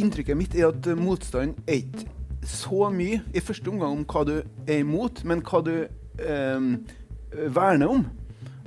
inntrykket 0.00 0.38
mitt 0.38 0.56
er 0.56 0.70
at 0.70 0.88
motstand 0.98 1.58
er 1.66 1.82
ikke 1.82 2.06
så 2.46 2.88
mye 2.92 3.20
i 3.36 3.42
første 3.44 3.68
omgang 3.70 3.98
om 3.98 4.06
hva 4.08 4.24
du 4.28 4.36
er 4.40 4.80
imot, 4.80 5.22
men 5.28 5.42
hva 5.44 5.60
du 5.64 5.74
eh, 5.84 6.70
verner 7.52 7.92
om. 7.92 8.06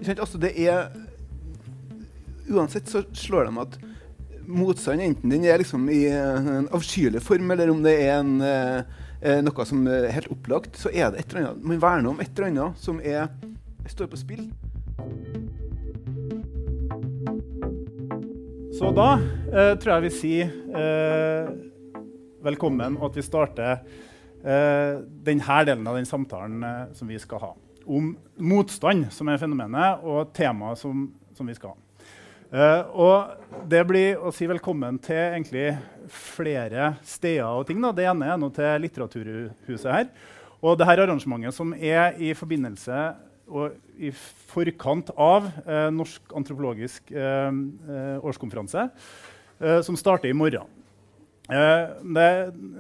Altså, 0.04 0.40
det 0.42 0.54
er 0.60 0.92
Uansett 2.54 2.90
så 2.92 3.00
slår 3.16 3.48
de 3.48 3.62
at 3.62 3.76
motstand, 4.52 5.02
enten 5.02 5.32
den 5.32 5.46
er 5.48 5.62
liksom 5.62 5.86
i 5.90 6.02
en 6.12 6.68
avskyelig 6.76 7.22
form, 7.24 7.54
eller 7.56 7.72
om 7.72 7.80
det 7.86 7.94
er 8.04 8.18
en, 8.18 8.34
eh, 8.44 9.40
noe 9.40 9.66
som 9.66 9.86
er 9.88 10.10
helt 10.12 10.28
opplagt, 10.34 10.76
så 10.78 10.92
er 10.92 11.14
det 11.14 11.24
et 11.24 11.32
eller 11.32 11.54
annet. 11.54 11.64
Man 11.64 11.82
verner 11.82 12.12
om 12.12 12.20
et 12.20 12.34
eller 12.36 12.52
annet 12.52 12.84
som 12.84 13.00
er, 13.00 13.32
står 13.88 14.12
på 14.12 14.20
spill. 14.20 14.44
Så 18.74 18.90
da 18.90 19.20
eh, 19.54 19.76
tror 19.78 19.92
jeg 19.94 20.04
vi 20.08 20.10
sier 20.16 20.54
eh, 20.74 21.50
velkommen, 22.42 22.96
og 22.98 23.12
at 23.12 23.20
vi 23.20 23.26
starter 23.26 23.84
eh, 24.42 25.04
denne 25.28 25.58
delen 25.68 25.86
av 25.86 26.00
den 26.00 26.08
samtalen 26.10 26.64
eh, 26.66 26.80
som 26.98 27.12
vi 27.12 27.20
skal 27.22 27.44
ha. 27.44 27.52
Om 27.86 28.08
motstand, 28.42 29.12
som 29.14 29.30
er 29.30 29.38
fenomenet, 29.38 30.02
og 30.02 30.32
temaet 30.34 30.82
som, 30.82 31.06
som, 31.38 31.46
vi 31.46 31.54
skal 31.54 31.76
ha. 31.76 32.08
Eh, 32.50 32.98
og 32.98 33.62
det 33.70 33.84
blir 33.92 34.18
å 34.18 34.34
si 34.34 34.50
velkommen 34.50 34.98
til 35.06 35.22
egentlig 35.22 35.68
flere 36.10 36.96
steder 37.06 37.46
og 37.54 37.68
ting. 37.70 37.78
Da. 37.84 37.94
Det 37.94 38.10
ene 38.10 38.32
er 38.34 38.42
nå 38.42 38.50
til 38.58 38.88
Litteraturhuset 38.88 39.92
her. 39.92 40.10
Og 40.66 40.80
det 40.80 40.90
her 40.90 41.04
arrangementet 41.06 41.54
som 41.54 41.78
er 41.78 42.18
i 42.18 42.34
forbindelse 42.34 43.06
og 43.54 44.02
i 44.02 44.12
forkant 44.54 45.12
av 45.14 45.50
eh, 45.66 45.90
Norsk 45.94 46.34
antropologisk 46.36 47.12
eh, 47.14 47.50
eh, 47.50 48.16
årskonferanse, 48.26 48.88
eh, 49.60 49.82
som 49.86 49.98
starter 50.00 50.32
i 50.32 50.38
morgen. 50.38 50.66
Eh, 51.52 51.90
det, 52.16 52.28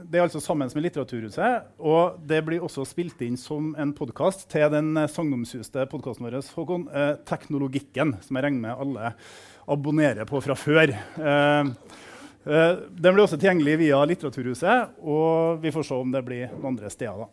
det, 0.07 0.17
er 0.17 0.23
altså 0.23 0.41
sammen 0.41 0.71
med 0.71 0.85
Litteraturhuset, 0.85 1.67
og 1.83 2.21
det 2.27 2.39
blir 2.47 2.63
også 2.63 2.85
spilt 2.87 3.21
inn 3.25 3.35
som 3.39 3.73
en 3.79 3.91
podkast 3.95 4.47
til 4.51 4.69
den 4.73 4.95
sagnomsuste 5.11 5.85
podkasten 5.91 6.25
vår, 6.29 6.39
Håkon, 6.55 6.87
eh, 6.89 7.13
'Teknologikken', 7.27 8.15
som 8.23 8.39
jeg 8.39 8.47
regner 8.47 8.63
med 8.63 8.79
alle 8.85 9.13
abonnerer 9.67 10.25
på 10.25 10.41
fra 10.43 10.55
før. 10.55 10.95
den 12.43 13.15
blir 13.15 13.23
også 13.23 13.37
tilgjengelig 13.39 13.77
via 13.79 14.03
Litteraturhuset, 14.03 14.99
og 14.99 15.61
vi 15.63 15.71
får 15.71 15.83
se 15.87 15.95
om 15.95 16.11
det 16.11 16.25
blir 16.25 16.49
noen 16.51 16.73
andre 16.73 16.89
steder. 16.91 17.23
da. 17.23 17.27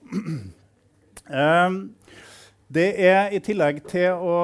Det 2.71 2.93
er 3.03 3.33
i 3.35 3.41
tillegg 3.43 3.81
til 3.91 4.15
å 4.15 4.35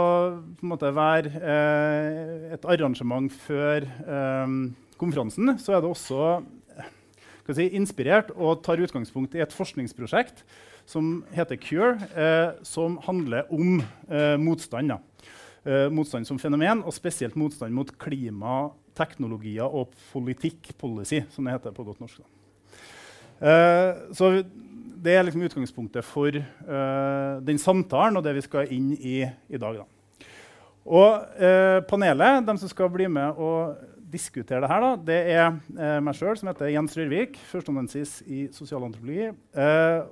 måte, 0.67 0.89
være 0.91 1.31
eh, 1.39 2.55
et 2.57 2.65
arrangement 2.67 3.31
før 3.31 3.85
eh, 3.87 4.55
konferansen, 4.99 5.53
så 5.63 5.77
er 5.77 5.85
det 5.85 5.93
også 5.93 6.41
si, 7.55 7.69
inspirert 7.79 8.33
og 8.35 8.65
tar 8.67 8.83
utgangspunkt 8.83 9.37
i 9.39 9.45
et 9.45 9.55
forskningsprosjekt 9.55 10.43
som 10.91 11.21
heter 11.37 11.61
CURE, 11.63 11.93
eh, 12.19 12.49
som 12.67 12.99
handler 13.07 13.47
om 13.55 13.79
eh, 14.11 14.35
motstand. 14.43 14.97
Eh, 15.63 15.87
motstand 15.95 16.27
som 16.27 16.43
fenomen, 16.43 16.83
og 16.83 16.99
spesielt 16.99 17.39
motstand 17.39 17.79
mot 17.79 17.95
klima, 17.95 18.73
teknologier 18.99 19.71
og 19.71 19.95
politikk, 20.11 20.73
policy, 20.83 21.23
som 21.31 21.47
det 21.47 21.61
heter 21.61 21.79
på 21.79 21.87
godt 21.87 22.03
norsk. 22.03 22.27
Eh, 23.39 24.07
så 24.19 24.35
det 25.03 25.17
er 25.17 25.27
liksom 25.27 25.45
utgangspunktet 25.47 26.07
for 26.07 26.39
uh, 26.39 27.43
den 27.45 27.61
samtalen 27.61 28.17
og 28.19 28.25
det 28.25 28.37
vi 28.39 28.47
skal 28.47 28.73
inn 28.73 28.95
i 28.97 29.19
i 29.27 29.61
dag. 29.61 29.83
Da. 29.83 30.29
Og 30.87 31.37
uh, 31.41 31.83
panelet, 31.89 32.45
de 32.47 32.57
som 32.63 32.71
skal 32.71 32.91
bli 32.93 33.09
med 33.11 33.39
og 33.43 33.77
diskutere 34.07 34.63
det 34.63 34.71
her, 34.71 34.85
da, 34.85 34.91
det 35.09 35.19
er 35.35 35.49
uh, 35.51 35.99
meg 36.05 36.17
sjøl, 36.17 36.37
som 36.39 36.49
heter 36.51 36.71
Jens 36.71 36.95
Rørvik, 36.97 37.37
førsteamanuensis 37.51 38.21
i 38.27 38.47
sosialantropologi, 38.55 39.33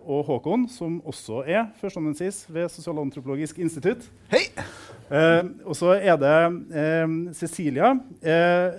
og 0.05 0.27
Håkon, 0.29 0.67
som 0.69 0.99
også 1.07 1.45
er 1.47 1.69
førsteamanuensis 1.81 2.45
ved 2.53 2.69
Sosialantropologisk 2.75 3.63
institutt. 3.63 4.11
Hei! 4.33 4.49
og 5.69 5.77
så 5.77 5.91
er 6.01 6.17
det 6.17 7.35
Cecilia 7.37 7.91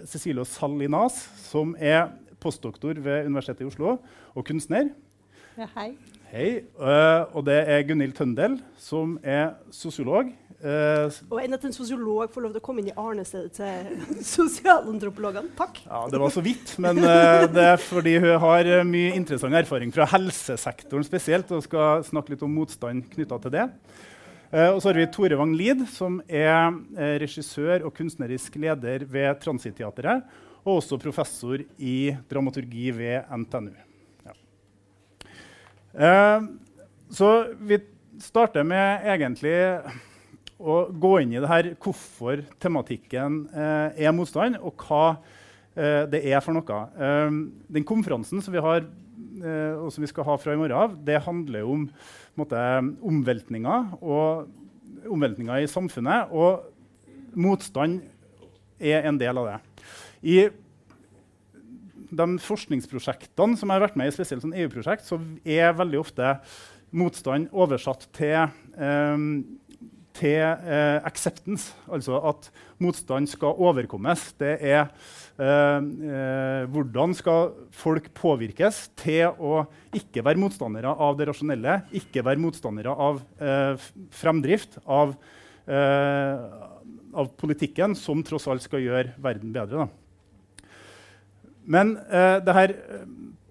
Cecilio 0.10 0.44
Salinas, 0.50 1.20
som 1.38 1.76
er 1.78 2.10
postdoktor 2.42 2.98
ved 2.98 3.30
Universitetet 3.30 3.62
i 3.62 3.70
Oslo 3.70 3.98
og 4.34 4.46
kunstner. 4.48 4.90
Ja, 5.56 5.70
hei. 5.72 5.94
Hei. 6.34 6.48
Uh, 6.76 7.32
og 7.32 7.46
det 7.48 7.56
er 7.72 7.84
Gunhild 7.88 8.12
Tøndel, 8.18 8.58
som 8.76 9.14
er 9.24 9.54
sosiolog. 9.72 10.34
Uh, 10.60 11.08
og 11.30 11.38
enn 11.40 11.56
at 11.56 11.64
en 11.64 11.76
sosiolog 11.76 12.34
får 12.34 12.44
lov 12.44 12.52
til 12.52 12.60
å 12.60 12.66
komme 12.66 12.84
inn 12.84 12.90
i 12.92 12.96
arnestedet 13.00 13.54
til 13.56 14.02
sosialantropologene. 14.36 15.54
Takk. 15.56 15.80
Ja, 15.86 16.02
Det 16.12 16.20
var 16.20 16.34
så 16.36 16.44
vidt, 16.44 16.74
men 16.84 17.00
uh, 17.00 17.46
det 17.48 17.70
er 17.70 17.80
fordi 17.80 18.18
hun 18.20 18.36
har 18.44 18.72
mye 18.90 19.16
interessant 19.16 19.56
erfaring 19.62 19.96
fra 19.96 20.10
helsesektoren 20.12 21.08
spesielt, 21.08 21.56
og 21.56 21.64
skal 21.64 22.04
snakke 22.04 22.36
litt 22.36 22.44
om 22.44 22.52
motstand 22.52 23.08
knytta 23.16 23.40
til 23.46 23.56
det. 23.56 23.66
og 24.74 24.84
så 24.84 24.92
har 24.92 25.00
vi 25.00 25.08
Tore 25.16 25.40
Wang 25.40 25.56
Lid, 25.56 25.88
som 25.88 26.20
er 26.28 26.76
regissør 27.24 27.88
og 27.88 27.96
kunstnerisk 27.96 28.60
leder 28.60 29.08
ved 29.08 29.40
Transitteatret, 29.40 30.28
og 30.66 30.82
også 30.82 31.00
professor 31.00 31.64
i 31.80 31.98
dramaturgi 32.28 32.92
ved 32.92 33.24
NTNU. 33.32 33.85
Eh, 35.96 36.42
så 37.10 37.30
vi 37.64 37.80
starter 38.20 38.66
med 38.68 39.06
egentlig 39.08 39.56
å 40.60 40.86
gå 40.92 41.14
inn 41.22 41.36
i 41.36 41.40
det 41.40 41.52
her 41.52 41.70
hvorfor 41.84 42.44
tematikken 42.64 43.46
eh, 43.56 44.04
er 44.08 44.16
motstand, 44.16 44.60
og 44.60 44.84
hva 44.84 45.06
eh, 45.76 46.04
det 46.12 46.22
er 46.28 46.44
for 46.44 46.56
noe. 46.56 46.82
Den 47.72 47.88
konferansen 47.88 48.44
som 48.44 48.56
vi 48.56 48.64
har 48.64 48.86
og 49.46 49.90
som 49.92 50.02
vi 50.02 50.08
skal 50.08 50.26
ha 50.26 50.34
fra 50.40 50.54
i 50.56 50.58
morgen 50.58 50.78
av, 50.80 50.94
det 51.06 51.20
handler 51.26 51.68
om 51.68 51.82
måte, 52.40 52.60
omveltninger 53.04 53.98
og 54.00 54.48
omveltninger 55.12 55.62
i 55.62 55.68
samfunnet. 55.70 56.32
Og 56.32 56.64
motstand 57.36 58.00
er 58.80 59.06
en 59.06 59.20
del 59.20 59.42
av 59.42 59.50
det. 59.50 59.58
I 60.24 60.38
de 62.16 62.38
forskningsprosjektene 62.42 63.60
som 63.60 63.70
jeg 63.70 63.80
har 63.80 63.86
vært 63.88 64.00
med 64.00 64.10
i, 64.10 64.16
spesielt 64.16 64.44
sånn 64.46 64.56
EU-prosjekt, 64.56 65.06
så 65.08 65.20
er 65.44 65.76
veldig 65.78 66.02
ofte 66.02 66.36
motstand 66.96 67.52
oversatt 67.56 68.08
til, 68.16 68.52
um, 68.80 69.44
til 70.16 70.40
uh, 70.44 71.02
acceptance. 71.08 71.74
Altså 71.92 72.20
at 72.32 72.50
motstand 72.82 73.28
skal 73.32 73.60
overkommes. 73.68 74.30
Det 74.40 74.54
er 74.64 74.86
uh, 74.86 75.82
uh, 75.82 76.62
hvordan 76.72 77.16
skal 77.18 77.52
folk 77.76 78.08
påvirkes 78.16 78.86
til 79.02 79.36
å 79.36 79.66
ikke 79.96 80.24
være 80.26 80.42
motstandere 80.42 80.94
av 80.94 81.20
det 81.20 81.30
rasjonelle, 81.32 81.82
ikke 82.00 82.24
være 82.26 82.44
motstandere 82.44 82.96
av 82.96 83.22
fremdrift, 84.16 84.76
av, 84.86 85.14
av 85.66 87.30
politikken, 87.40 87.96
som 87.96 88.24
tross 88.28 88.50
alt 88.52 88.66
skal 88.66 88.84
gjøre 88.84 89.16
verden 89.24 89.56
bedre. 89.56 89.86
Da. 89.86 90.05
Men 91.66 91.98
eh, 92.06 92.38
det 92.46 92.54
her 92.56 92.70
eh, 92.76 93.06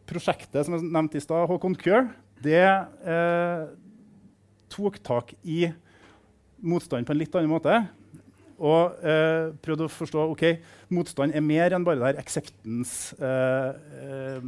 prosjektet 0.09 0.67
som 0.67 0.75
jeg 0.77 0.83
nevnte 0.87 1.19
i 1.19 1.25
stad, 1.25 1.49
Håkon 1.51 1.77
Kjør, 1.79 2.05
det 2.45 2.63
eh, 2.63 3.65
tok 4.73 4.95
tak 5.05 5.35
i 5.43 5.73
motstand 6.65 7.07
på 7.07 7.13
en 7.15 7.21
litt 7.21 7.35
annen 7.37 7.53
måte. 7.53 7.75
Og 8.55 8.95
eh, 9.03 9.51
prøvde 9.65 9.85
å 9.89 9.93
forstå 9.93 10.21
ok, 10.33 10.45
motstand 10.95 11.31
er 11.35 11.43
mer 11.45 11.75
enn 11.75 11.87
bare 11.87 11.99
det 12.01 12.09
her 12.13 12.23
acceptance, 12.23 12.95
eh, 13.19 13.71
eh, 13.99 14.43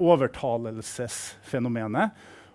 overtalelsesfenomenet. 0.00 2.06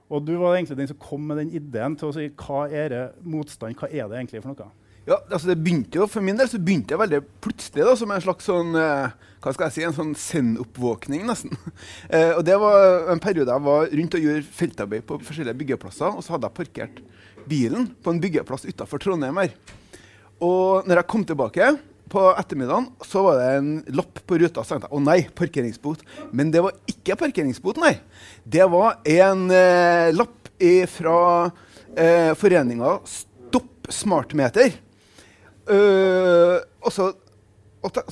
Og 0.08 0.18
du 0.26 0.34
var 0.40 0.56
egentlig 0.56 0.80
den 0.80 0.90
som 0.90 1.04
kom 1.04 1.22
med 1.28 1.38
den 1.42 1.56
ideen 1.60 1.94
til 2.00 2.08
å 2.10 2.16
si 2.16 2.26
hva 2.40 2.60
er 2.72 2.88
det 2.94 3.06
motstand 3.28 3.76
hva 3.78 3.88
er 3.92 4.06
det 4.08 4.16
egentlig 4.18 4.42
for 4.42 4.50
noe. 4.54 4.70
Ja, 5.08 5.22
altså 5.32 5.48
det 5.48 5.62
begynte 5.64 6.02
jo, 6.02 6.08
For 6.12 6.24
min 6.24 6.36
del 6.36 6.50
så 6.52 6.60
begynte 6.60 6.92
det 6.92 7.00
veldig 7.00 7.22
plutselig 7.44 7.86
da, 7.88 7.96
som 7.96 8.12
en 8.12 8.24
slags 8.24 8.48
sånn, 8.50 8.74
eh, 8.76 9.14
hva 9.44 9.54
skal 9.56 9.70
jeg 9.70 9.76
si, 9.78 9.84
en 9.88 9.96
sånn 9.96 10.16
send-oppvåkning, 10.20 11.24
nesten. 11.30 11.56
Eh, 12.12 12.34
og 12.36 12.44
Det 12.48 12.56
var 12.60 13.12
en 13.14 13.22
periode 13.24 13.52
jeg 13.54 13.64
var 13.64 13.92
rundt 14.00 14.16
og 14.18 14.24
gjorde 14.24 14.56
feltarbeid 14.58 15.06
på 15.08 15.20
forskjellige 15.28 15.60
byggeplasser. 15.62 16.16
Og 16.16 16.24
så 16.24 16.34
hadde 16.36 16.50
jeg 16.50 16.58
parkert 16.58 17.00
bilen 17.48 17.88
på 18.04 18.12
en 18.12 18.22
byggeplass 18.24 18.68
utafor 18.68 19.02
Trondheim 19.04 19.40
her. 19.40 19.54
Og 20.44 20.88
når 20.88 21.02
jeg 21.02 21.10
kom 21.12 21.24
tilbake 21.28 21.70
på 22.12 22.24
ettermiddagen, 22.40 22.90
så 23.04 23.24
var 23.26 23.40
det 23.40 23.48
en 23.58 23.70
lapp 24.00 24.22
på 24.28 24.40
ruta. 24.40 24.64
Så 24.64 24.76
tenkte 24.76 24.90
jeg 24.90 24.96
å 25.00 25.04
nei, 25.04 25.20
parkeringsbot. 25.40 26.04
Men 26.36 26.52
det 26.56 26.64
var 26.64 26.76
ikke 26.92 27.20
parkeringsbot, 27.20 27.80
nei. 27.84 27.94
Det 28.44 28.68
var 28.72 29.00
en 29.04 29.48
eh, 29.52 30.12
lapp 30.16 30.36
fra 30.90 31.18
eh, 31.94 32.32
foreninga 32.40 32.96
Stopp 33.06 33.92
smartmeter. 33.94 34.87
Uh, 35.68 36.60
og 36.80 36.94
så, 36.96 37.10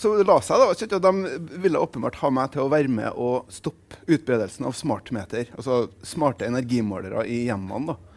så 0.01 0.11
la 0.27 0.39
seg 0.43 0.59
da, 0.59 0.67
og 0.67 1.05
De 1.05 1.59
ville 1.63 1.79
åpenbart 1.79 2.19
ha 2.19 2.31
meg 2.33 2.51
til 2.53 2.65
å 2.65 2.71
være 2.71 2.91
med 2.91 3.15
og 3.15 3.51
stoppe 3.53 4.01
utbredelsen 4.05 4.67
av 4.67 4.75
smartmeter. 4.77 5.53
Altså 5.55 5.85
smarte 6.05 6.49
energimålere 6.49 7.23
i 7.31 7.45
hjemmene. 7.47 7.93
da. 7.93 8.15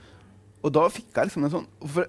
Og 0.67 0.75
da 0.75 0.89
fikk 0.91 1.15
jeg 1.15 1.31
liksom 1.31 1.47
en 1.47 1.55
sånn 1.55 1.69
For, 1.95 2.09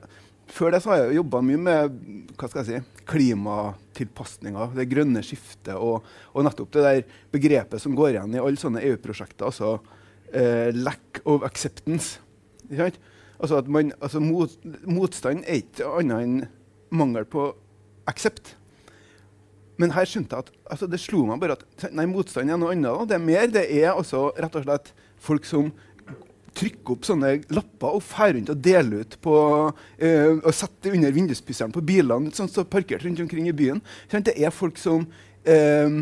før 0.50 0.74
det 0.74 0.82
så 0.82 0.94
har 0.94 1.04
jeg 1.04 1.20
jobba 1.20 1.42
mye 1.46 1.62
med 1.62 1.98
hva 2.40 2.50
skal 2.50 2.64
jeg 2.64 2.82
si, 2.82 3.04
klimatilpasninger, 3.10 4.74
det 4.78 4.88
grønne 4.90 5.22
skiftet, 5.26 5.76
og, 5.76 6.08
og, 6.34 6.44
nettopp 6.46 6.72
det 6.74 6.86
der 6.86 7.20
begrepet 7.34 7.84
som 7.84 7.94
går 7.98 8.16
igjen 8.16 8.34
i 8.34 8.42
alle 8.42 8.62
sånne 8.62 8.82
EU-prosjekter, 8.90 9.46
altså 9.50 9.76
uh, 9.78 10.70
lack 10.74 11.22
of 11.30 11.46
acceptance. 11.46 12.18
Altså 13.40 13.60
at 13.62 13.70
man, 13.72 13.94
altså 14.02 14.22
mot, 14.24 14.56
Motstand 14.90 15.46
er 15.46 15.62
ikke 15.62 15.90
annet 16.00 16.26
enn 16.26 16.40
mangel 16.90 17.28
på 17.30 17.52
aksept. 18.10 18.56
Men 19.80 19.94
her 19.96 20.08
skjønte 20.10 20.36
jeg 20.36 20.48
at 20.48 20.74
altså 20.74 20.90
det 20.92 21.00
slo 21.00 21.24
meg 21.28 21.40
bare 21.42 21.56
at 21.56 21.86
nei, 21.96 22.08
motstand 22.10 22.52
er 22.52 22.60
noe 22.60 22.74
annet. 22.76 23.06
Det 23.08 23.16
er 23.16 23.24
mer. 23.24 23.46
Det 23.54 23.66
er 23.80 23.94
også 23.94 24.30
rett 24.36 24.58
og 24.60 24.66
slett 24.66 24.92
folk 25.24 25.48
som 25.48 25.72
trykker 26.60 26.96
opp 26.96 27.08
sånne 27.08 27.32
lapper 27.54 27.96
og 27.96 28.04
drar 28.04 28.34
rundt 28.36 28.52
og 28.52 28.62
deler 28.64 29.06
ut 29.06 29.18
på 29.24 29.36
eh, 30.02 30.34
og 30.36 30.52
setter 30.56 30.96
under 30.98 31.14
vinduspusseren 31.16 31.74
på 31.76 31.84
bilene 31.86 32.34
som 32.36 32.50
står 32.50 32.68
parkert 32.72 33.06
rundt 33.06 33.22
omkring 33.24 33.48
i 33.48 33.56
byen. 33.56 33.82
Det 34.12 34.36
er 34.36 34.52
folk 34.52 34.80
som 34.82 35.06
eh, 35.46 36.02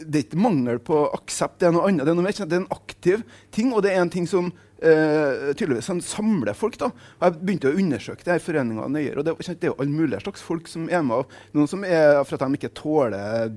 Det 0.00 0.16
er 0.16 0.24
ikke 0.24 0.40
mangel 0.40 0.78
på 0.80 1.02
aksept, 1.12 1.58
det 1.60 1.68
er 1.68 1.74
noe 1.76 1.88
annet. 1.90 2.06
Det 2.06 2.12
er, 2.14 2.16
noe 2.16 2.24
mer, 2.24 2.38
det 2.38 2.56
er 2.56 2.62
en 2.62 2.72
aktiv 2.72 3.24
ting, 3.52 3.74
og 3.74 3.82
det 3.84 3.92
er 3.92 4.00
en 4.00 4.12
ting 4.12 4.28
som 4.30 4.48
uh, 4.84 5.50
tydeligvis 5.54 5.90
en 5.92 6.54
folk. 6.54 6.78
da. 6.78 6.90
Og 7.18 7.26
jeg 7.26 7.40
begynte 7.40 7.72
å 7.72 7.76
undersøke 7.76 8.24
det 8.24 8.32
her 8.36 8.44
foreninga 8.44 8.88
nøyere. 8.88 9.18
og 9.18 9.24
det, 9.24 9.36
det, 9.46 9.64
er 9.64 9.72
jo 9.74 9.78
alle 9.78 9.90
mulige 9.90 10.20
slags 10.24 10.42
folk 10.42 10.68
som 10.68 10.88
er 10.88 11.02
med. 11.02 11.24
Noen 11.52 11.68
som 11.68 11.84
er 11.84 12.24
for 12.24 12.36
at 12.36 12.46
de 12.46 12.58
ikke 12.60 12.74
tåler 12.74 13.50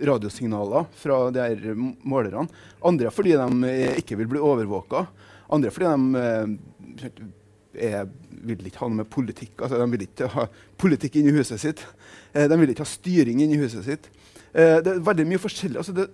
radiosignaler 0.00 0.84
fra 0.94 1.30
de 1.30 1.40
her 1.40 1.74
målerne. 1.76 2.46
Andre 2.84 3.10
fordi 3.12 3.36
de 3.36 3.68
eh, 3.68 3.98
ikke 4.00 4.16
vil 4.20 4.30
bli 4.30 4.42
overvåka. 4.42 5.06
Andre 5.52 5.72
fordi 5.74 5.90
de 5.90 6.22
eh, 6.22 7.92
er, 7.92 8.08
vil 8.42 8.66
ikke 8.68 8.82
ha 8.82 8.88
noe 8.90 9.00
med 9.00 9.08
politikk 9.08 9.62
altså 9.64 9.78
De 9.80 9.86
vil 9.94 10.04
ikke 10.04 10.28
ha 10.34 10.46
politikk 10.80 11.20
inni 11.20 11.34
huset 11.36 11.60
sitt. 11.60 11.84
Eh, 12.32 12.48
de 12.48 12.60
vil 12.60 12.72
ikke 12.72 12.86
ha 12.86 12.92
styring 12.92 13.42
inni 13.44 13.60
huset 13.60 13.86
sitt. 13.86 14.10
det 14.52 14.88
er 14.90 14.98
veldig 15.00 15.24
mye 15.24 15.40
forskjellig. 15.40 15.78
Altså 15.80 15.94
det, 15.96 16.10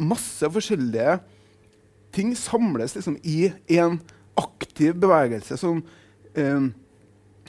masse 0.00 0.48
forskjellige 0.50 1.20
ting 2.14 2.34
samles 2.38 2.96
liksom 2.96 3.18
i 3.22 3.50
en 3.78 3.98
aktiv 4.40 4.94
bevegelse 5.00 5.58
som 5.60 5.82
eh, 6.34 6.70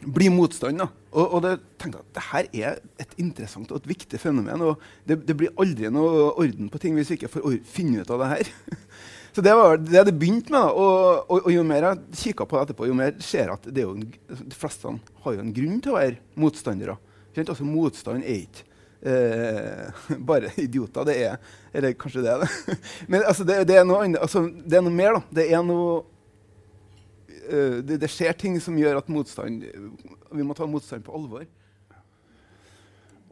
blir 0.02 0.34
motstand. 0.34 0.82
da. 0.82 0.90
Og, 1.12 1.26
og 1.36 1.42
det, 1.44 1.56
tenkte 1.82 2.02
at 2.02 2.14
det 2.16 2.26
her 2.30 2.50
er 2.56 2.78
et 3.02 3.16
interessant 3.20 3.72
og 3.72 3.82
et 3.82 3.90
viktig 3.92 4.20
fenomen. 4.22 4.64
og 4.64 4.82
det, 5.08 5.22
det, 5.28 5.36
blir 5.38 5.56
aldri 5.60 5.92
noe 5.92 6.32
orden 6.32 6.70
på 6.72 6.80
ting 6.82 6.96
hvis 6.96 7.12
vi 7.12 7.20
ikke 7.20 7.34
får 7.34 7.58
finne 7.68 8.04
ut 8.04 8.14
av 8.14 8.24
det 8.24 8.32
her. 8.36 8.54
Så 9.36 9.44
det 9.44 9.54
var 9.56 9.78
det 9.80 10.06
det 10.08 10.16
begynte 10.20 10.52
med. 10.52 10.72
Og, 10.72 11.28
og, 11.28 11.38
og, 11.46 11.52
jo 11.54 11.64
mer 11.68 11.88
jeg 11.88 12.20
kikka 12.26 12.48
på 12.48 12.58
det 12.58 12.66
etterpå, 12.66 12.90
jo 12.90 12.98
mer 12.98 13.16
ser 13.24 13.48
jeg 13.48 13.56
at 13.56 13.84
jo, 13.84 13.94
de 13.96 14.58
fleste 14.58 14.92
har 15.24 15.38
jo 15.38 15.44
en 15.44 15.54
grunn 15.56 15.80
til 15.84 15.94
å 15.94 16.00
være 16.00 16.20
motstandere. 16.40 16.98
Altså, 17.40 17.64
motstand 17.64 18.26
er 18.28 18.44
ikke 18.44 18.68
eh, 19.02 20.18
bare 20.30 20.52
idioter. 20.58 21.06
Det 21.06 21.18
er 21.26 21.38
Eller 21.74 21.94
kanskje 21.94 22.24
det 22.26 22.32
er 22.34 22.44
det. 22.44 22.78
Men 23.12 23.24
altså, 23.24 23.44
det, 23.48 23.64
det, 23.68 23.78
er 23.80 23.88
noe, 23.88 24.04
altså, 24.20 24.46
det 24.50 24.78
er 24.78 24.86
noe 24.86 24.96
mer. 24.96 25.18
da. 25.18 25.24
Det 25.42 25.48
er 25.52 25.64
noe 25.66 25.98
uh, 27.48 27.80
det, 27.82 27.98
det, 28.02 28.12
skjer 28.12 28.38
ting 28.38 28.60
som 28.62 28.78
gjør 28.78 29.02
at 29.02 29.10
motstand 29.12 29.66
vi 30.32 30.46
må 30.46 30.56
ta 30.56 30.68
motstand 30.70 31.04
på 31.06 31.16
alvor. 31.16 31.48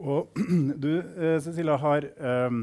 Og 0.00 0.42
du, 0.84 0.92
uh, 1.00 1.38
Cecilia, 1.44 1.76
har 1.80 2.08
um, 2.48 2.62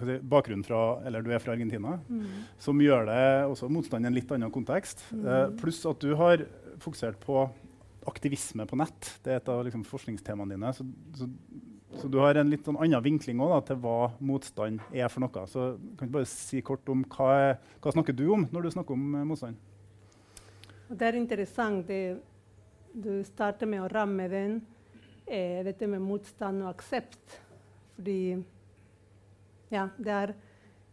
si, 0.00 0.18
bakgrunn 0.32 0.64
fra 0.64 1.00
Eller 1.06 1.24
du 1.24 1.32
er 1.32 1.42
fra 1.42 1.52
Argentina, 1.56 1.98
mm. 2.08 2.28
som 2.60 2.80
gjør 2.80 3.08
det 3.10 3.24
også 3.50 3.70
motstand 3.72 4.06
i 4.06 4.10
en 4.10 4.16
litt 4.16 4.32
annen 4.32 4.52
kontekst. 4.54 5.04
Mm. 5.12 5.26
Uh, 5.26 5.42
pluss 5.60 5.82
at 5.88 6.00
du 6.00 6.14
har 6.18 6.46
fokusert 6.80 7.20
på 7.20 7.44
aktivisme 8.08 8.64
på 8.66 8.78
nett. 8.80 9.10
Det 9.24 9.34
er 9.34 9.40
et 9.40 9.50
av 9.52 9.60
liksom, 9.66 9.84
forskningstemaene 9.84 10.56
dine. 10.56 10.72
Så, 10.76 10.86
så, 11.18 11.28
så, 11.98 12.08
du 12.08 12.20
har 12.22 12.38
en 12.38 12.50
litt 12.52 12.66
sånn 12.66 12.78
annen 12.78 13.02
vinkling 13.02 13.40
også, 13.42 13.56
da, 13.56 13.60
til 13.66 13.78
hva 13.82 13.96
motstand 14.22 14.82
er 14.94 15.10
for 15.10 15.24
noe. 15.24 15.46
Så 15.50 15.64
kan 15.98 16.10
du 16.10 16.14
bare 16.14 16.28
si 16.30 16.62
kort 16.62 16.86
om 16.92 17.02
hva, 17.16 17.56
hva 17.82 17.92
snakker 17.94 18.14
du 18.16 18.28
om 18.34 18.46
når 18.52 18.66
du 18.66 18.74
snakker 18.76 18.94
om 18.94 19.16
motstand? 19.26 19.58
Det 20.90 21.06
er 21.06 21.18
interessant. 21.18 21.86
Det, 21.86 22.18
du 22.94 23.24
starter 23.26 23.68
med 23.70 23.82
å 23.84 23.90
ramme 23.90 24.28
den, 24.30 24.60
eh, 25.26 25.64
dette 25.66 25.86
med 25.90 26.02
motstand 26.02 26.62
og 26.62 26.72
aksept. 26.72 27.40
Fordi 27.96 28.38
ja, 29.70 29.88
det 29.98 30.14
er, 30.14 30.34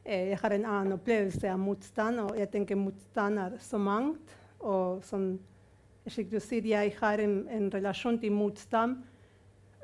eh, 0.03 0.29
jeg 0.33 0.39
har 0.41 0.53
en 0.53 0.65
annen 0.65 0.97
opplevelse 0.97 1.49
av 1.49 1.61
motstand, 1.61 2.19
og 2.25 2.37
jeg 2.37 2.51
tenker 2.53 2.77
motstand 2.77 3.39
er 3.39 3.57
så 3.61 3.77
mangt. 3.81 4.33
Og 4.59 5.05
som 5.05 5.35
slik 6.09 6.29
du 6.31 6.39
sier, 6.39 6.65
jeg 6.65 6.93
har 6.99 7.21
en, 7.21 7.39
en 7.49 7.69
relasjon 7.73 8.19
til 8.21 8.33
motstand. 8.33 9.01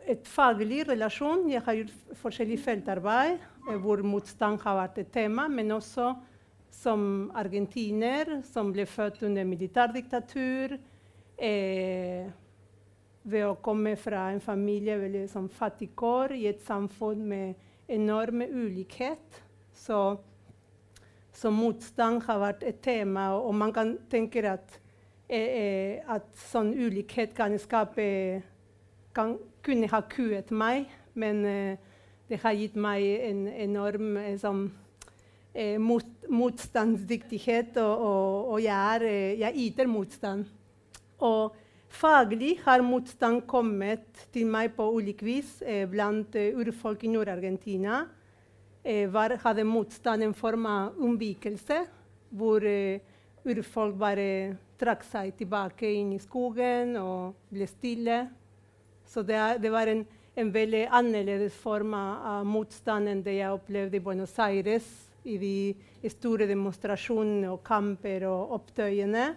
Et 0.03 0.27
faglig 0.27 0.81
relasjon. 0.89 1.45
Jeg 1.47 1.63
har 1.63 1.77
gjort 1.77 2.15
forskjellig 2.19 2.59
feltarbeid 2.59 3.39
hvor 3.79 4.01
motstand 4.03 4.59
har 4.65 4.75
vært 4.81 4.97
et 4.99 5.11
tema, 5.13 5.47
men 5.47 5.71
også 5.71 6.09
som 6.73 7.31
argentiner 7.39 8.41
som 8.49 8.73
ble 8.73 8.83
født 8.89 9.21
under 9.23 9.47
militærdiktatur. 9.47 10.75
Eh, 11.37 12.27
ved 13.23 13.45
å 13.47 13.55
komme 13.63 13.95
fra 13.95 14.25
en 14.33 14.41
familie 14.43 14.97
veldig 14.99 15.23
sånn, 15.31 15.47
fattigkår 15.47 16.35
i 16.35 16.47
et 16.51 16.61
samfunn 16.65 17.23
med 17.29 17.55
enorme 17.87 18.49
ulikhet. 18.51 19.39
Så, 19.73 19.99
så, 21.31 21.51
motstand 21.51 22.25
har 22.27 22.41
vært 22.43 22.65
et 22.67 22.81
tema, 22.83 23.29
og 23.37 23.55
man 23.55 23.71
kan 23.75 23.95
tenke 24.11 24.43
at, 24.51 24.79
eh 25.29 26.03
at 26.03 26.27
sånn 26.51 26.73
ulikhet 26.75 27.31
kan 27.37 27.55
skape 27.59 28.43
kan, 29.15 29.37
kunne 29.63 29.89
ha 29.91 30.01
kuet 30.11 30.51
meg, 30.53 30.87
men 31.15 31.43
eh, 31.47 31.91
det 32.29 32.39
har 32.43 32.55
gitt 32.57 32.75
meg 32.79 33.03
en 33.29 33.45
enorm 33.47 34.17
eh, 34.19 34.35
sånn, 34.41 34.65
eh, 35.53 35.77
mot, 35.81 36.07
motstandsdyktighet, 36.29 37.77
og, 37.81 38.07
og, 38.07 38.49
og 38.55 38.63
jeg, 38.63 38.97
er, 38.97 39.07
jeg, 39.45 39.67
yter 39.67 39.91
motstand. 39.91 40.49
Og 41.23 41.55
faglig 41.93 42.57
har 42.65 42.83
motstand 42.83 43.45
kommet 43.47 44.25
til 44.33 44.49
meg 44.51 44.73
på 44.75 44.89
ulik 44.97 45.21
vis 45.23 45.59
blant 45.91 46.35
urfolk 46.35 47.05
i 47.05 47.13
Nord-Argentina. 47.13 48.03
Var, 48.83 49.37
hadde 49.39 49.63
motstand 49.63 50.25
en 50.25 50.33
form 50.35 50.65
av 50.67 50.97
unnvikelse, 50.99 51.77
hvor 52.33 52.65
urfolk 53.45 53.95
bare 54.01 54.25
trakk 54.81 55.05
seg 55.07 55.37
tilbake 55.39 55.87
inn 55.87 56.11
i 56.17 56.19
skogen 56.19 56.97
og 56.99 57.37
ble 57.53 57.69
stille. 57.69 58.17
Så 59.13 59.21
det, 59.21 59.39
det 59.61 59.69
var 59.69 59.87
en, 59.87 60.01
en, 60.35 60.51
veldig 60.53 60.87
annerledes 60.89 61.53
form 61.61 61.93
av 61.93 62.45
motstand 62.49 63.11
enn 63.11 63.21
det 63.21 63.35
jeg 63.37 63.53
opplevde 63.53 63.99
i 63.99 64.01
Buenos 64.01 64.33
Aires 64.41 64.87
i 65.29 65.35
de 65.37 66.09
store 66.09 66.47
demonstrasjonene 66.49 67.51
og 67.53 67.61
kamper 67.67 68.25
og 68.25 68.55
opptøyene. 68.57 69.27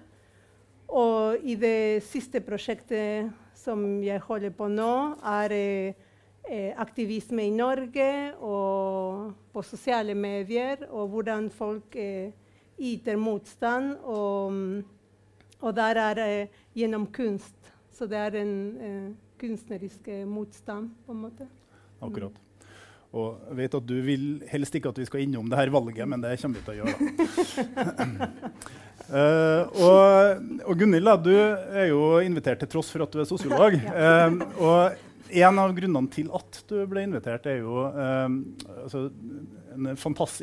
Og 0.97 1.45
i 1.45 1.59
det 1.61 2.07
siste 2.09 2.41
prosjektet 2.47 3.29
som 3.59 3.85
jeg 4.01 4.23
holder 4.25 4.55
på 4.57 4.71
nå, 4.73 4.95
er 5.29 5.55
eh, 5.59 6.73
aktivisme 6.81 7.45
i 7.45 7.53
Norge 7.53 8.09
og 8.41 9.35
på 9.53 9.67
sosiale 9.67 10.17
medier, 10.17 10.87
og 10.89 11.13
hvordan 11.13 11.51
folk 11.53 12.01
eh, 12.01 12.33
yter 12.79 13.21
motstand. 13.21 13.93
Og, 14.09 14.57
og 15.61 15.77
der 15.77 16.03
er 16.07 16.25
eh, 16.25 16.59
gjennom 16.73 17.11
kunst. 17.13 17.57
Så 17.93 18.09
det 18.09 18.25
er 18.25 18.41
en 18.41 18.57
eh, 18.81 19.26
kunstnerisk 19.41 20.11
motstand, 20.29 20.93
på 21.07 21.15
en 21.15 21.25
måte. 21.29 21.49
Akkurat. 22.05 22.43
Og 23.17 23.49
jeg 23.49 23.57
vet 23.63 23.77
at 23.79 23.89
du 23.89 23.97
vil 24.05 24.25
helst 24.51 24.77
ikke 24.77 24.91
at 24.93 25.01
vi 25.01 25.07
skal 25.09 25.25
innom 25.25 25.49
det 25.49 25.59
her 25.59 25.73
valget, 25.73 26.05
men 26.09 26.23
det 26.23 26.37
kommer 26.43 26.61
vi 26.61 26.65
til 26.67 26.75
å 26.75 26.79
gjøre. 26.83 26.95
uh, 29.09 29.63
og, 29.87 30.47
og 30.67 30.81
Gunhild, 30.83 31.13
du 31.25 31.33
er 31.33 31.91
jo 31.93 32.17
invitert 32.25 32.61
til 32.65 32.73
tross 32.77 32.93
for 32.93 33.07
at 33.07 33.13
du 33.13 33.23
er 33.23 33.29
sosiolog. 33.29 33.79
Uh, 33.97 34.33
og 34.61 35.41
en 35.43 35.59
av 35.59 35.73
grunnene 35.75 36.11
til 36.13 36.29
at 36.37 36.59
du 36.69 36.77
ble 36.91 37.03
invitert, 37.07 37.47
er 37.51 37.63
jo 37.63 37.87
uh, 37.89 38.27
altså, 38.85 39.07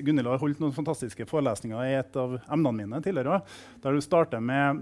Gunhild 0.04 0.30
har 0.32 0.42
holdt 0.42 0.62
noen 0.64 0.76
fantastiske 0.76 1.28
forelesninger 1.30 1.86
i 1.86 1.98
et 2.00 2.18
av 2.20 2.40
emnene 2.44 2.84
mine 2.84 3.02
tidligere. 3.06 3.42
Der 3.84 3.96
du 3.96 4.04
starter 4.04 4.44
med 4.44 4.82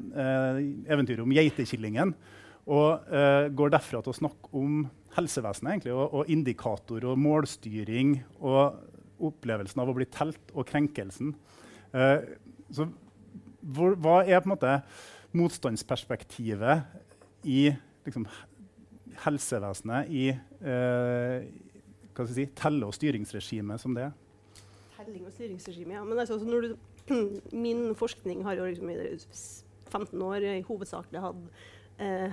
eventyret 0.91 1.23
om 1.23 1.35
geitekillingen 1.35 2.15
og 2.69 3.09
går 3.57 3.71
derfra 3.73 4.03
til 4.03 4.13
å 4.13 4.19
snakke 4.19 4.51
om 4.57 4.83
helsevesenet 5.15 5.71
egentlig, 5.73 5.93
og, 5.95 6.13
og 6.13 6.29
indikator 6.31 7.05
og 7.09 7.19
målstyring 7.19 8.23
og 8.39 8.75
opplevelsen 9.21 9.81
av 9.83 9.89
å 9.91 9.95
bli 9.95 10.07
telt 10.11 10.53
og 10.55 10.67
krenkelsen. 10.69 11.35
Uh, 11.93 12.19
så 12.73 12.87
hvor, 13.61 13.95
hva 14.01 14.23
er 14.23 14.39
på 14.41 14.47
en 14.49 14.55
måte 14.55 14.81
motstandsperspektivet 15.37 16.77
i 17.47 17.75
liksom, 18.07 18.25
helsevesenet, 19.25 20.09
i 20.09 20.31
uh, 20.65 21.37
si, 22.31 22.45
telle- 22.57 22.87
og 22.87 22.95
styringsregimet 22.97 23.77
som 23.83 23.91
det? 23.97 24.07
Telling 24.95 25.23
og 25.27 25.33
styringsregime, 25.35 25.93
ja. 25.97 26.03
Men 26.07 26.15
altså, 26.23 26.35
du, 26.41 26.75
min 27.65 27.81
forskning 27.97 28.37
har 28.47 28.53
jo 28.59 28.63
liksom 28.69 28.87
i 28.93 28.95
15 29.91 30.21
år 30.23 30.39
i 30.47 30.65
hovedsakelig 30.65 31.21
hatt 31.21 31.41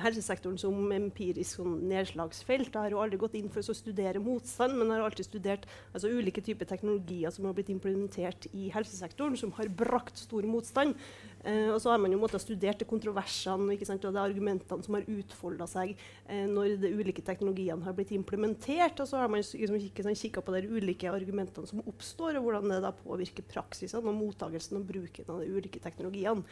helsesektoren 0.02 0.58
som 0.60 0.92
empirisk 0.94 1.58
sånn 1.58 1.74
nedslagsfelt. 1.90 2.70
Jeg 2.72 2.80
har 2.80 2.94
jo 2.94 3.00
aldri 3.02 3.20
gått 3.20 3.36
inn 3.38 3.50
for 3.52 3.60
å 3.60 3.76
studere 3.76 4.22
motstand, 4.22 4.78
men 4.78 4.92
har 4.94 5.04
alltid 5.04 5.28
studert 5.28 5.66
altså, 5.92 6.08
ulike 6.08 6.42
typer 6.44 6.68
teknologier 6.68 7.32
som 7.34 7.48
har 7.48 7.56
blitt 7.56 7.72
implementert 7.72 8.48
i 8.52 8.70
helsesektoren, 8.74 9.36
som 9.36 9.52
har 9.58 9.68
brakt 9.68 10.20
stor 10.20 10.46
motstand. 10.48 10.96
Eh, 11.44 11.68
og 11.70 11.78
så 11.82 11.92
har 11.92 12.00
man 12.02 12.12
jo 12.12 12.18
måttet 12.18 12.42
studert 12.42 12.80
de 12.80 12.86
kontroversene 12.88 13.76
sant, 13.86 14.04
og 14.08 14.16
de 14.16 14.22
argumentene 14.22 14.84
som 14.84 14.96
har 14.96 15.06
utfolda 15.08 15.68
seg 15.70 15.92
eh, 15.94 16.46
når 16.50 16.78
de 16.82 16.90
ulike 16.98 17.22
teknologiene 17.24 17.86
har 17.86 17.94
blitt 17.96 18.12
implementert. 18.16 18.98
Og 19.04 19.10
så 19.10 19.20
har 19.22 19.30
man 19.30 19.42
liksom, 19.42 19.78
sånn, 19.78 20.42
på 20.48 20.56
de 20.56 20.64
ulike 20.66 21.12
argumentene 21.12 21.70
som 21.70 21.84
oppstår, 21.84 22.38
og 22.38 22.48
hvordan 22.48 22.74
det 22.74 22.82
da 22.84 22.94
påvirker 23.04 23.46
praksisene 23.48 24.10
og 24.10 24.18
mottagelsen 24.18 24.80
og 24.80 24.90
bruken 24.90 25.30
av 25.30 25.44
de 25.44 25.54
ulike 25.54 25.82
teknologiene. 25.84 26.44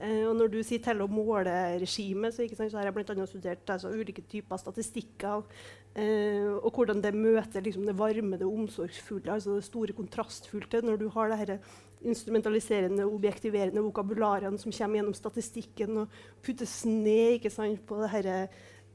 Uh, 0.00 0.26
og 0.30 0.34
når 0.36 0.50
du 0.52 0.58
sier 0.66 0.82
telle- 0.82 1.06
og 1.06 1.14
måleregime, 1.14 2.32
så, 2.34 2.46
så 2.50 2.76
har 2.76 2.88
jeg 2.88 2.96
bl.a. 2.96 3.26
studert 3.30 3.70
altså, 3.70 3.92
ulike 3.94 4.24
typer 4.28 4.60
statistikker. 4.60 5.46
Eh, 5.94 6.50
og 6.58 6.74
hvordan 6.74 6.98
det 6.98 7.12
møter 7.14 7.62
liksom, 7.62 7.84
det 7.86 7.94
varme, 7.94 8.34
det 8.38 8.46
omsorgsfulle, 8.48 9.30
altså 9.30 9.54
det 9.54 9.66
store 9.68 9.94
kontrastfylte. 9.94 10.82
Når 10.82 10.96
du 10.98 11.08
har 11.14 11.30
det 11.46 11.60
instrumentaliserende, 12.02 13.06
objektiverende 13.06 13.82
vokabularene 13.82 14.58
som 14.58 14.74
kommer 14.74 14.98
gjennom 14.98 15.14
statistikken 15.14 16.02
og 16.02 16.16
puttes 16.44 16.82
ned 16.84 17.46
sant, 17.50 17.86
på 17.86 18.00
det 18.02 18.10
herre 18.10 18.38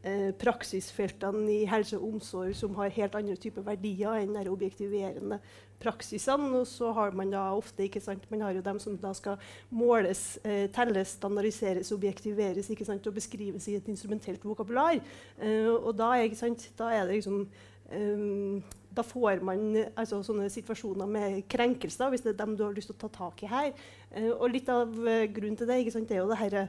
eh, 0.03 0.29
praksisfeltene 0.39 1.49
i 1.61 1.65
helse 1.69 1.97
og 1.97 2.13
omsorg 2.13 2.55
som 2.57 2.75
har 2.79 2.93
helt 2.95 3.17
andre 3.19 3.35
typer 3.39 3.65
verdier 3.65 4.21
enn 4.21 4.37
de 4.37 4.51
objektiverende 4.51 5.39
praksisene. 5.79 6.51
Og 6.59 6.67
så 6.67 6.91
har 6.95 7.15
man 7.17 7.31
da 7.33 7.49
ofte 7.55 7.85
ikke 7.85 8.01
sant, 8.03 8.27
man 8.31 8.43
har 8.45 8.55
jo 8.55 8.65
dem 8.65 8.79
som 8.81 8.97
da 8.99 9.13
skal 9.17 9.39
måles, 9.71 10.39
eh, 10.43 10.67
telles, 10.75 11.15
standardiseres, 11.19 11.93
objektiveres 11.95 12.69
ikke 12.69 12.87
sant, 12.87 13.07
og 13.07 13.17
beskrives 13.17 13.67
i 13.67 13.77
et 13.79 13.87
instrumentelt 13.91 14.45
vokabular. 14.45 14.99
Eh, 15.39 15.69
og 15.71 15.95
da, 15.97 16.13
ikke 16.23 16.43
sant, 16.43 16.69
da 16.79 16.91
er 16.93 17.07
det 17.07 17.19
liksom 17.19 17.47
um, 17.93 18.61
da 18.89 19.03
får 19.05 19.41
man 19.45 19.77
altså, 19.95 20.21
sånne 20.25 20.49
situasjoner 20.51 21.07
med 21.09 21.41
krenkelser, 21.49 22.09
hvis 22.09 22.25
det 22.25 22.33
er 22.33 22.39
dem 22.41 22.55
du 22.57 22.65
har 22.65 22.73
lyst 22.75 22.89
til 22.91 22.97
å 22.97 23.03
ta 23.05 23.11
tak 23.13 23.43
i 23.43 23.51
her. 23.51 23.73
Uh, 24.15 24.33
og 24.39 24.49
litt 24.53 24.69
av 24.69 24.91
grunnen 24.91 25.57
til 25.59 25.69
det, 25.69 25.83
sant, 25.93 26.11
er 26.11 26.23
jo 26.23 26.29
det 26.31 26.39
herre 26.41 26.67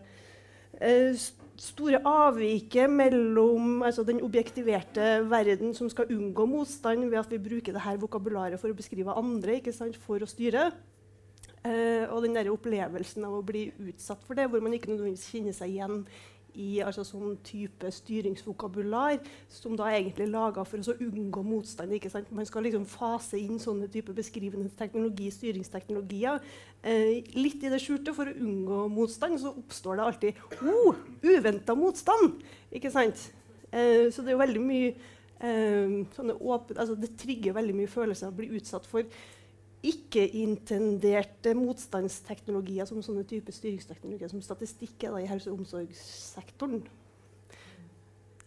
uh, 0.80 1.28
store 1.60 2.00
avviket 2.08 2.88
mellom 2.88 3.82
altså 3.84 4.04
den 4.06 4.22
objektiverte 4.24 5.20
verden 5.28 5.74
som 5.76 5.90
skal 5.92 6.08
unngå 6.14 6.46
motstand 6.48 7.04
ved 7.10 7.20
at 7.20 7.32
vi 7.34 7.40
bruker 7.42 7.76
dette 7.76 7.96
vokabularet 8.00 8.60
for 8.60 8.72
å 8.72 8.78
beskrive 8.78 9.16
andre, 9.16 9.58
sant, 9.76 9.98
for 10.00 10.24
å 10.24 10.28
styre, 10.30 10.70
uh, 11.66 12.04
og 12.08 12.24
den 12.24 12.38
der 12.38 12.48
opplevelsen 12.52 13.28
av 13.28 13.36
å 13.36 13.44
bli 13.44 13.68
utsatt 13.90 14.24
for 14.24 14.38
det, 14.38 14.48
hvor 14.48 14.64
man 14.64 14.76
ikke 14.76 14.92
nødvendigvis 14.94 15.28
kjenner 15.34 15.56
seg 15.56 15.76
igjen 15.76 16.00
i 16.58 16.80
altså 16.84 17.04
sånn 17.06 17.36
type 17.46 17.90
styringsvokabular 17.94 19.18
som 19.52 19.76
da 19.78 19.90
egentlig 19.92 20.26
er 20.26 20.32
laga 20.32 20.64
for 20.66 20.80
å 20.80 20.96
unngå 21.06 21.42
motstand. 21.46 21.92
ikke 21.96 22.10
sant? 22.12 22.30
Man 22.34 22.48
skal 22.48 22.66
liksom 22.66 22.86
fase 22.88 23.38
inn 23.40 23.60
sånne 23.62 23.90
type 23.92 24.14
beskrivende 24.16 24.70
teknologi, 24.78 25.30
styringsteknologier 25.34 26.40
eh, 26.82 27.20
litt 27.36 27.62
i 27.64 27.72
det 27.72 27.80
skjulte 27.82 28.14
for 28.16 28.30
å 28.30 28.36
unngå 28.36 28.82
motstand. 28.92 29.40
Så 29.40 29.54
oppstår 29.54 30.00
det 30.00 30.06
alltid 30.06 30.64
oh, 30.66 30.98
uventa 31.22 31.76
motstand. 31.78 32.40
ikke 32.72 32.92
sant? 32.94 33.30
Eh, 33.70 34.08
så 34.10 34.22
det 34.22 34.32
er 34.32 34.38
jo 34.38 34.44
veldig 34.44 34.62
mye 34.64 34.94
eh, 35.40 36.00
sånne 36.16 36.34
åpne, 36.34 36.78
altså 36.78 36.96
Det 36.98 37.14
trigger 37.20 37.54
veldig 37.58 37.76
mye 37.82 37.90
følelser 37.90 38.30
å 38.30 38.36
bli 38.36 38.50
utsatt 38.58 38.88
for 38.90 39.06
ikke-intenderte 39.86 41.54
motstandsteknologier 41.56 42.88
som 42.88 43.00
sånne 43.04 43.24
type 43.28 43.52
styringsteknologier 43.54 44.32
som 44.32 44.42
statistikk 44.44 45.06
er 45.06 45.16
da, 45.16 45.22
i 45.22 45.30
helse- 45.30 45.52
og 45.52 45.62
omsorgssektoren. 45.62 46.82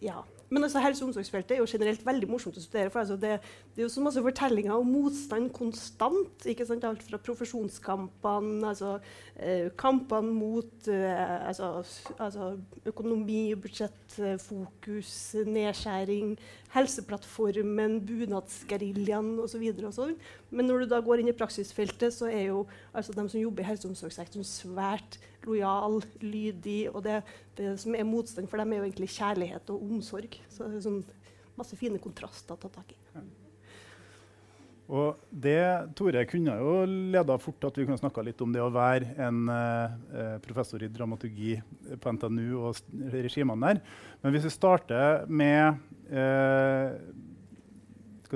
Ja. 0.04 0.22
Men 0.52 0.62
altså, 0.62 0.78
helse- 0.78 1.02
og 1.02 1.08
omsorgsfeltet 1.08 1.56
er 1.56 1.62
jo 1.62 1.66
generelt 1.68 2.02
veldig 2.06 2.28
morsomt 2.30 2.58
å 2.58 2.62
studere. 2.62 2.90
for 2.90 3.00
altså, 3.00 3.16
det, 3.16 3.38
det, 3.74 3.80
er 3.80 3.86
jo 3.86 3.92
så 3.94 4.02
masse 4.04 4.22
fortellinger 4.22 4.74
om 4.76 4.90
motstand 4.92 5.50
konstant. 5.56 6.46
ikke 6.46 6.66
sant? 6.68 6.84
Alt 6.84 7.02
fra 7.02 7.18
profesjonskampene, 7.18 8.68
altså 8.68 8.98
eh, 9.36 9.70
kampene 9.80 10.34
mot 10.36 10.88
eh, 10.92 11.48
altså, 11.48 11.82
altså, 12.18 12.52
økonomi, 12.86 13.54
budsjettfokus, 13.54 15.14
nedskjæring, 15.46 16.36
Helseplattformen, 16.74 18.00
bunadsgeriljaen 18.08 19.36
osv. 19.44 19.62
Sånn. 19.94 20.16
Men 20.50 20.68
når 20.70 20.84
du 20.84 20.90
da 20.90 21.00
går 21.04 21.22
inn 21.22 21.30
i 21.30 21.36
praksisfeltet, 21.36 22.14
så 22.16 22.26
er 22.30 22.48
jo 22.48 22.64
altså, 22.92 23.14
de 23.14 23.26
som 23.28 23.40
jobber 23.40 23.62
i 23.62 23.68
helse- 23.68 23.86
og 23.86 23.94
omsorgssektoren, 23.94 24.48
svært 24.48 25.20
lojal, 25.46 26.00
lydig. 26.24 26.88
Og 26.90 27.04
det, 27.06 27.20
det, 27.60 27.76
som 27.82 27.94
er 27.94 28.08
motstand 28.08 28.50
for 28.50 28.62
dem, 28.62 28.74
er 28.74 28.82
jo 28.82 28.88
egentlig 28.88 29.12
kjærlighet 29.14 29.70
og 29.74 29.86
omsorg. 29.86 30.40
Så 30.50 30.66
det 30.66 30.80
er 30.80 30.86
sånn 30.88 31.02
masse 31.54 31.78
fine 31.78 32.02
kontraster 32.02 32.56
å 32.56 32.62
ta 32.64 32.72
tak 32.80 32.94
i. 32.96 33.00
Og 34.92 35.16
det, 35.32 35.60
Tore, 35.96 36.26
kunne 36.28 36.54
jo 36.60 36.72
leda 36.84 37.38
fort 37.40 37.64
at 37.64 37.78
vi 37.78 37.86
kunne 37.86 38.00
snakka 38.00 38.24
litt 38.26 38.40
om 38.44 38.52
det 38.52 38.60
å 38.60 38.72
være 38.72 39.14
en 39.24 39.46
eh, 39.48 40.34
professor 40.44 40.82
i 40.84 40.90
dramaturgi 40.92 41.54
på 42.02 42.12
NTNU 42.12 42.58
og 42.60 42.82
regimene 43.14 43.70
der. 43.70 43.80
Men 44.20 44.34
hvis 44.34 44.44
vi 44.44 44.52
starter 44.52 45.24
med 45.32 45.80
eh, 46.12 46.92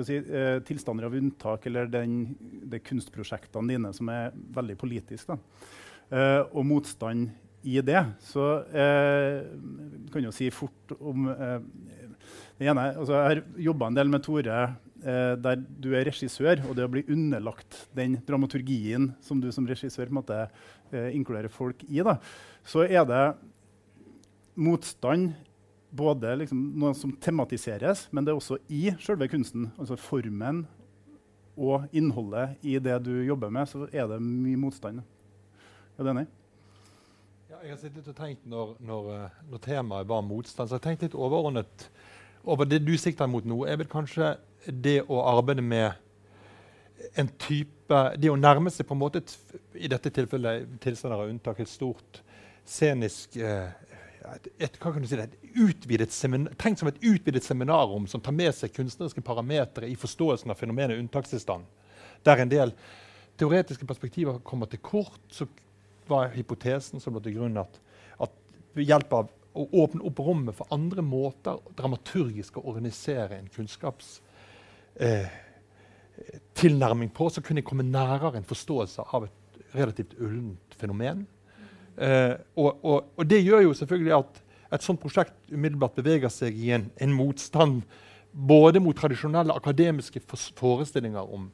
si, 0.01 0.17
eh, 0.17 0.57
tilstander 0.65 1.05
av 1.05 1.19
unntak, 1.19 1.69
eller 1.69 1.91
den, 1.91 2.33
de 2.65 2.81
kunstprosjektene 2.81 3.75
dine 3.75 3.93
som 3.93 4.09
er 4.09 4.33
veldig 4.57 4.79
politiske, 4.81 5.37
eh, 6.09 6.41
og 6.49 6.65
motstand 6.65 7.29
i 7.61 7.77
det, 7.85 8.01
så 8.25 8.49
eh, 8.73 9.45
kan 10.09 10.25
jo 10.25 10.33
si 10.33 10.49
fort 10.55 10.97
om 10.97 11.29
eh, 11.29 11.57
det 12.59 12.67
ene, 12.67 12.89
altså 12.97 13.15
Jeg 13.15 13.27
har 13.29 13.41
jobba 13.69 13.87
en 13.87 13.97
del 13.97 14.09
med 14.11 14.23
Tore 14.23 14.61
eh, 15.03 15.35
der 15.39 15.59
du 15.59 15.91
er 15.93 16.07
regissør, 16.07 16.63
og 16.67 16.75
det 16.77 16.87
å 16.87 16.91
bli 16.91 17.05
underlagt 17.11 17.85
den 17.97 18.17
dramaturgien 18.27 19.11
som 19.25 19.41
du 19.41 19.49
som 19.55 19.67
regissør 19.69 20.11
måte, 20.13 20.47
eh, 20.91 21.11
inkluderer 21.15 21.51
folk 21.53 21.83
i, 21.87 22.01
da, 22.05 22.17
så 22.67 22.85
er 22.87 23.05
det 23.09 23.23
motstand 24.59 25.33
både 25.89 26.35
liksom, 26.43 26.59
noe 26.79 26.93
som 26.97 27.13
tematiseres, 27.21 28.07
men 28.11 28.25
det 28.25 28.33
er 28.33 28.39
også 28.39 28.59
i 28.69 28.89
selve 29.01 29.29
kunsten. 29.31 29.69
Altså 29.79 29.97
formen 29.99 30.65
og 31.59 31.89
innholdet 31.95 32.59
i 32.63 32.77
det 32.79 32.97
du 33.03 33.13
jobber 33.25 33.51
med, 33.51 33.67
så 33.67 33.87
er 33.91 34.07
det 34.11 34.19
mye 34.23 34.59
motstand. 34.59 35.01
Er 35.97 36.05
du 36.05 36.11
enig? 36.13 36.27
Ja, 37.49 37.57
jeg 37.63 37.73
har 37.73 37.81
sittet 37.81 38.07
og 38.07 38.15
tenkt 38.15 38.45
når, 38.47 38.75
når, 38.85 39.09
eh, 39.15 39.41
når 39.49 39.63
temaet 39.65 40.07
var 40.07 40.23
motstand, 40.23 40.69
så 40.69 40.77
jeg 40.77 40.85
tenkt 40.85 41.07
litt 41.07 41.17
overordnet 41.17 41.89
over 42.47 42.67
det 42.69 42.79
du 42.85 42.93
sikter 42.97 43.27
mot 43.27 43.45
nå, 43.45 43.63
er 43.67 43.79
vel 43.81 43.89
kanskje 43.91 44.35
det 44.65 45.01
å 45.07 45.21
arbeide 45.29 45.63
med 45.63 45.91
en 47.15 47.29
type 47.39 47.99
Det 48.21 48.29
å 48.29 48.35
nærme 48.37 48.69
seg 48.69 48.85
på 48.85 48.93
en 48.93 48.99
måte, 49.01 49.21
i 49.73 49.87
dette 49.89 50.11
tilfellet 50.13 50.75
tilstander 50.83 51.23
av 51.23 51.31
unntak, 51.31 51.57
et 51.63 51.71
stort 51.71 52.19
scenisk 52.67 53.39
eh, 53.41 53.71
et, 54.35 54.49
et, 54.59 54.77
hva 54.77 54.91
kan 54.93 55.01
du 55.01 55.07
si, 55.09 55.17
et 55.17 56.13
seminar, 56.13 56.53
Tenkt 56.59 56.81
som 56.81 56.89
et 56.91 56.99
utvidet 57.01 57.41
seminarrom 57.41 58.05
som 58.11 58.21
tar 58.21 58.35
med 58.35 58.53
seg 58.53 58.75
kunstneriske 58.75 59.23
parametere 59.25 59.89
i 59.89 59.97
forståelsen 59.97 60.51
av 60.51 60.59
fenomenet 60.59 60.99
unntakstilstand. 60.99 61.65
Der 62.27 62.43
en 62.43 62.51
del 62.51 62.75
teoretiske 63.39 63.87
perspektiver 63.89 64.41
kommer 64.45 64.69
til 64.69 64.83
kort, 64.83 65.21
så 65.31 65.47
var 66.09 66.33
hypotesen 66.35 67.01
som 67.01 67.15
lå 67.15 67.23
til 67.23 67.39
grunn 67.39 67.57
at, 67.61 67.81
at 68.19 68.33
ved 68.75 68.89
hjelp 68.89 69.13
av 69.17 69.33
å 69.59 69.65
åpne 69.81 70.05
opp 70.05 70.21
rommet 70.21 70.57
for 70.57 70.69
andre 70.73 71.03
måter 71.05 71.61
dramaturgisk 71.77 72.59
å 72.59 72.67
organisere 72.69 73.39
en 73.39 73.49
kunnskaps 73.53 74.19
eh, 74.99 75.27
tilnærming 76.55 77.13
på, 77.13 77.29
så 77.29 77.41
kunne 77.41 77.61
jeg 77.61 77.69
komme 77.69 77.83
nærere 77.83 78.37
en 78.37 78.47
forståelse 78.47 79.01
av 79.13 79.23
et 79.27 79.75
relativt 79.75 80.15
ullent 80.19 80.75
fenomen. 80.77 81.27
Eh, 81.97 82.33
og, 82.55 82.85
og, 82.85 83.03
og, 83.17 83.29
det 83.29 83.43
gjør 83.43 83.61
jo 83.67 83.73
selvfølgelig 83.73 84.17
at 84.17 84.43
et 84.73 84.83
sånt 84.85 85.01
prosjekt 85.01 85.33
umiddelbart 85.51 85.95
beveger 85.97 86.29
seg 86.31 86.57
i 86.57 86.71
en, 86.75 86.91
en 87.01 87.13
motstand 87.13 87.81
både 88.31 88.79
mot 88.79 88.97
tradisjonelle 88.97 89.53
akademiske 89.57 90.21
forestillinger 90.55 91.33
om, 91.33 91.51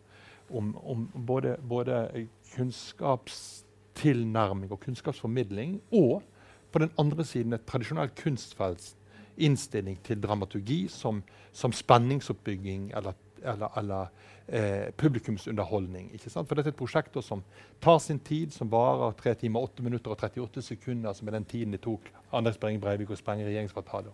om, 0.50 0.78
om 0.84 1.10
både, 1.28 1.58
både, 1.70 2.28
kunnskapstilnærming 2.56 4.72
og 4.72 4.80
kunnskapsformidling, 4.80 5.82
og 5.92 6.24
på 6.72 6.80
den 6.80 6.92
andre 7.00 7.26
siden 7.26 7.54
et 7.54 7.66
tradisjonelt 7.68 8.16
kunstfelts 8.20 8.96
innstilling 9.38 10.00
til 10.04 10.24
dramaturgi 10.24 10.88
som, 10.92 11.24
som 11.52 11.72
spenningsoppbygging 11.76 12.92
eller, 12.96 13.14
eller, 13.44 13.78
eller 13.78 14.08
eh, 14.48 14.92
publikumsunderholdning. 14.98 16.12
For 16.20 16.56
dette 16.56 16.70
er 16.70 16.74
et 16.74 16.80
prosjekt 16.80 17.18
som 17.24 17.44
tar 17.82 18.00
sin 18.00 18.20
tid, 18.20 18.54
som 18.54 18.72
varer 18.72 19.18
3 19.20 19.34
timer, 19.46 19.68
8 19.68 19.84
minutter 19.84 20.12
og 20.12 20.18
38 20.20 20.62
sekunder, 20.62 21.14
som 21.14 21.28
er 21.28 21.40
den 21.40 21.46
tiden 21.46 21.76
det 21.76 21.82
tok 21.84 22.10
Anders 22.32 22.58
Behring 22.58 22.82
Breivik 22.82 23.12
å 23.12 23.20
sprenge 23.20 23.46
regjeringskvartalet 23.48 24.14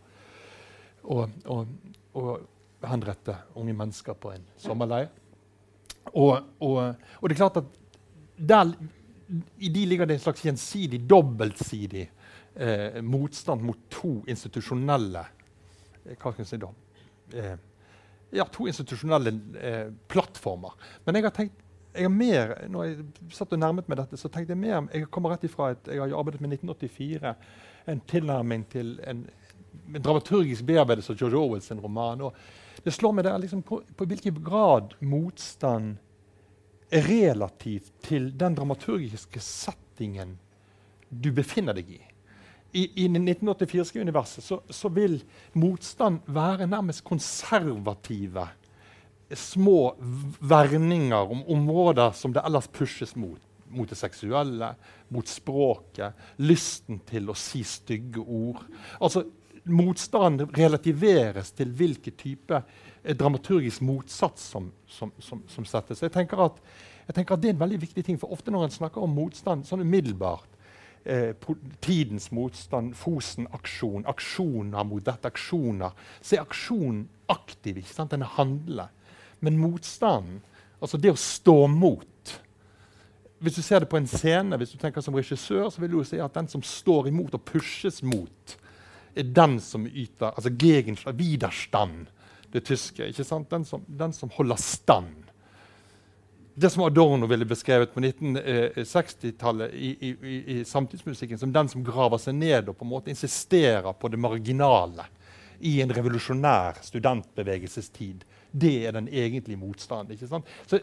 og, 1.03 1.29
og, 1.45 1.67
og 2.13 2.87
henrette 2.89 3.35
unge 3.59 3.73
mennesker 3.77 4.17
på 4.17 4.33
en 4.35 4.45
sommerleir. 4.61 5.09
Og, 6.17 6.41
og, 6.59 6.95
det 7.23 7.35
er 7.35 7.39
klart 7.39 7.61
at 7.61 7.69
der, 8.37 8.73
i 9.61 9.69
de 9.69 9.85
ligger 9.85 10.09
det 10.09 10.17
en 10.17 10.23
slags 10.23 10.45
gjensidig, 10.45 11.03
dobbeltsidig 11.09 12.07
eh, 12.55 13.01
motstand 13.05 13.61
mot 13.63 13.83
to 13.93 14.15
institusjonelle 14.27 15.21
eh, 15.21 16.15
Hva 16.17 16.33
skal 16.33 16.41
jeg 16.41 16.49
si 16.49 16.61
da? 16.61 16.71
Eh, 17.37 17.53
ja, 18.31 18.45
to 18.51 18.67
institusjonelle 18.67 19.33
eh, 19.59 19.91
plattformer. 20.11 20.73
Men 21.05 21.19
jeg 21.19 21.27
har 21.27 21.35
tenkt 21.35 21.67
jeg 21.91 22.07
har 22.07 22.13
mer, 22.15 22.53
når 22.71 22.85
jeg 22.87 23.33
satt 23.35 23.51
og 23.51 23.59
nærmet 23.59 23.89
meg 23.91 23.97
dette, 23.99 24.15
så 24.15 24.29
tenkte 24.31 24.53
jeg 24.53 24.61
mer 24.61 24.85
Jeg 24.95 25.09
kommer 25.11 25.33
rett 25.33 25.43
ifra 25.43 25.73
et, 25.73 25.89
jeg 25.91 25.99
har 25.99 26.13
arbeidet 26.15 26.39
med 26.39 26.53
1984, 26.55 27.33
en 27.91 28.03
tilnærming 28.07 28.63
til 28.71 28.93
en, 29.03 29.25
en 29.91 30.05
dramaturgisk 30.05 30.63
bearbeidelse 30.69 31.11
av 31.11 31.19
George 31.19 31.41
Orwells 31.41 31.71
roman. 31.71 32.21
og 32.21 32.85
det 32.85 32.93
slår 32.95 33.13
meg 33.13 33.27
der 33.27 33.41
liksom 33.43 33.61
på, 33.67 33.81
på 33.97 34.07
hvilken 34.07 34.39
grad 34.43 34.95
motstand 34.99 35.97
er 36.91 37.05
relativt 37.07 37.91
til 38.03 38.31
den 38.39 38.55
dramaturgiske 38.55 39.39
settingen 39.43 40.37
du 41.09 41.31
befinner 41.35 41.75
deg 41.75 41.91
i. 41.91 42.01
I, 42.71 43.03
i 43.03 43.07
1984-universet 43.07 44.43
så, 44.43 44.59
så, 44.69 44.89
vil 44.89 45.17
motstand 45.59 46.21
være 46.31 46.67
nærmest 46.71 47.03
konservative 47.03 48.47
små 49.35 49.95
verninger 50.39 51.31
om 51.31 51.43
områder 51.47 52.15
som 52.15 52.33
det 52.33 52.43
ellers 52.45 52.67
pushes 52.71 53.15
mot. 53.15 53.39
Mot 53.71 53.87
det 53.87 53.95
seksuelle, 53.95 54.73
mot 55.07 55.27
språket, 55.27 56.17
lysten 56.43 56.99
til 57.07 57.29
å 57.31 57.35
si 57.39 57.63
stygge 57.63 58.19
ord. 58.19 58.65
Altså, 58.99 59.23
Motstand 59.61 60.41
relativeres 60.57 61.51
til 61.53 61.69
hvilken 61.77 62.15
type 62.17 62.57
eh, 62.57 63.13
dramaturgisk 63.13 63.83
motsats 63.85 64.47
som, 64.55 64.71
som, 64.89 65.11
som, 65.21 65.43
som 65.47 65.67
settes. 65.69 66.01
Jeg 66.01 66.11
tenker, 66.15 66.41
at, 66.41 66.57
jeg 67.05 67.15
tenker, 67.15 67.35
at, 67.35 67.43
Det 67.43 67.51
er 67.51 67.53
en 67.53 67.61
veldig 67.61 67.81
viktig 67.83 68.03
ting, 68.07 68.17
for 68.19 68.33
ofte 68.33 68.51
når 68.51 68.65
en 68.65 68.73
snakker 68.79 69.05
om 69.05 69.13
motstand 69.13 69.67
sånn 69.69 69.85
umiddelbart 69.85 70.50
eh, 71.05 71.33
Tidens 71.81 72.31
motstand, 72.31 72.95
Fosen-aksjon, 72.95 74.05
aksjoner 74.09 74.85
mot 74.87 75.03
dette, 75.05 75.27
aksjoner 75.27 75.91
Så 76.21 76.35
er 76.37 76.45
aksjonen 76.45 77.07
aktiv. 77.31 77.77
ikke 77.77 77.93
sant? 77.93 78.11
Den 78.11 78.25
er 78.25 78.35
handlende. 78.37 78.89
Men 79.39 79.57
motstanden, 79.57 80.41
altså 80.79 80.99
det 81.01 81.13
å 81.13 81.19
stå 81.19 81.65
mot 81.67 82.07
Hvis 83.41 83.57
du 83.57 83.63
ser 83.65 83.81
det 83.81 83.89
på 83.89 83.97
en 83.97 84.07
scene, 84.09 84.57
hvis 84.57 84.75
du 84.75 84.77
tenker 84.77 85.01
som 85.01 85.15
regissør, 85.17 85.69
så 85.73 85.81
vil 85.81 85.95
du 85.95 86.03
si 86.05 86.19
at 86.21 86.35
den 86.35 86.47
som 86.47 86.61
står 86.61 87.09
imot 87.09 87.33
og 87.33 87.41
pushes 87.41 88.03
mot, 88.05 88.57
er 89.17 89.25
den 89.25 89.57
som 89.59 89.87
yter 89.87 90.29
altså 90.29 90.51
Gegenstand, 90.53 91.17
Widerstand, 91.17 92.11
det 92.53 92.61
tyske. 92.67 93.07
ikke 93.07 93.25
sant? 93.25 93.49
Den 93.49 93.65
som, 93.65 93.81
den 93.87 94.13
som 94.13 94.29
holder 94.35 94.61
stand. 94.61 95.30
Det 96.53 96.69
som 96.69 96.83
Adorno 96.83 97.27
ville 97.31 97.45
beskrevet 97.47 97.93
på 97.93 98.01
1960-tallet 98.03 99.73
i, 99.73 99.91
i, 99.99 100.09
i, 100.09 100.37
i, 100.57 100.65
samtidsmusikken 100.65 101.39
som 101.39 101.53
den 101.53 101.69
som 101.71 101.83
graver 101.85 102.19
seg 102.19 102.35
ned 102.35 102.69
og 102.69 102.75
på 102.77 102.85
en 102.85 102.91
måte 102.91 103.13
insisterer 103.13 103.93
på 103.95 104.11
det 104.11 104.19
marginale 104.19 105.07
i 105.59 105.77
en 105.81 105.93
revolusjonær 105.95 106.81
studentbevegelsestid 106.83 108.25
det 108.51 108.87
er 108.87 108.91
den 108.91 109.07
egentlige 109.07 109.57
motstanden. 109.57 110.13
ikke 110.13 110.27
sant? 110.27 110.45
Så 110.67 110.79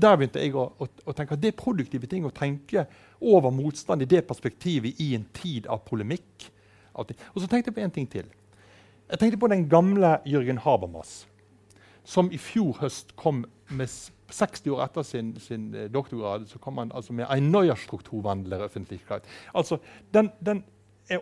Der 0.00 0.16
begynte 0.16 0.42
jeg 0.42 0.52
å, 0.52 0.66
å, 0.76 0.86
å, 1.08 1.12
tenke 1.16 1.32
at 1.34 1.40
det 1.40 1.54
er 1.54 1.56
produktive 1.56 2.06
ting 2.06 2.26
å 2.28 2.34
tenke 2.36 2.82
over 3.20 3.48
motstand 3.50 4.02
i 4.04 4.08
det 4.08 4.26
perspektivet 4.28 5.00
i 5.00 5.14
en 5.16 5.24
tid 5.32 5.66
av 5.72 5.80
polemikk. 5.86 6.50
Og 6.92 7.08
så 7.40 7.46
tenkte 7.48 7.70
jeg 7.70 7.76
på 7.78 7.80
en 7.80 7.94
ting 7.94 8.08
til. 8.10 8.26
Jeg 9.08 9.18
tenkte 9.22 9.40
på 9.40 9.48
den 9.48 9.64
gamle 9.72 10.18
Jørgen 10.28 10.60
Habermas, 10.60 11.24
som 12.04 12.28
i 12.28 12.36
fjor 12.36 12.76
høst 12.82 13.14
kom 13.16 13.46
med 13.72 13.88
60 14.34 14.74
år 14.74 14.84
etter 14.84 15.06
sin, 15.06 15.32
sin 15.42 15.70
eh, 15.74 15.88
doktorgrad 15.92 16.48
så 16.50 16.58
kom 16.62 16.78
han 16.82 16.92
altså 16.94 17.14
med 17.16 17.26
en 17.30 17.50
Neuerstrukturwandler 17.52 18.64
offentlighet. 18.66 19.26
Altså, 19.54 19.80
den, 20.14 20.30
den 20.40 20.64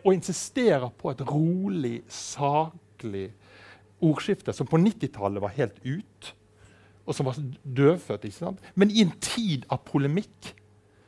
å 0.05 0.13
insistere 0.13 0.91
på 0.99 1.13
et 1.13 1.23
rolig, 1.29 2.03
saklig 2.13 3.31
ordskifte 4.05 4.53
som 4.55 4.69
på 4.69 4.79
90-tallet 4.81 5.43
var 5.43 5.57
helt 5.57 5.79
ut, 5.85 6.33
og 7.09 7.17
som 7.17 7.29
var 7.29 7.39
dødfødt. 7.65 8.29
Men 8.75 8.91
i 8.93 9.03
en 9.03 9.15
tid 9.25 9.65
av 9.73 9.81
polemikk 9.89 10.53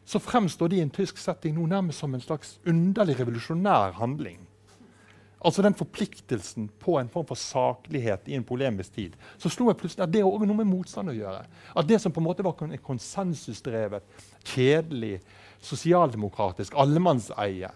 så 0.09 0.19
fremstår 0.23 0.73
det 0.73 0.81
i 0.81 0.85
en 0.85 0.95
tysk 0.95 1.21
setting 1.21 1.55
nå 1.55 1.69
nærmest 1.71 2.01
som 2.03 2.15
en 2.15 2.25
slags 2.25 2.57
underlig 2.67 3.19
revolusjonær 3.21 3.99
handling. 4.01 4.41
Altså 5.41 5.63
den 5.65 5.75
forpliktelsen 5.75 6.67
på 6.83 6.99
en 7.01 7.09
form 7.09 7.25
for 7.31 7.39
saklighet 7.41 8.29
i 8.29 8.35
en 8.37 8.45
polemisk 8.45 8.93
tid. 8.93 9.15
Så 9.41 9.49
slo 9.49 9.71
jeg 9.71 9.79
plutselig 9.81 10.05
at 10.05 10.13
det 10.13 10.21
har 10.25 10.45
noe 10.45 10.59
med 10.59 10.69
motstand 10.69 11.13
å 11.13 11.17
gjøre. 11.17 11.47
At 11.73 11.89
det 11.89 12.01
som 12.03 12.13
på 12.13 12.21
en 12.21 12.27
måte 12.29 12.45
var 12.45 12.59
konsensusdrevet, 12.85 14.05
kjedelig, 14.45 15.21
sosialdemokratisk 15.65 16.77
allemannseie, 16.77 17.71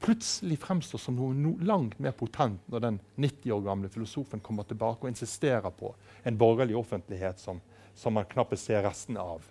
plutselig 0.00 0.58
fremstår 0.60 1.00
som 1.00 1.16
noe 1.16 1.32
no 1.32 1.54
langt 1.64 1.96
mer 2.04 2.12
potent 2.16 2.60
når 2.68 2.84
den 2.84 3.00
90 3.16 3.56
år 3.56 3.64
gamle 3.64 3.88
filosofen 3.92 4.42
kommer 4.44 4.68
tilbake 4.68 5.06
og 5.06 5.12
insisterer 5.12 5.72
på 5.72 5.94
en 6.22 6.36
borgerlig 6.36 6.76
offentlighet 6.76 7.40
som, 7.40 7.62
som 7.96 8.16
man 8.16 8.28
knapt 8.28 8.58
ser 8.60 8.84
resten 8.84 9.16
av. 9.16 9.44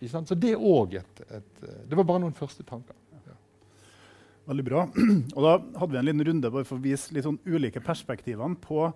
Så 0.00 0.34
Det 0.34 0.52
et, 0.52 1.20
et, 1.30 1.64
Det 1.88 1.96
var 1.96 2.04
bare 2.04 2.20
noen 2.20 2.36
første 2.36 2.62
tanker. 2.62 2.96
Veldig 4.50 4.66
bra. 4.66 4.82
Og 5.36 5.44
Da 5.46 5.52
hadde 5.78 5.92
vi 5.94 6.00
en 6.00 6.08
liten 6.08 6.26
runde 6.26 6.50
for 6.64 6.76
å 6.76 6.82
vise 6.82 7.14
litt 7.14 7.26
sånn 7.26 7.38
ulike 7.46 7.82
perspektivene 7.84 8.58
på 8.62 8.88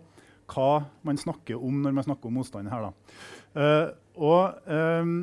hva 0.50 0.70
man 1.06 1.20
snakker 1.20 1.60
om 1.62 1.78
når 1.84 1.94
man 1.96 2.06
snakker 2.08 2.28
om 2.28 2.36
motstand 2.40 2.72
her. 2.72 2.90
Uh, 3.54 3.86
og 4.18 4.66
um, 4.66 5.14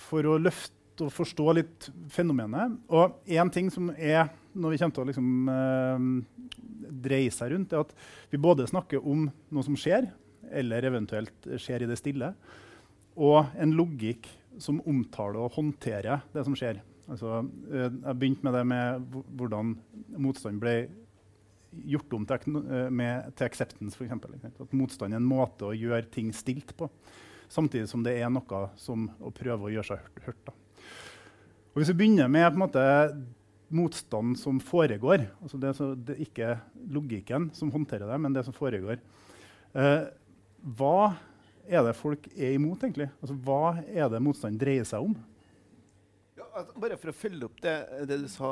For 0.00 0.28
å 0.28 0.38
løfte 0.40 1.06
og 1.06 1.12
forstå 1.12 1.54
litt 1.56 1.86
fenomenet 2.12 2.74
Og 2.92 3.14
én 3.32 3.48
ting 3.52 3.70
som 3.72 3.88
er 3.96 4.28
når 4.52 4.74
vi 4.74 4.78
kommer 4.82 4.96
til 4.96 5.02
å 5.02 5.08
liksom, 5.08 5.30
uh, 5.48 6.92
dreie 7.02 7.32
seg 7.32 7.54
rundt, 7.54 7.72
er 7.72 7.86
at 7.86 7.94
vi 8.30 8.40
både 8.44 8.68
snakker 8.68 9.00
om 9.00 9.24
noe 9.24 9.64
som 9.64 9.78
skjer, 9.80 10.10
eller 10.52 10.84
eventuelt 10.84 11.48
skjer 11.56 11.86
i 11.86 11.88
det 11.88 11.96
stille, 11.96 12.28
og 13.16 13.56
en 13.56 13.72
logikk 13.72 14.28
som 14.60 14.82
omtaler 14.84 15.40
og 15.40 15.56
håndterer 15.56 16.20
det 16.36 16.44
som 16.44 16.56
skjer. 16.58 16.82
Altså, 17.10 17.42
eh, 17.72 17.88
jeg 17.88 18.18
begynte 18.18 18.46
med 18.46 18.54
det 18.56 18.62
med 18.68 19.16
hvordan 19.38 19.74
motstand 20.22 20.60
ble 20.62 20.76
gjort 21.88 22.14
om 22.14 22.24
til, 22.28 22.56
eh, 22.62 22.88
med, 22.92 23.32
til 23.36 23.48
acceptance, 23.48 23.96
f.eks. 23.96 24.60
At 24.60 24.76
motstand 24.76 25.14
er 25.14 25.20
en 25.20 25.28
måte 25.28 25.68
å 25.68 25.76
gjøre 25.76 26.10
ting 26.12 26.32
stilt 26.36 26.74
på, 26.78 26.88
samtidig 27.52 27.88
som 27.90 28.04
det 28.04 28.18
er 28.20 28.32
noe 28.32 28.64
som 28.80 29.08
å 29.20 29.32
prøve 29.34 29.68
å 29.68 29.72
gjøre 29.72 29.94
seg 29.94 30.26
hørt. 30.26 30.52
hvis 31.74 31.88
vi 31.92 31.98
begynner 32.02 32.28
med 32.28 32.58
måte, 32.60 32.82
motstand 33.72 34.36
som 34.38 34.60
foregår. 34.60 35.26
Altså 35.40 35.58
det, 35.58 35.74
så, 35.78 35.94
det 35.96 36.16
er 36.16 36.24
ikke 36.26 36.54
logikken 36.92 37.50
som 37.56 37.72
håndterer 37.72 38.10
det, 38.10 38.18
men 38.20 38.34
det 38.36 38.44
som 38.44 38.56
foregår. 38.56 39.00
Eh, 39.72 40.02
hva 40.76 41.14
er 41.64 41.84
det 41.86 41.96
folk 41.96 42.26
er 42.36 42.56
imot, 42.58 42.82
egentlig? 42.84 43.08
Altså, 43.22 43.36
hva 43.46 43.78
er 43.86 44.10
det 44.12 44.22
motstand 44.22 44.60
dreier 44.60 44.84
seg 44.88 45.08
om? 45.08 45.16
Bare 46.52 46.98
for 47.00 47.08
å 47.12 47.16
følge 47.16 47.46
opp 47.48 47.60
det, 47.64 47.74
det, 48.08 48.18
du 48.20 48.28
sa 48.28 48.48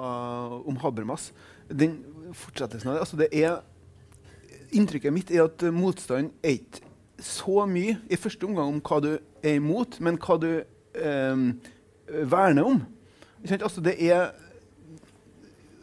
om 0.64 0.78
Habermas 0.80 1.30
den 1.68 1.98
fortsettelsen 2.32 2.88
av 2.88 2.96
det, 2.96 3.02
altså 3.04 3.18
det 3.20 3.28
er, 3.36 3.58
Inntrykket 4.72 5.12
mitt 5.12 5.32
er 5.34 5.44
at 5.44 5.64
motstand 5.74 6.30
er 6.46 6.60
ikke 6.60 6.86
så 7.20 7.66
mye 7.68 7.98
i 8.08 8.18
første 8.18 8.46
omgang 8.46 8.70
om 8.70 8.78
hva 8.86 9.00
du 9.02 9.10
er 9.42 9.56
imot, 9.58 9.98
men 10.00 10.16
hva 10.22 10.36
du 10.40 10.48
eh, 10.62 11.42
verner 12.30 12.68
om. 12.70 12.78
Altså, 13.42 13.82
det 13.84 13.96
er 14.06 14.30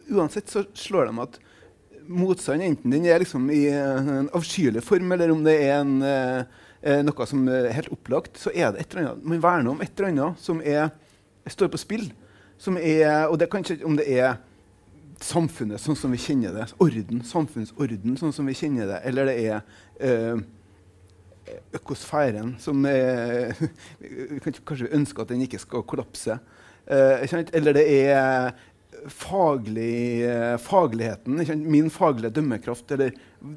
uansett 0.08 0.50
så 0.50 0.64
slår 0.76 1.10
de 1.10 1.22
at 1.24 1.38
motstand, 2.08 2.64
enten 2.64 2.92
den 2.92 3.06
er 3.08 3.20
liksom 3.20 3.50
i 3.52 3.66
en 3.70 4.30
avskyelig 4.36 4.82
form, 4.86 5.12
eller 5.12 5.32
om 5.34 5.44
det 5.44 5.56
er 5.66 5.74
en, 5.82 5.98
eh, 6.02 7.02
noe 7.04 7.26
som 7.28 7.44
er 7.52 7.74
helt 7.76 7.92
opplagt, 7.92 8.40
så 8.40 8.52
er 8.54 8.72
det 8.72 8.82
et 8.86 8.94
eller 8.94 9.10
annet. 9.10 9.28
Man 9.28 9.44
verner 9.44 9.74
om 9.74 9.84
et 9.84 9.92
eller 9.92 10.14
annet 10.14 10.42
som 10.42 10.62
er, 10.64 10.88
står 11.46 11.70
på 11.72 11.80
spill. 11.80 12.08
Er, 12.66 13.28
og 13.28 13.38
det 13.38 13.50
kan 13.50 13.62
ikke 13.62 13.86
om 13.86 13.96
det 13.98 14.08
er 14.18 14.38
samfunnet 15.22 15.82
sånn 15.82 15.98
som 15.98 16.12
vi 16.14 16.20
kjenner 16.20 16.54
det, 16.54 16.68
orden, 16.82 17.22
samfunnsorden 17.26 18.18
sånn 18.18 18.34
som 18.34 18.48
vi 18.48 18.56
kjenner 18.58 18.88
det, 18.90 18.98
eller 19.08 19.30
det 19.30 19.36
er 19.46 19.60
øh, 20.06 20.40
økosfæren 21.78 22.56
som 22.62 22.86
er, 22.86 23.54
Vi 23.98 24.40
kan 24.44 24.56
kanskje 24.66 24.90
ønsker 24.94 25.24
at 25.24 25.32
den 25.32 25.44
ikke 25.46 25.60
skal 25.62 25.86
kollapse. 25.88 26.38
Eh, 26.88 27.24
eller 27.56 27.76
det 27.76 27.86
er 27.88 28.52
faglig, 29.12 30.24
eh, 30.26 30.56
fagligheten, 30.62 31.42
min 31.68 31.90
faglige 31.90 32.34
dømmekraft, 32.38 32.90
eller 32.90 33.12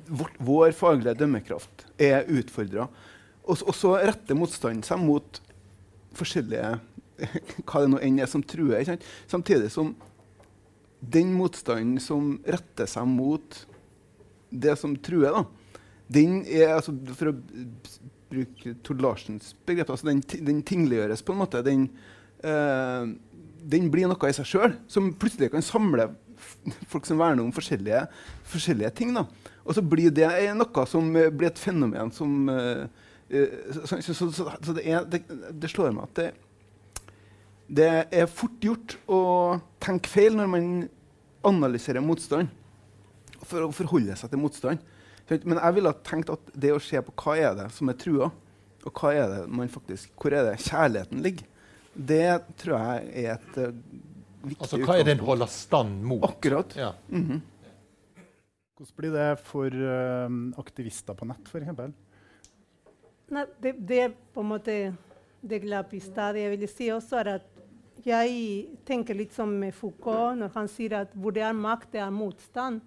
vår, 0.07 0.33
vår 0.37 0.75
faglige 0.77 1.15
dømmekraft, 1.21 1.85
er 1.99 2.27
utfordra. 2.29 2.87
Og, 3.43 3.57
så 3.75 3.95
retter 3.97 4.37
motstanden 4.37 4.83
seg 4.85 5.01
mot 5.01 5.41
forskjellige 6.15 6.75
hva 7.67 7.83
det 7.83 7.91
nå 7.91 7.99
enn 8.03 8.21
er 8.21 8.29
som 8.29 8.43
truer. 8.45 8.85
Samtidig 9.31 9.71
som 9.73 9.93
den 11.01 11.33
motstanden 11.33 11.97
som 12.01 12.35
retter 12.45 12.89
seg 12.89 13.07
mot 13.09 13.63
det 14.51 14.75
som 14.77 14.93
truer, 14.99 15.33
da, 15.33 15.45
den 16.11 16.41
er 16.43 16.75
altså, 16.75 16.93
For 17.17 17.31
å 17.31 17.37
bruke 18.31 18.75
Tord 18.85 19.01
Larsens 19.03 19.53
begrep 19.67 19.89
altså 19.91 20.09
den, 20.09 20.21
den 20.45 20.61
tingliggjøres 20.67 21.23
på 21.25 21.33
en 21.33 21.41
måte. 21.41 21.63
Den, 21.65 21.87
eh, 22.43 23.07
den 23.71 23.89
blir 23.93 24.11
noe 24.11 24.29
i 24.29 24.35
seg 24.35 24.47
sjøl 24.47 24.75
som 24.91 25.11
plutselig 25.19 25.51
kan 25.53 25.65
samle 25.65 26.09
folk 26.89 27.05
som 27.07 27.19
verner 27.21 27.43
om 27.43 27.53
forskjellige, 27.55 28.05
forskjellige 28.51 28.93
ting. 28.97 29.13
Da. 29.17 29.25
Og 29.65 29.77
så 29.77 29.83
blir 29.85 30.13
det 30.15 30.29
noe 30.57 30.85
som 30.89 31.11
blir 31.11 31.51
et 31.51 31.61
fenomen 31.61 32.13
som 32.15 32.49
eh, 32.51 32.85
så, 33.31 34.01
så, 34.01 34.13
så, 34.13 34.47
så 34.59 34.73
det, 34.75 34.83
er, 34.83 35.05
det, 35.07 35.21
det, 35.55 35.69
slår 35.71 35.93
meg 35.95 36.09
at 36.09 36.17
det, 36.19 36.31
det, 37.71 37.89
er 38.11 38.27
fort 38.27 38.63
gjort 38.63 38.97
å 39.07 39.21
tenke 39.83 40.11
feil 40.11 40.35
når 40.35 40.49
man 40.51 40.71
analyserer 41.47 42.03
motstand. 42.03 42.51
For 43.41 43.65
å 43.65 43.71
forholde 43.73 44.15
seg 44.19 44.33
til 44.33 44.41
motstand. 44.41 44.81
Men 45.31 45.57
jeg 45.57 45.77
ville 45.77 45.93
tenkt 46.05 46.31
at 46.33 46.51
det 46.53 46.73
å 46.75 46.81
se 46.83 46.99
på 47.05 47.13
hva 47.23 47.37
er 47.39 47.55
det 47.57 47.67
som 47.73 47.89
er 47.91 47.97
trua, 47.99 48.27
og 48.81 48.97
hva 48.97 49.13
er 49.15 49.29
det 49.31 49.41
man 49.53 49.69
faktisk, 49.71 50.11
hvor 50.19 50.33
er 50.35 50.49
det 50.49 50.59
kjærligheten 50.65 51.21
ligger, 51.23 51.47
det 51.91 52.25
tror 52.59 52.77
jeg 52.77 53.25
er 53.25 53.33
et 53.35 53.57
uh, 53.59 53.71
viktig 54.47 54.63
Altså 54.63 54.79
Hva 54.79 54.95
er 54.97 55.07
det 55.07 55.15
en 55.17 55.25
holder 55.27 55.49
stand 55.51 56.05
mot? 56.07 56.23
Akkurat. 56.23 56.75
Ja. 56.75 56.93
Mm 57.09 57.23
-hmm. 57.27 57.41
Hvordan 58.77 58.95
blir 58.97 59.11
det 59.11 59.39
for 59.43 59.67
uh, 59.67 60.59
aktivister 60.59 61.13
på 61.13 61.25
nett, 61.25 61.47
f.eks.? 61.47 61.93
Det, 63.61 63.71
det 63.79 63.99
er 63.99 64.11
på 64.33 64.41
en 64.41 64.47
måte 64.47 64.93
det 65.41 65.59
glapp 65.59 65.93
i 65.93 65.99
stad. 65.99 66.35
Jeg 66.35 66.57
vil 66.57 66.67
si 66.69 66.89
også 66.93 67.17
er 67.19 67.27
at 67.35 67.50
jeg 68.05 68.77
tenker 68.87 69.17
litt 69.17 69.33
som 69.35 69.53
Foucault 69.75 70.39
når 70.39 70.55
han 70.55 70.69
sier 70.71 70.95
at 71.03 71.13
hvor 71.13 71.33
det 71.35 71.43
er 71.45 71.57
makt, 71.57 71.91
det 71.93 72.01
er 72.01 72.13
motstand. 72.13 72.81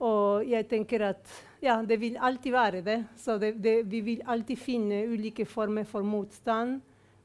Og 0.00 0.46
jeg 0.48 0.64
tenker 0.68 1.04
at 1.10 1.32
ja, 1.60 1.76
det 1.84 1.98
vil 2.00 2.16
alltid 2.16 2.54
være 2.54 2.80
det. 2.84 2.98
Så 3.20 3.36
det, 3.40 3.54
det, 3.60 3.82
vi 3.90 4.00
vil 4.04 4.22
alltid 4.24 4.58
finne 4.58 5.02
ulike 5.10 5.44
former 5.44 5.84
for 5.88 6.06
motstand. 6.06 6.78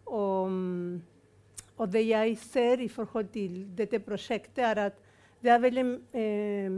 Og, 0.05 0.51
og, 1.77 1.87
det 1.91 2.03
jeg 2.09 2.35
ser 2.43 2.83
i 2.83 2.89
forhold 2.91 3.31
til 3.33 3.63
dette 3.77 4.01
prosjektet, 4.03 4.59
er 4.59 4.83
at 4.89 4.99
det 5.41 5.53
er 5.53 5.63
veldig 5.63 5.85
eh, 6.19 6.75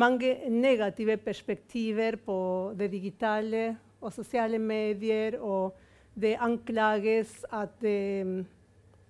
mange 0.00 0.32
negative 0.48 1.18
perspektiver 1.20 2.16
på 2.16 2.38
det 2.78 2.90
digitale 2.92 3.76
og 4.00 4.12
sosiale 4.16 4.58
medier. 4.58 5.36
Og 5.40 5.76
det 6.16 6.38
anklages 6.40 7.44
at 7.52 7.84
eh, 7.84 8.40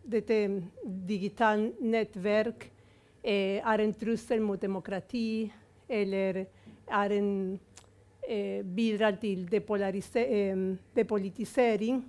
dette 0.05 0.63
digitale 0.83 1.73
nettverk 1.81 2.71
eh, 3.23 3.63
er 3.63 3.85
en 3.85 3.95
trussel 3.95 4.41
mot 4.43 4.61
demokrati 4.61 5.53
eller 5.89 6.47
er 6.93 7.13
en 7.19 7.59
eh, 8.29 8.63
bidrar 8.65 9.17
til 9.21 9.49
depolitisering. 9.51 12.03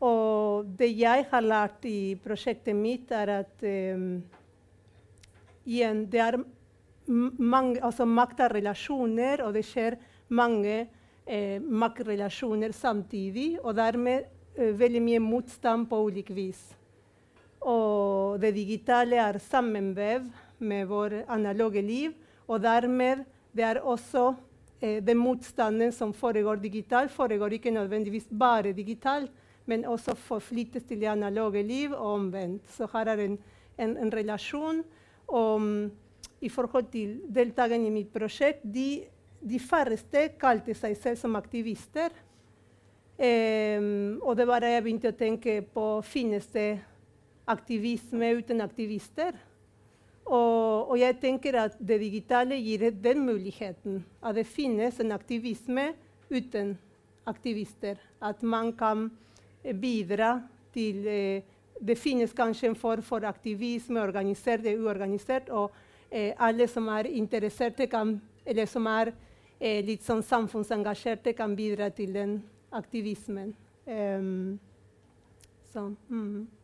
Og 0.00 0.64
det 0.78 0.88
jeg 0.96 1.26
har 1.30 1.42
lært 1.44 1.84
i 1.84 2.16
prosjektet 2.24 2.76
mitt, 2.76 3.10
er 3.12 3.28
at 3.42 3.62
um, 3.68 4.22
igjen, 5.68 6.06
det 6.08 6.20
er 6.24 6.38
mange, 7.06 7.82
altså 7.84 8.06
maktrelasjoner, 8.08 9.44
og 9.44 9.54
det 9.58 9.64
skjer 9.68 9.98
mange 10.32 10.88
eh, 11.26 11.60
maktrelasjoner 11.60 12.72
samtidig. 12.72 13.58
Og 13.60 13.76
dermed 13.76 14.24
eh, 14.56 14.72
veldig 14.72 15.02
mye 15.04 15.20
motstand 15.20 15.84
på 15.90 16.00
ulik 16.08 16.32
vis. 16.32 16.79
Og 17.60 18.40
det 18.40 18.54
digitale 18.56 19.18
er 19.20 19.38
sammenvevd 19.38 20.30
med 20.58 20.86
vårt 20.88 21.24
analoge 21.28 21.82
liv, 21.82 22.14
og 22.48 22.62
dermed 22.62 23.24
det 23.52 23.64
er 23.64 23.82
også 23.82 24.34
eh, 24.80 25.00
den 25.04 25.18
motstanden 25.18 25.92
som 25.92 26.12
foregår 26.12 26.60
digitalt, 26.62 27.10
foregår 27.10 27.58
ikke 27.58 27.70
nødvendigvis 27.74 28.28
bare 28.30 28.72
digitalt 28.72 29.30
men 29.70 29.86
også 29.86 30.16
forflyttes 30.18 30.86
til 30.88 31.00
det 31.00 31.10
analoge 31.10 31.62
liv 31.62 31.92
og 31.92 32.14
omvendt. 32.14 32.66
Så 32.74 32.88
her 32.92 33.12
er 33.12 33.24
en, 33.26 33.38
en, 33.78 33.96
en 33.96 34.12
relasjon. 34.12 34.82
Og 35.28 35.62
i 36.40 36.48
forhold 36.48 36.88
til 36.92 37.20
deltakerne 37.34 37.86
i 37.86 37.94
mitt 37.94 38.10
prosjekt, 38.12 38.64
de, 38.64 39.04
de 39.40 39.60
færreste 39.62 40.30
kalte 40.40 40.74
seg 40.74 40.96
selv 40.98 41.20
som 41.20 41.38
aktivister. 41.38 42.10
Um, 43.20 44.16
og 44.24 44.36
det 44.38 44.46
var 44.48 44.64
da 44.64 44.70
jeg 44.72 44.82
begynte 44.82 45.12
å 45.12 45.18
tenke 45.18 45.58
på 45.74 45.86
finnes 46.08 46.46
det 46.54 46.70
aktivisme 47.50 48.34
uten 48.38 48.62
aktivister. 48.64 49.36
Og, 50.30 50.90
og, 50.90 50.96
jeg 51.00 51.16
tenker 51.18 51.56
at 51.58 51.78
det 51.82 51.98
digitale 52.02 52.58
gir 52.62 52.90
den 52.94 53.24
muligheten. 53.26 54.04
At 54.22 54.36
det 54.38 54.46
finnes 54.46 55.00
en 55.02 55.12
aktivisme 55.12 55.90
uten 56.30 56.76
aktivister. 57.26 57.98
At 58.22 58.42
man 58.42 58.72
kan 58.72 59.08
bidra 59.80 60.40
til 60.74 61.06
eh, 61.06 61.42
Det 61.80 61.96
finnes 61.96 62.32
kanskje 62.36 62.68
en 62.68 62.76
form 62.76 63.00
for 63.02 63.24
aktivisme, 63.24 64.02
organisert 64.02 64.66
og 64.68 64.82
uorganisert. 64.84 65.48
Og 65.48 65.70
eh, 66.10 66.34
alle 66.36 66.66
som 66.68 66.88
er 66.92 67.08
interesserte, 67.08 67.86
kan, 67.86 68.20
eller 68.44 68.66
som 68.68 68.84
er 68.86 69.14
eh, 69.58 69.80
litt 69.84 70.04
sånn 70.04 70.20
samfunnsengasjerte, 70.20 71.32
kan 71.32 71.56
bidra 71.56 71.88
til 71.88 72.12
den 72.12 72.42
aktivismen. 72.76 73.54
Um, 73.86 74.60
så, 75.72 75.86
mm. 76.10 76.59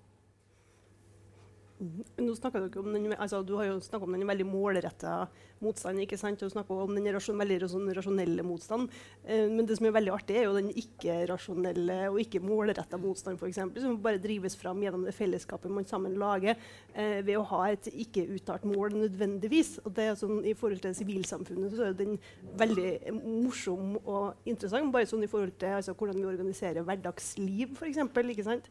Nå 1.76 2.32
dere 2.40 2.80
om 2.80 2.94
den, 2.94 3.12
altså, 3.12 3.42
du 3.44 3.52
har 3.58 3.66
jo 3.68 3.80
snakka 3.84 4.06
om 4.06 4.14
den 4.16 4.28
veldig 4.28 4.46
målretta 4.48 5.26
motstanden. 5.60 6.02
ikke 6.06 6.16
sant? 6.16 6.40
Du 6.40 6.48
snakker 6.48 6.86
om 6.86 6.94
den 6.96 7.08
rasjon, 7.12 7.36
veldig 7.36 7.58
rasjonelle 7.98 8.44
motstanden. 8.46 8.88
Eh, 9.24 9.44
men 9.50 9.66
det 9.68 9.76
som 9.76 9.88
er 9.88 9.96
veldig 9.96 10.14
artig, 10.14 10.38
er 10.38 10.46
jo 10.46 10.56
den 10.56 10.70
ikke-rasjonelle 10.72 11.98
og 12.08 12.20
ikke 12.22 12.40
målretta 12.40 12.96
for 12.96 13.36
f.eks. 13.36 13.60
Som 13.82 14.00
bare 14.00 14.22
drives 14.22 14.56
fram 14.56 14.80
gjennom 14.80 15.04
det 15.04 15.14
fellesskapet 15.16 15.72
man 15.72 15.84
sammen 15.88 16.16
lager 16.16 16.56
eh, 16.94 17.20
ved 17.20 17.36
å 17.36 17.46
ha 17.52 17.62
et 17.74 17.90
ikke-uttalt 17.92 18.64
mål 18.64 18.96
nødvendigvis. 18.96 19.76
Og 19.84 19.92
det 19.96 20.08
er 20.08 20.20
sånn, 20.20 20.44
I 20.48 20.56
forhold 20.56 20.80
til 20.84 20.96
sivilsamfunnet 20.96 21.76
så 21.76 21.90
er 21.90 21.98
den 21.98 22.16
veldig 22.56 23.16
morsom 23.20 23.98
og 24.04 24.48
interessant. 24.48 24.94
Bare 24.94 25.08
sånn 25.08 25.28
i 25.28 25.30
forhold 25.30 25.58
til 25.60 25.76
altså, 25.76 25.92
hvordan 25.92 26.22
vi 26.22 26.30
organiserer 26.32 26.86
hverdagsliv, 26.88 27.76
f.eks. 27.76 28.64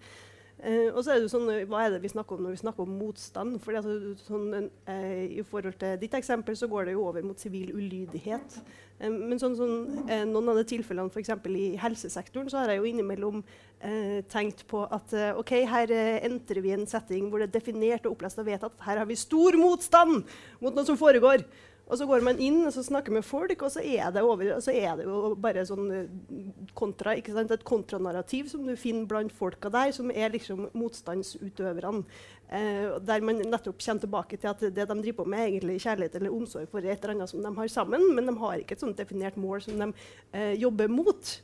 Eh, 0.63 0.87
og 0.93 1.01
så 1.03 1.11
er 1.11 1.19
det 1.19 1.27
jo 1.27 1.33
sånn, 1.33 1.49
Hva 1.67 1.81
er 1.83 1.91
det 1.93 1.99
vi 2.05 2.09
snakker 2.13 2.37
om 2.37 2.45
når 2.45 2.55
vi 2.55 2.61
snakker 2.61 2.85
om 2.85 2.95
motstand? 2.95 3.57
Fordi 3.63 3.79
altså, 3.81 4.13
sånn, 4.23 4.69
eh, 4.87 5.41
I 5.41 5.43
forhold 5.43 5.75
til 5.81 5.99
ditt 5.99 6.15
eksempel 6.15 6.55
så 6.55 6.69
går 6.71 6.87
det 6.87 6.95
jo 6.95 7.03
over 7.09 7.25
mot 7.27 7.39
sivil 7.39 7.73
ulydighet. 7.75 8.55
Eh, 8.99 9.11
men 9.11 9.37
sånn, 9.41 9.57
sånn, 9.59 10.07
eh, 10.07 10.23
noen 10.23 10.53
av 10.53 10.61
de 10.61 10.65
tilfellene 10.71 11.11
f.eks. 11.11 11.33
i 11.51 11.67
helsesektoren 11.81 12.49
så 12.49 12.61
har 12.61 12.71
jeg 12.71 12.79
jo 12.79 12.87
innimellom 12.87 13.43
eh, 13.81 14.23
tenkt 14.31 14.63
på 14.71 14.85
at 14.87 15.13
eh, 15.13 15.35
ok, 15.35 15.53
her 15.67 15.91
entrer 16.23 16.63
vi 16.63 16.71
en 16.77 16.87
setting 16.87 17.27
hvor 17.29 17.43
det 17.43 17.49
er 17.49 17.59
definert 17.59 18.07
og 18.07 18.15
opplest 18.15 18.39
og 18.39 18.47
vedtatt 18.47 18.87
her 18.87 19.03
har 19.03 19.09
vi 19.09 19.19
stor 19.19 19.59
motstand 19.59 20.23
mot 20.63 20.73
noe 20.73 20.87
som 20.87 20.99
foregår. 20.99 21.43
Og 21.85 21.99
så 21.99 22.05
går 22.09 22.23
man 22.25 22.39
inn 22.41 22.63
og 22.65 22.71
så 22.73 22.81
snakker 22.81 23.13
med 23.13 23.25
folk, 23.25 23.61
og 23.61 23.69
så 23.69 23.83
er 23.85 24.09
det, 24.13 24.23
over, 24.25 24.55
så 24.63 24.73
er 24.73 24.95
det 24.97 25.03
jo 25.05 25.35
bare 25.37 25.65
sånn 25.69 25.89
eh, 25.93 26.37
kontra, 26.77 27.13
et 27.13 27.65
kontranarrativ 27.67 28.47
som 28.49 28.63
du 28.65 28.73
finner 28.79 29.05
blant 29.09 29.33
folka 29.35 29.69
der, 29.69 29.91
som 29.93 30.09
er 30.09 30.33
liksom 30.33 30.65
motstandsutøverne. 30.73 32.01
Eh, 32.49 32.97
der 33.05 33.25
man 33.25 33.37
nettopp 33.41 33.77
kommer 33.77 34.01
tilbake 34.01 34.39
til 34.41 34.49
at 34.49 34.63
det 34.65 34.73
de 34.73 34.97
driver 34.97 35.19
på 35.19 35.27
med, 35.29 35.43
er 35.43 35.51
egentlig 35.51 35.77
kjærlighet 35.83 36.17
eller 36.17 36.33
omsorg 36.33 36.71
for 36.73 36.81
et 36.81 36.97
eller 36.97 37.13
annet 37.19 37.33
som 37.33 37.45
de 37.45 37.53
har 37.59 37.69
sammen, 37.75 38.07
men 38.17 38.31
de 38.31 38.35
har 38.41 38.63
ikke 38.63 38.79
et 38.79 38.85
sånt 38.85 38.97
definert 38.97 39.37
mål 39.37 39.61
som 39.67 39.77
de 39.77 39.91
eh, 40.33 40.55
jobber 40.57 40.89
mot. 40.89 41.35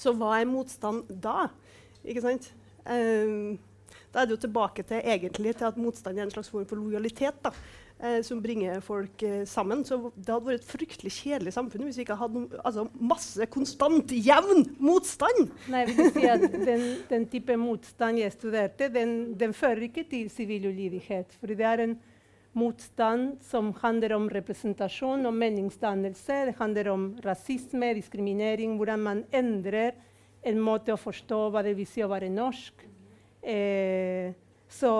Så 0.00 0.16
hva 0.16 0.38
er 0.38 0.48
motstand 0.48 1.04
da? 1.20 1.50
Ikke 2.00 2.24
sant? 2.24 2.48
Eh, 2.88 3.60
da 4.10 4.22
er 4.22 4.26
det 4.26 4.38
jo 4.38 4.42
tilbake 4.48 4.88
til, 4.88 5.04
egentlig, 5.04 5.52
til 5.60 5.68
at 5.68 5.76
motstand 5.78 6.16
er 6.16 6.24
en 6.24 6.32
slags 6.32 6.48
form 6.48 6.64
for 6.64 6.80
lojalitet. 6.80 7.44
da 7.44 7.52
eh, 8.02 8.20
som 8.26 8.40
bringer 8.42 8.80
folk 8.84 9.22
eh, 9.26 9.42
sammen. 9.48 9.84
Så 9.86 9.98
det 10.16 10.32
hadde 10.32 10.48
vært 10.48 10.62
et 10.62 10.68
fryktelig 10.68 11.12
kjedelig 11.14 11.54
samfunn 11.56 11.86
hvis 11.86 12.00
vi 12.00 12.06
ikke 12.06 12.18
hadde 12.20 12.46
altså, 12.64 12.86
masse 12.96 13.48
konstant 13.52 14.12
jevn 14.14 14.64
motstand. 14.82 15.50
Nei, 15.72 15.86
vil 15.90 16.12
si 16.14 16.26
at 16.28 16.46
den, 16.52 16.86
den 17.10 17.26
type 17.32 17.56
motstand 17.60 18.20
jeg 18.22 18.34
studerte, 18.36 18.90
den, 18.92 19.34
den 19.40 19.54
fører 19.56 19.86
ikke 19.88 20.06
til 20.10 20.30
sivil 20.32 20.70
ulydighet. 20.70 21.36
For 21.40 21.52
det 21.52 21.66
er 21.66 21.84
en 21.86 21.98
motstand 22.58 23.38
som 23.46 23.70
handler 23.78 24.16
om 24.16 24.28
representasjon 24.32 25.26
og 25.28 25.34
meningsdannelse. 25.38 26.44
Det 26.50 26.58
handler 26.58 26.92
om 26.92 27.08
rasisme, 27.24 27.92
diskriminering, 27.94 28.76
hvordan 28.78 29.04
man 29.04 29.24
endrer 29.32 29.94
en 30.42 30.60
måte 30.62 30.94
å 30.94 31.00
forstå 31.00 31.40
hva 31.52 31.62
det 31.64 31.76
vil 31.78 31.88
si 31.88 32.02
å 32.02 32.10
være 32.10 32.30
norsk. 32.32 32.86
Eh, 33.40 34.32
så, 34.70 34.92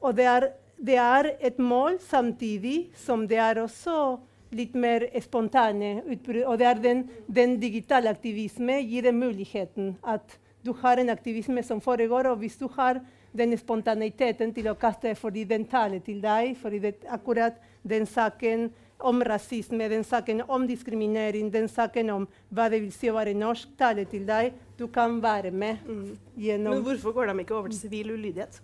og 0.00 0.16
det 0.16 0.26
er 0.30 0.48
det 0.76 0.96
er 1.00 1.30
et 1.40 1.58
mål 1.58 1.98
samtidig 2.04 2.90
som 3.00 3.26
det 3.28 3.38
er 3.40 3.62
også 3.62 4.18
litt 4.56 4.74
mer 4.78 5.06
spontane 5.24 6.02
utbrudd. 6.04 6.44
Og 6.46 6.58
det 6.60 6.66
er 6.70 6.80
den, 6.80 7.04
den 7.28 7.56
digitale 7.60 8.12
aktivisme 8.12 8.78
gir 8.84 9.08
den 9.08 9.18
muligheten 9.20 9.96
at 10.04 10.38
du 10.66 10.72
har 10.82 10.98
en 10.98 11.12
aktivisme 11.12 11.62
som 11.62 11.80
foregår, 11.80 12.26
og 12.26 12.40
hvis 12.42 12.58
du 12.58 12.66
har 12.74 13.00
den 13.36 13.54
spontaniteten 13.58 14.52
til 14.56 14.70
å 14.70 14.78
kaste 14.80 15.12
fordi 15.18 15.44
den 15.46 15.66
taler 15.68 16.00
til 16.02 16.18
deg, 16.22 16.56
fordi 16.58 16.80
det, 16.82 16.94
akkurat 17.12 17.58
den 17.86 18.06
saken 18.08 18.70
om 18.98 19.20
rasisme, 19.22 19.88
den 19.92 20.04
saken 20.08 20.42
om 20.48 20.64
diskriminering, 20.66 21.50
den 21.52 21.68
saken 21.68 22.10
om 22.14 22.28
hva 22.48 22.70
det 22.72 22.80
vil 22.82 22.94
si 22.94 23.10
å 23.12 23.16
være 23.18 23.36
norsk, 23.36 23.76
taler 23.78 24.08
til 24.08 24.24
deg, 24.28 24.56
du 24.78 24.86
kan 24.92 25.20
være 25.22 25.52
med. 25.52 25.84
Mm. 25.84 26.16
Men 26.64 26.82
hvorfor 26.86 27.14
går 27.16 27.30
de 27.30 27.44
ikke 27.44 27.58
over 27.58 27.68
til 27.72 27.84
sivil 27.84 28.16
ulydighet? 28.16 28.60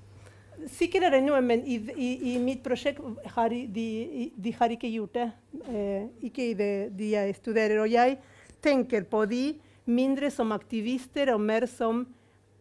Sikkert 0.70 1.09
er 1.09 1.16
det 1.16 1.22
noe, 1.25 1.40
men 1.42 1.64
i, 1.66 1.79
i, 1.96 2.09
i 2.33 2.38
mitt 2.42 2.62
prosjekt 2.62 3.01
har 3.35 3.51
de, 3.51 3.87
de 4.37 4.53
har 4.59 4.75
ikke 4.75 4.90
gjort 4.92 5.16
det. 5.16 5.29
Eh, 5.66 6.05
ikke 6.29 6.51
i 6.51 6.57
det 6.59 6.72
de 6.98 7.12
jeg 7.14 7.37
studerer. 7.40 7.81
Og 7.83 7.90
jeg 7.90 8.18
tenker 8.62 9.07
på 9.11 9.25
de 9.27 9.44
mindre 9.85 10.31
som 10.31 10.53
aktivister 10.55 11.33
og 11.35 11.40
mer 11.42 11.66
som 11.70 12.05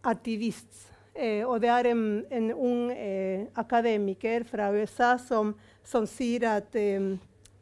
aktivist. 0.02 0.88
Eh, 1.14 1.44
og 1.46 1.60
det 1.62 1.70
er 1.70 1.92
en, 1.92 2.06
en 2.32 2.54
ung 2.54 2.92
eh, 2.96 3.44
akademiker 3.60 4.46
fra 4.48 4.72
USA 4.72 5.18
som, 5.20 5.54
som 5.84 6.08
sier 6.08 6.48
at 6.58 6.80
eh, 6.80 7.18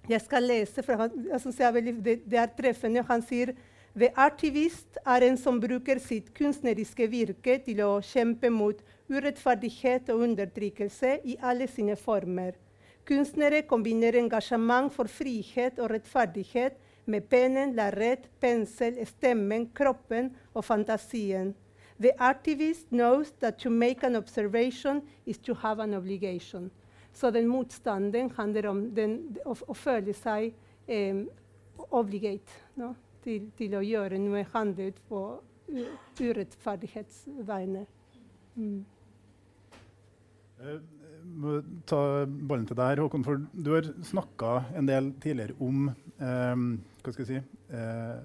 Jeg 0.10 0.22
skal 0.26 0.42
lese, 0.42 0.82
han, 0.88 1.74
veldig, 1.74 1.94
det, 2.02 2.16
det, 2.26 2.38
er 2.40 2.54
treffende. 2.58 3.04
Han 3.06 3.22
sier 3.22 3.54
The 3.94 4.10
artivist 4.16 4.98
er 5.06 5.26
en 5.28 5.38
som 5.38 5.60
bruker 5.62 6.00
sitt 6.02 6.32
kunstneriske 6.38 7.08
virke 7.10 7.60
til 7.66 7.82
å 7.86 8.00
kjempe 8.06 8.50
mot 8.50 8.80
urettferdighet 9.10 10.10
og 10.14 10.26
undertrykkelse 10.28 11.20
i 11.26 11.38
alle 11.42 11.68
sine 11.68 11.96
former. 11.96 12.52
Kunstnere 13.10 13.64
kombinerer 13.66 14.20
engasjement 14.22 14.94
for 14.94 15.10
frihet 15.10 15.80
og 15.80 15.90
rettferdighet 15.92 16.78
med 17.10 17.26
pennen, 17.30 17.74
lerret, 17.74 18.30
pensel, 18.42 19.00
stemmen, 19.08 19.70
kroppen 19.74 20.30
og 20.54 20.66
fantasien. 20.66 21.56
The 22.00 22.12
artivist 22.20 22.90
knows 22.90 23.32
that 23.40 23.58
to 23.60 23.70
make 23.70 24.06
an 24.06 24.16
observation 24.16 25.02
is 25.26 25.38
to 25.38 25.54
have 25.54 25.84
an 25.84 25.94
obligation. 25.94 26.72
Så 27.14 27.32
den 27.32 27.48
motstanden 27.48 28.32
handler 28.32 28.68
om 28.70 28.96
den, 28.96 29.18
å, 29.46 29.56
å, 29.68 29.74
føle 29.74 30.14
seg 30.14 30.54
eh, 30.88 31.26
obligate 31.90 32.62
no? 32.80 32.94
til, 33.24 33.50
til, 33.58 33.76
å 33.76 33.82
gjøre 33.84 34.22
noe 34.22 34.46
handlet 34.54 35.02
på 35.10 35.24
urettferdighetsvegne. 36.22 37.84
Mm. 38.56 38.86
Uh, 40.60 40.80
ta 41.88 42.26
ballen 42.28 42.68
til 42.68 42.76
deg, 42.80 43.00
Håkon. 43.00 43.24
for 43.24 43.38
Du 43.54 43.72
har 43.76 43.84
snakka 44.06 44.64
en 44.78 44.88
del 44.88 45.14
tidligere 45.22 45.56
om 45.62 45.90
eh, 45.90 46.56
hva 47.04 47.12
skal 47.14 47.24
jeg 47.24 47.30
si, 47.30 47.40
eh, 47.76 48.18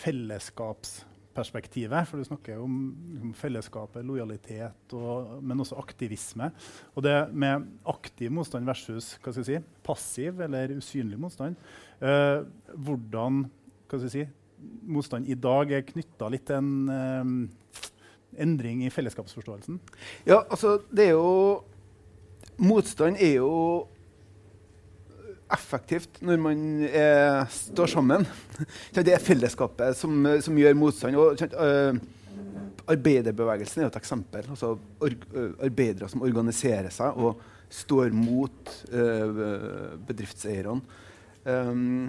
fellesskapsperspektivet. 0.00 2.06
For 2.08 2.16
du 2.18 2.24
snakker 2.26 2.58
om, 2.62 2.94
om 3.20 3.34
fellesskapet, 3.36 4.06
lojalitet, 4.06 4.92
og, 4.96 5.42
men 5.42 5.60
også 5.62 5.80
aktivisme. 5.82 6.46
Og 6.96 7.00
det 7.06 7.18
med 7.32 7.66
aktiv 7.88 8.30
motstand 8.34 8.64
versus 8.68 9.04
hva 9.20 9.30
skal 9.30 9.44
jeg 9.44 9.50
si, 9.50 9.58
passiv 9.86 10.32
eller 10.48 10.76
usynlig 10.78 11.18
motstand. 11.20 11.54
Eh, 12.00 12.40
hvordan 12.74 13.32
hva 13.88 13.96
skal 13.96 14.08
jeg 14.08 14.16
si, 14.16 14.26
motstand 14.88 15.28
i 15.30 15.34
dag 15.38 15.70
er 15.72 15.86
knytta 15.86 16.28
litt 16.32 16.46
til 16.48 16.56
en 16.58 16.88
um, 16.90 17.48
endring 18.36 18.84
i 18.84 18.90
fellesskapsforståelsen? 18.92 19.80
Ja, 20.26 20.42
altså, 20.50 20.78
det 20.90 21.10
er 21.10 21.16
jo 21.16 21.62
Motstand 22.58 23.16
er 23.22 23.36
jo 23.38 23.86
effektivt 25.54 26.20
når 26.24 26.40
man 26.42 26.62
er, 26.88 27.44
står 27.52 27.92
sammen. 27.94 28.26
Det 28.94 29.12
er 29.14 29.22
fellesskapet 29.22 29.96
som, 29.96 30.26
som 30.44 30.58
gjør 30.58 30.76
motstand. 30.76 31.16
Og, 31.16 31.38
uh, 31.54 31.94
arbeiderbevegelsen 32.88 33.84
er 33.84 33.90
et 33.90 34.00
eksempel. 34.00 34.48
Altså, 34.50 34.74
uh, 34.74 35.50
arbeidere 35.64 36.10
som 36.10 36.24
organiserer 36.26 36.90
seg 36.94 37.16
og 37.16 37.40
står 37.70 38.14
mot 38.16 38.74
uh, 38.92 39.94
bedriftseierne. 40.08 40.80
Um, 41.48 42.08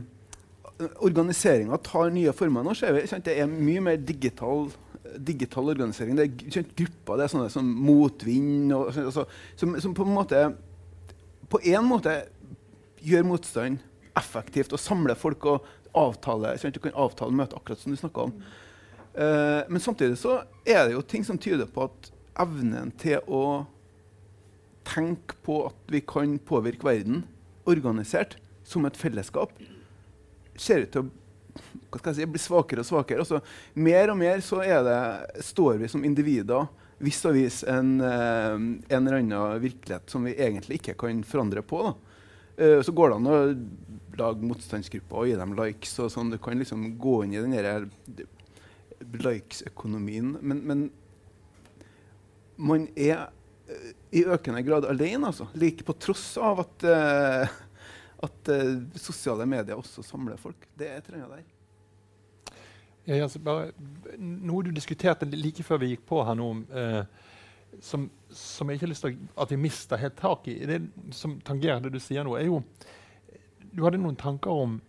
Organiseringa 1.03 1.75
tar 1.83 2.11
nye 2.15 2.31
former 2.31 2.63
nå. 2.63 2.73
Det 2.73 3.33
er 3.35 3.49
mye 3.51 3.81
mer 3.83 3.97
digital 3.99 4.69
digital 5.17 5.71
organisering. 5.73 6.17
Det 6.17 6.25
er 6.27 6.71
grupper, 6.77 7.19
det 7.19 7.25
er 7.25 7.33
sånne 7.33 7.51
som 7.53 7.69
motvind 7.87 8.73
og, 8.75 8.89
altså, 8.93 9.25
som, 9.59 9.75
som, 9.81 9.95
på 9.97 10.05
en 10.05 10.15
måte 10.15 10.41
På 11.49 11.61
én 11.65 11.85
måte 11.85 12.13
gjør 13.01 13.25
motstand 13.25 13.79
effektivt 14.19 14.73
og 14.75 14.81
samler 14.81 15.17
folk 15.17 15.45
og 15.49 15.67
avtaler. 15.97 16.59
Kjent, 16.59 16.75
du 16.75 16.83
kan 16.83 16.97
avtale 16.99 17.33
møte, 17.33 17.57
akkurat 17.57 17.81
som 17.81 17.93
du 17.93 17.97
snakka 17.97 18.27
om. 18.27 18.33
Uh, 19.15 19.65
men 19.71 19.81
samtidig 19.81 20.19
så 20.21 20.43
er 20.67 20.85
det 20.85 20.93
jo 20.93 21.01
ting 21.01 21.25
som 21.25 21.39
tyder 21.41 21.65
på 21.65 21.87
at 21.87 22.11
evnen 22.43 22.91
til 23.01 23.23
å 23.25 23.65
tenke 24.87 25.37
på 25.45 25.63
at 25.69 25.91
vi 25.91 26.03
kan 26.05 26.37
påvirke 26.45 26.85
verden 26.85 27.23
organisert 27.69 28.37
som 28.67 28.85
et 28.85 28.97
fellesskap, 28.97 29.53
ser 30.59 30.85
ut 30.85 30.93
til 30.93 31.05
å 31.05 31.11
hva 31.89 32.01
skal 32.01 32.13
jeg 32.13 32.21
si, 32.21 32.29
blir 32.33 32.43
svakere 32.43 32.83
og 32.83 32.87
svakere. 32.87 33.23
Altså, 33.23 33.41
mer 33.73 34.13
og 34.13 34.19
mer 34.19 34.43
så 34.45 34.61
det, 34.61 34.99
står 35.45 35.81
vi 35.81 35.89
som 35.91 36.05
individer 36.05 36.67
vis 36.99 37.25
à 37.25 37.31
vis 37.31 37.63
en, 37.63 38.01
eh, 38.01 38.53
en, 38.89 39.07
eller 39.07 39.21
annen 39.21 39.61
virkelighet 39.61 40.09
som 40.09 40.23
vi 40.27 40.35
egentlig 40.35 40.81
ikke 40.81 40.97
kan 40.99 41.23
forandre 41.23 41.63
på. 41.63 41.93
Uh, 42.59 42.81
så 42.83 42.91
går 42.91 43.07
det 43.07 43.15
an 43.15 43.27
å 43.31 43.35
lage 44.19 44.43
motstandsgrupper 44.43 45.21
og 45.21 45.29
gi 45.29 45.35
dem 45.39 45.53
likes. 45.55 45.93
og 46.03 46.09
sånn. 46.11 46.33
Du 46.33 46.35
kan 46.43 46.59
liksom 46.59 46.97
gå 46.99 47.13
inn 47.23 47.37
i 47.37 47.39
den 47.39 48.25
likes-økonomien. 49.23 50.33
Men, 50.41 50.59
men, 50.67 50.81
man 52.59 52.89
er 52.99 53.29
i 54.11 54.25
økende 54.27 54.65
grad 54.67 54.89
alene, 54.91 55.31
altså. 55.31 55.47
Like 55.55 55.87
på 55.87 55.95
tross 56.03 56.33
av 56.35 56.65
at 56.65 56.87
at 58.19 58.49
sosiale 58.99 59.45
medier 59.47 59.79
også 59.79 60.03
samler 60.03 60.39
folk. 60.41 60.67
Det 60.75 60.89
er 60.91 61.03
trenda 61.05 61.29
der. 61.31 61.47
Bare, 63.09 63.71
noe 64.19 64.63
du 64.67 64.71
diskuterte 64.75 65.25
like 65.33 65.63
før 65.65 65.81
vi 65.81 65.93
gikk 65.93 66.05
på 66.09 66.21
her 66.27 66.37
nå, 66.37 66.49
eh, 66.77 67.01
som, 67.81 68.09
som, 68.33 68.69
jeg 68.69 68.77
ikke 68.77 68.85
har 68.85 68.91
lyst 68.91 69.05
til 69.05 69.17
at 69.45 69.53
vi 69.53 69.57
mister 69.61 70.01
helt 70.01 70.17
tak 70.19 70.47
i, 70.51 70.59
det 70.69 70.79
som 71.15 71.37
tangerer 71.45 71.81
det 71.83 71.93
du 71.95 71.99
sier 72.01 72.25
nå, 72.25 72.35
er 72.37 72.49
jo 72.49 72.63
Du 73.69 73.83
hadde 73.85 73.99
noen 74.01 74.17
tanker 74.17 74.49
om 74.49 74.79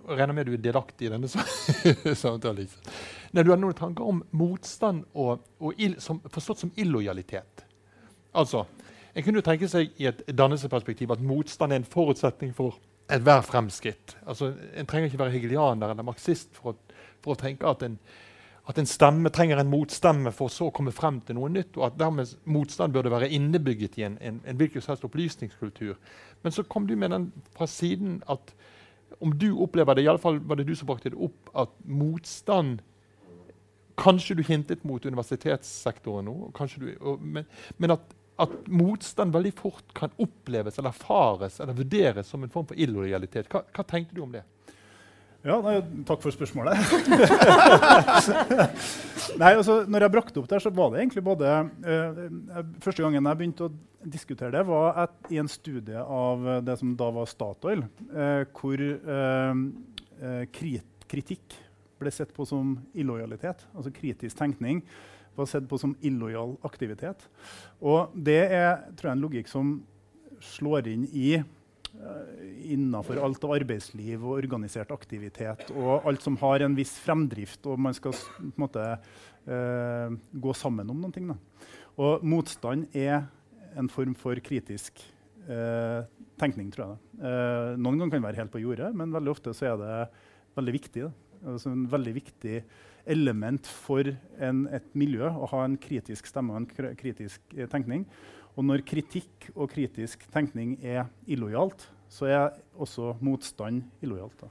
jeg 0.00 0.18
regner 0.18 0.34
med 0.34 0.48
du 0.48 0.54
er 0.56 0.62
delaktig 0.64 1.06
i 1.06 1.10
denne 1.12 1.28
samtalen. 2.22 2.62
Liksom. 2.62 2.94
Nei, 3.30 3.44
du 3.44 3.50
hadde 3.52 3.62
noen 3.62 3.76
tanker 3.78 4.08
om 4.10 4.22
motstand 4.34 5.04
og, 5.12 5.44
og 5.60 5.76
ill, 5.78 5.98
som, 6.02 6.22
forstått 6.32 6.64
som 6.64 6.72
illojalitet. 6.76 7.66
Altså, 8.32 8.66
En 9.14 9.24
kunne 9.26 9.40
jo 9.40 9.42
tenke 9.42 9.66
seg 9.66 9.90
i 9.98 10.06
et 10.06 10.20
dannelsesperspektiv 10.38 11.10
at 11.10 11.22
motstand 11.22 11.74
er 11.74 11.80
en 11.80 11.86
forutsetning 11.92 12.52
for 12.54 12.76
ethvert 13.10 13.46
fremskritt. 13.48 14.14
Altså, 14.22 14.52
en 14.78 14.86
trenger 14.86 15.10
ikke 15.10 15.18
være 15.18 15.34
hegelianer 15.34 15.90
eller 15.90 16.06
marxist 16.06 16.54
for 16.54 16.72
å 16.72 16.89
for 17.24 17.34
å 17.34 17.40
tenke 17.40 17.68
at 17.68 17.84
en, 17.86 17.96
at 18.70 18.78
en, 18.78 18.88
stemme 18.88 19.32
trenger 19.34 19.60
en 19.60 19.70
motstemme 19.70 20.32
for 20.34 20.52
så 20.52 20.68
å 20.68 20.74
komme 20.74 20.94
frem 20.94 21.20
til 21.26 21.38
noe 21.38 21.50
nytt, 21.52 21.76
og 21.78 21.88
at 21.88 21.98
dermed 22.00 22.34
motstand 22.44 22.94
burde 22.94 23.12
være 23.12 23.30
innebygget 23.36 23.98
i 23.98 24.06
en, 24.06 24.18
en, 24.20 24.42
en 24.46 24.60
hvilken 24.60 24.84
som 24.84 24.94
helst 24.94 25.08
opplysningskultur. 25.08 25.96
Men 26.44 26.54
så 26.54 26.66
kom 26.68 26.86
du 26.86 26.94
med 26.96 27.14
den 27.14 27.30
fra 27.56 27.68
siden 27.70 28.20
at 28.30 28.54
om 29.20 29.34
du 29.38 29.50
opplever 29.58 29.94
det, 29.94 30.04
i 30.04 30.08
alle 30.08 30.22
fall 30.22 30.38
var 30.46 30.56
det 30.56 30.68
du 30.68 30.76
som 30.76 30.88
brakte 30.88 31.12
det 31.12 31.18
opp, 31.20 31.50
at 31.54 31.74
motstand 31.84 32.80
Kanskje 34.00 34.32
du 34.38 34.40
hintet 34.46 34.80
mot 34.88 35.04
universitetssektoren 35.04 36.24
nå, 36.24 36.34
du, 36.80 36.86
og, 37.04 37.20
men, 37.20 37.44
men 37.76 37.92
at, 37.92 38.14
at, 38.40 38.54
motstand 38.72 39.34
veldig 39.34 39.52
fort 39.58 39.90
kan 39.92 40.14
oppleves 40.16 40.78
eller 40.78 40.94
erfares 40.94 41.58
eller 41.60 41.76
vurderes 41.76 42.30
som 42.32 42.46
en 42.46 42.52
form 42.54 42.70
for 42.70 42.80
illojalitet. 42.80 43.50
Hva, 43.52 43.60
hva 43.76 43.84
tenkte 43.84 44.16
du 44.16 44.22
om 44.24 44.32
det? 44.32 44.40
Ja, 45.40 45.56
nei, 45.64 45.78
Takk 46.08 46.20
for 46.20 46.34
spørsmålet. 46.34 46.76
nei, 49.40 49.52
altså, 49.54 49.78
når 49.88 50.04
jeg 50.04 50.12
brakte 50.12 50.42
opp 50.42 50.50
der, 50.50 50.60
så 50.60 50.72
var 50.74 50.90
det 50.92 51.00
egentlig 51.00 51.22
både 51.24 51.52
uh, 51.86 52.60
Første 52.84 53.00
gangen 53.00 53.24
jeg 53.24 53.40
begynte 53.40 53.70
å 53.70 53.72
diskutere 54.04 54.52
det, 54.52 54.66
var 54.68 55.00
at, 55.06 55.14
i 55.32 55.40
en 55.40 55.48
studie 55.48 56.00
av 56.00 56.44
det 56.66 56.76
som 56.80 56.92
da 56.98 57.08
var 57.16 57.30
Statoil, 57.30 57.86
uh, 58.12 58.42
hvor 58.56 58.84
uh, 58.84 59.54
krit 60.52 60.86
kritikk 61.10 61.56
ble 62.00 62.10
sett 62.14 62.30
på 62.36 62.44
som 62.46 62.76
illojalitet. 62.94 63.64
Altså 63.74 63.90
kritisk 63.90 64.36
tenkning 64.38 64.84
var 65.34 65.48
sett 65.50 65.66
på 65.68 65.78
som 65.80 65.96
illojal 66.06 66.54
aktivitet. 66.66 67.24
Og 67.80 68.12
det 68.14 68.44
er 68.46 68.84
tror 68.94 69.10
jeg, 69.10 69.16
en 69.16 69.24
logikk 69.24 69.50
som 69.50 69.72
slår 70.40 70.86
inn 70.92 71.08
i 71.10 71.40
Eh, 71.90 72.72
innenfor 72.72 73.18
alt 73.18 73.42
av 73.44 73.56
arbeidsliv 73.56 74.22
og 74.22 74.36
organisert 74.38 74.92
aktivitet 74.94 75.72
og 75.74 76.06
alt 76.06 76.22
som 76.22 76.36
har 76.38 76.62
en 76.62 76.76
viss 76.78 76.92
fremdrift, 77.02 77.66
og 77.66 77.80
man 77.82 77.96
skal 77.96 78.14
måte, 78.60 78.84
uh, 79.50 80.08
gå 80.30 80.54
sammen 80.54 80.92
om 80.92 81.00
noen 81.02 81.14
ting. 81.14 81.32
Da. 81.32 81.36
Og 81.98 82.22
motstand 82.22 82.86
er 82.94 83.24
en 83.78 83.90
form 83.90 84.14
for 84.18 84.38
kritisk 84.44 85.02
eh, 85.50 86.06
tenkning, 86.40 86.70
tror 86.74 86.92
jeg. 86.92 87.00
Eh, 87.20 87.72
noen 87.78 87.98
ganger 87.98 88.14
kan 88.14 88.20
det 88.20 88.28
være 88.28 88.42
helt 88.42 88.54
på 88.54 88.62
jordet, 88.62 88.92
men 88.96 89.14
veldig 89.14 89.34
ofte 89.34 89.54
så 89.56 89.72
er 89.72 89.80
det 89.80 89.98
veldig 90.58 90.74
viktig. 90.76 91.04
Altså 91.40 91.72
en 91.72 91.84
veldig 91.90 92.14
viktig 92.16 92.56
element 93.10 93.68
for 93.70 94.10
en, 94.42 94.66
et 94.74 94.86
miljø 94.98 95.30
å 95.30 95.48
ha 95.54 95.64
en 95.64 95.78
kritisk 95.80 96.28
stemme 96.28 96.54
og 96.54 96.62
en 96.62 96.96
kritisk 96.98 97.56
tenkning. 97.72 98.04
Og 98.58 98.66
når 98.66 98.84
kritikk 98.86 99.50
og 99.54 99.70
kritisk 99.72 100.24
tenkning 100.34 100.76
er 100.82 101.06
illojalt, 101.30 101.86
så 102.10 102.26
er 102.26 102.56
også 102.80 103.14
motstand 103.22 103.84
illojalt. 104.02 104.42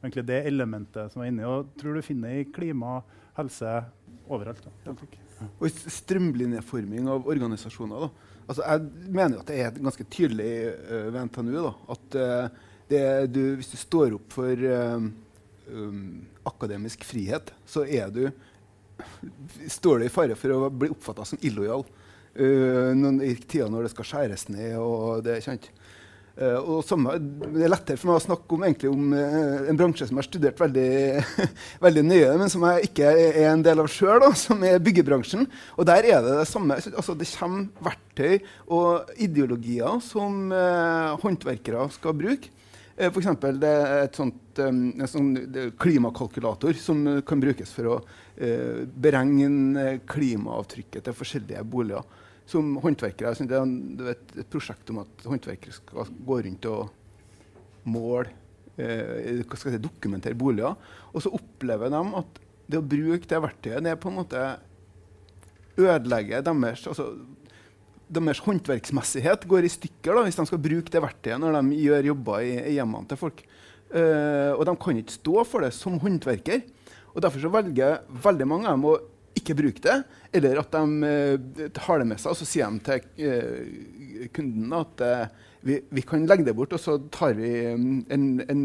Egentlig 0.00 0.24
det 0.28 0.44
elementet 0.48 1.12
som 1.12 1.24
er 1.24 1.32
inni. 1.32 1.44
Og 1.44 1.72
tror 1.80 1.98
du 1.98 2.04
finner 2.04 2.38
i 2.38 2.46
klima, 2.48 3.00
helse 3.36 3.80
overalt. 4.30 4.62
Da, 4.84 4.94
og 5.58 5.66
i 5.66 5.72
strømlinjeforming 5.72 7.08
av 7.10 7.28
organisasjoner. 7.30 8.06
Da. 8.06 8.36
Altså, 8.46 8.64
jeg 8.66 9.10
mener 9.16 9.36
jo 9.36 9.42
at 9.42 9.50
det 9.50 9.58
er 9.62 9.80
ganske 9.80 10.06
tydelig 10.12 10.50
uh, 10.76 11.08
ved 11.10 11.20
NTNU 11.28 11.56
da, 11.56 11.72
at 11.94 12.18
uh, 12.20 12.68
det, 12.90 13.02
du, 13.32 13.42
hvis 13.58 13.72
du 13.72 13.78
står 13.80 14.16
opp 14.16 14.34
for 14.34 14.64
uh, 14.66 15.06
um, 15.70 16.02
akademisk 16.50 17.04
frihet, 17.06 17.52
så 17.68 17.84
er 17.86 18.12
du, 18.14 18.24
står 19.78 20.00
du 20.00 20.08
i 20.08 20.12
fare 20.12 20.36
for 20.38 20.56
å 20.56 20.70
bli 20.72 20.90
oppfatta 20.92 21.28
som 21.28 21.40
illojal 21.46 21.86
uh, 22.38 23.24
i 23.26 23.34
tida 23.42 23.70
når 23.70 23.86
det 23.86 23.94
skal 23.94 24.08
skjæres 24.12 24.48
ned. 24.52 24.76
og 24.78 25.24
det 25.26 25.38
er 25.38 25.46
kjent. 25.48 25.70
Uh, 26.40 26.78
samme, 26.86 27.16
det 27.20 27.66
er 27.66 27.72
lettere 27.72 28.00
for 28.00 28.08
meg 28.08 28.20
å 28.20 28.22
snakke 28.22 28.56
om, 28.56 28.62
om 28.64 29.10
uh, 29.12 29.66
en 29.68 29.76
bransje 29.76 30.06
som 30.08 30.16
jeg 30.16 30.22
har 30.22 30.28
studert 30.28 30.62
veldig, 30.62 31.24
veldig 31.84 32.04
nøye, 32.06 32.30
men 32.40 32.52
som 32.52 32.64
jeg 32.68 32.88
ikke 32.88 33.10
er 33.10 33.40
en 33.50 33.64
del 33.66 33.82
av 33.82 33.90
sjøl, 33.92 34.24
som 34.38 34.62
er 34.64 34.80
byggebransjen. 34.80 35.44
Og 35.76 35.88
der 35.90 36.06
er 36.08 36.22
det 36.24 36.38
det 36.38 36.46
samme. 36.48 36.78
Altså, 36.94 37.16
det 37.18 37.28
kommer 37.34 37.90
verktøy 37.90 38.38
og 38.72 39.12
ideologier 39.20 40.00
som 40.06 40.48
uh, 40.54 41.18
håndverkere 41.20 41.90
skal 41.98 42.16
bruke. 42.16 42.54
Uh, 43.00 43.08
F.eks. 43.08 43.30
det 43.56 43.70
er 43.72 44.10
sånt, 44.12 44.60
en 44.60 45.08
sånn 45.08 45.32
klimakalkulator 45.80 46.76
som 46.76 47.06
kan 47.24 47.40
brukes 47.40 47.72
for 47.72 47.94
å 47.96 48.00
beregne 49.00 50.00
klimaavtrykket 50.08 51.04
til 51.04 51.16
forskjellige 51.16 51.64
boliger 51.68 52.20
som 52.50 52.76
håndverkere. 52.82 53.32
Det 53.46 53.56
er 53.58 54.12
et, 54.14 54.36
et, 54.38 54.48
prosjekt 54.50 54.90
om 54.92 55.02
at 55.04 55.26
håndverkere 55.28 55.76
skal 55.76 56.10
gå 56.26 56.38
rundt 56.46 56.68
og 56.70 57.88
måle, 57.90 58.32
eh, 58.76 59.42
si, 59.54 59.76
dokumentere 59.78 60.38
boliger. 60.38 60.78
Og 61.14 61.24
så 61.24 61.32
opplever 61.36 61.92
de 61.92 62.02
at 62.22 62.40
det 62.70 62.78
å 62.78 62.86
bruke 62.86 63.28
det 63.30 63.42
verktøyet 63.42 63.86
det 63.86 63.96
på 64.02 64.10
en 64.10 64.18
måte 64.20 64.42
ødelegger 65.80 66.44
deres 66.44 66.86
altså, 66.90 67.12
deres 68.10 68.42
håndverksmessighet 68.44 69.46
går 69.50 69.66
i 69.66 69.72
stykker 69.72 70.16
da, 70.16 70.24
hvis 70.26 70.38
de 70.40 70.46
skal 70.48 70.62
bruke 70.62 70.92
det 70.92 71.02
verktøyet 71.04 71.40
når 71.42 71.60
de 71.60 71.80
gjør 71.84 72.10
jobber 72.10 72.46
i, 72.46 72.54
i 72.72 72.74
hjemmene 72.78 73.10
til 73.10 73.20
folk. 73.20 73.44
Uh, 73.90 74.54
og 74.54 74.64
de 74.68 74.74
kan 74.82 74.98
ikke 75.00 75.16
stå 75.16 75.44
for 75.46 75.66
det 75.66 75.72
som 75.74 75.98
håndverker. 76.02 76.62
Og 77.14 77.22
Derfor 77.24 77.42
så 77.42 77.50
velger 77.50 78.02
veldig 78.22 78.46
mange 78.46 78.70
av 78.70 78.76
dem 78.78 78.86
å 78.86 78.98
ikke 79.38 79.56
bruke 79.58 79.82
det, 79.82 79.96
eller 80.36 80.58
at 80.60 80.74
de 80.74 80.82
uh, 81.06 81.68
har 81.86 82.02
det 82.02 82.08
med 82.10 82.20
seg 82.20 82.32
og 82.32 82.38
så 82.38 82.46
sier 82.48 82.70
de 82.70 82.82
til 82.86 83.30
uh, 83.30 84.26
kunden 84.34 84.74
at 84.76 85.06
vi, 85.60 85.76
vi, 85.92 86.02
kan 86.06 86.24
legge 86.28 86.46
det 86.46 86.54
bort, 86.56 86.72
og 86.72 86.80
så 86.80 86.96
tar 87.12 87.34
vi 87.38 87.50
um, 87.74 88.00
en, 88.12 88.26
en, 88.48 88.62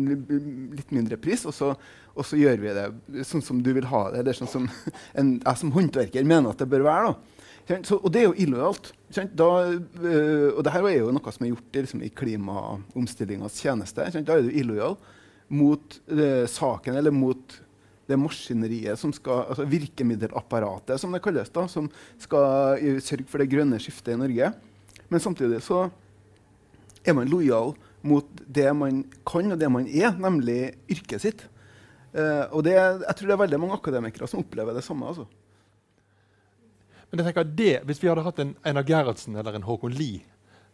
litt 0.76 0.94
mindre 0.96 1.18
pris, 1.22 1.44
og 1.48 1.56
så, 1.56 1.74
og 2.16 2.28
så, 2.28 2.38
gjør 2.40 2.62
vi 2.62 2.76
det 2.78 3.26
sånn 3.28 3.44
som 3.44 3.60
du 3.64 3.74
vil 3.76 3.88
ha 3.92 4.06
det. 4.14 4.22
eller 4.22 4.38
sånn 4.38 4.52
som 4.52 4.70
en, 5.20 5.36
jeg 5.42 5.62
som 5.62 5.74
håndverker 5.76 6.28
mener 6.28 6.54
at 6.54 6.64
det 6.64 6.70
bør 6.72 6.86
være. 6.88 7.12
da. 7.12 7.80
Så, 7.84 7.98
og 7.98 8.14
det 8.14 8.22
er 8.22 8.30
jo 8.30 8.38
illojalt. 8.46 8.94
Da, 9.16 9.50
og 9.72 10.62
det 10.66 10.74
her 10.74 10.88
er 10.90 10.98
jo 10.98 11.12
noe 11.16 11.34
som 11.34 11.46
er 11.46 11.54
gjort 11.54 11.78
liksom, 11.80 12.02
i 12.04 12.12
klimaomstillingas 12.12 13.62
tjeneste. 13.64 14.08
Da 14.18 14.36
er 14.36 14.48
du 14.48 14.52
illojal 14.52 14.98
mot 15.56 16.00
saken 16.52 16.98
eller 16.98 17.14
mot 17.16 17.60
det 18.06 18.18
maskineriet 18.22 19.00
som 19.02 19.14
skal, 19.16 19.48
altså 19.50 19.66
virkemiddelapparatet, 19.70 21.00
som 21.02 21.14
det 21.16 21.24
kalles, 21.26 21.50
da, 21.54 21.66
som 21.72 21.88
skal 22.22 22.78
sørge 23.02 23.26
for 23.30 23.42
det 23.42 23.50
grønne 23.54 23.80
skiftet 23.82 24.14
i 24.14 24.20
Norge. 24.20 24.52
Men 25.10 25.24
samtidig 25.24 25.62
så 25.66 25.88
er 27.06 27.18
man 27.18 27.30
lojal 27.30 27.74
mot 28.06 28.30
det 28.46 28.70
man 28.78 29.04
kan, 29.26 29.54
og 29.54 29.60
det 29.62 29.70
man 29.72 29.88
er, 29.90 30.14
nemlig 30.22 30.76
yrket 30.92 31.24
sitt. 31.24 31.46
Uh, 32.16 32.46
og 32.56 32.64
det, 32.64 32.76
jeg 32.78 33.18
tror 33.18 33.28
det 33.28 33.36
er 33.36 33.42
veldig 33.44 33.60
mange 33.60 33.78
akademikere 33.80 34.30
som 34.30 34.42
opplever 34.44 34.78
det 34.78 34.86
samme. 34.86 35.10
altså. 35.10 35.26
Men 37.16 37.24
jeg 37.24 37.32
tenker 37.32 37.52
det, 37.56 37.74
Hvis 37.88 38.04
vi 38.04 38.10
hadde 38.12 38.26
hatt 38.26 38.40
en 38.44 38.56
Einar 38.68 38.84
Gerhardsen 38.84 39.38
eller 39.40 39.56
en 39.56 39.64
Håkon 39.64 39.96
Lie 39.96 40.26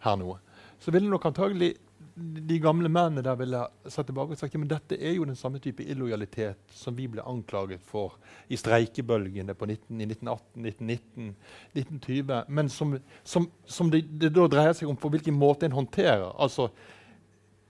her 0.01 0.15
nå, 0.17 0.33
så 0.81 0.89
ville 0.89 1.09
nok 1.09 1.27
antagelig 1.29 1.75
de 2.17 2.57
gamle 2.59 2.89
mennene 2.89 3.21
der 3.21 3.37
ville 3.37 3.59
satt 3.85 4.07
tilbake 4.09 4.33
og 4.33 4.39
sagt 4.39 4.55
at 4.57 4.71
dette 4.71 4.97
er 4.97 5.13
jo 5.13 5.27
den 5.29 5.37
samme 5.37 5.61
type 5.61 5.85
illojalitet 5.85 6.73
som 6.73 6.97
vi 6.97 7.05
ble 7.07 7.21
anklaget 7.21 7.83
for 7.85 8.17
i 8.49 8.57
streikebølgene 8.57 9.53
på 9.53 9.69
19, 9.69 10.01
i 10.01 10.07
1918, 10.09 10.65
1919, 10.65 11.29
1920. 11.77 12.33
Men 12.49 12.73
som, 12.73 12.97
som, 13.23 13.47
som 13.65 13.93
det, 13.93 14.01
det, 14.09 14.33
da 14.33 14.47
dreier 14.49 14.73
seg 14.73 14.89
om 14.89 14.97
på 14.97 15.13
hvilken 15.13 15.37
måte 15.37 15.69
en 15.69 15.77
håndterer. 15.77 16.33
Altså, 16.41 16.71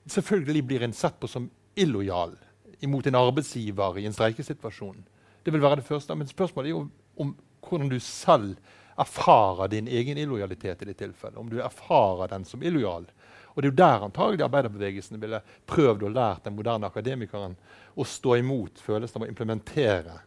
selvfølgelig 0.07 0.65
blir 0.71 0.87
en 0.87 0.95
sett 0.95 1.19
på 1.19 1.27
som 1.27 1.51
illojal 1.75 2.37
imot 2.79 3.11
en 3.11 3.19
arbeidsgiver 3.19 3.99
i 3.99 4.07
en 4.07 4.15
streikesituasjon. 4.15 5.03
Det 5.43 5.51
vil 5.51 5.67
være 5.67 5.83
det 5.83 5.89
første. 5.91 6.15
Men 6.15 6.31
spørsmålet 6.31 6.71
er 6.71 6.77
jo 6.79 6.85
om 7.19 7.35
hvordan 7.65 7.91
du 7.91 7.99
selv 7.99 8.55
erfarer 9.01 9.71
din 9.71 9.87
egen 9.87 10.17
illojalitet 10.17 10.81
i 10.81 10.89
det 10.89 10.97
tilfellet. 10.99 11.39
Om 11.39 11.49
du 11.49 11.61
erfarer 11.61 12.27
den 12.31 12.45
som 12.45 12.63
illojal. 12.63 13.05
Og 13.51 13.61
det 13.61 13.67
er 13.67 13.71
jo 13.71 13.79
der 13.81 14.05
antagelig 14.05 14.45
arbeiderbevegelsen 14.45 15.19
ville 15.21 15.41
prøvd 15.67 16.05
å 16.07 16.11
lært 16.11 16.45
den 16.47 16.55
moderne 16.55 16.87
akademikeren 16.87 17.55
å 17.95 18.07
stå 18.07 18.37
imot 18.39 18.79
følelsen 18.79 19.19
av 19.19 19.25
å 19.25 19.31
implementere 19.31 20.19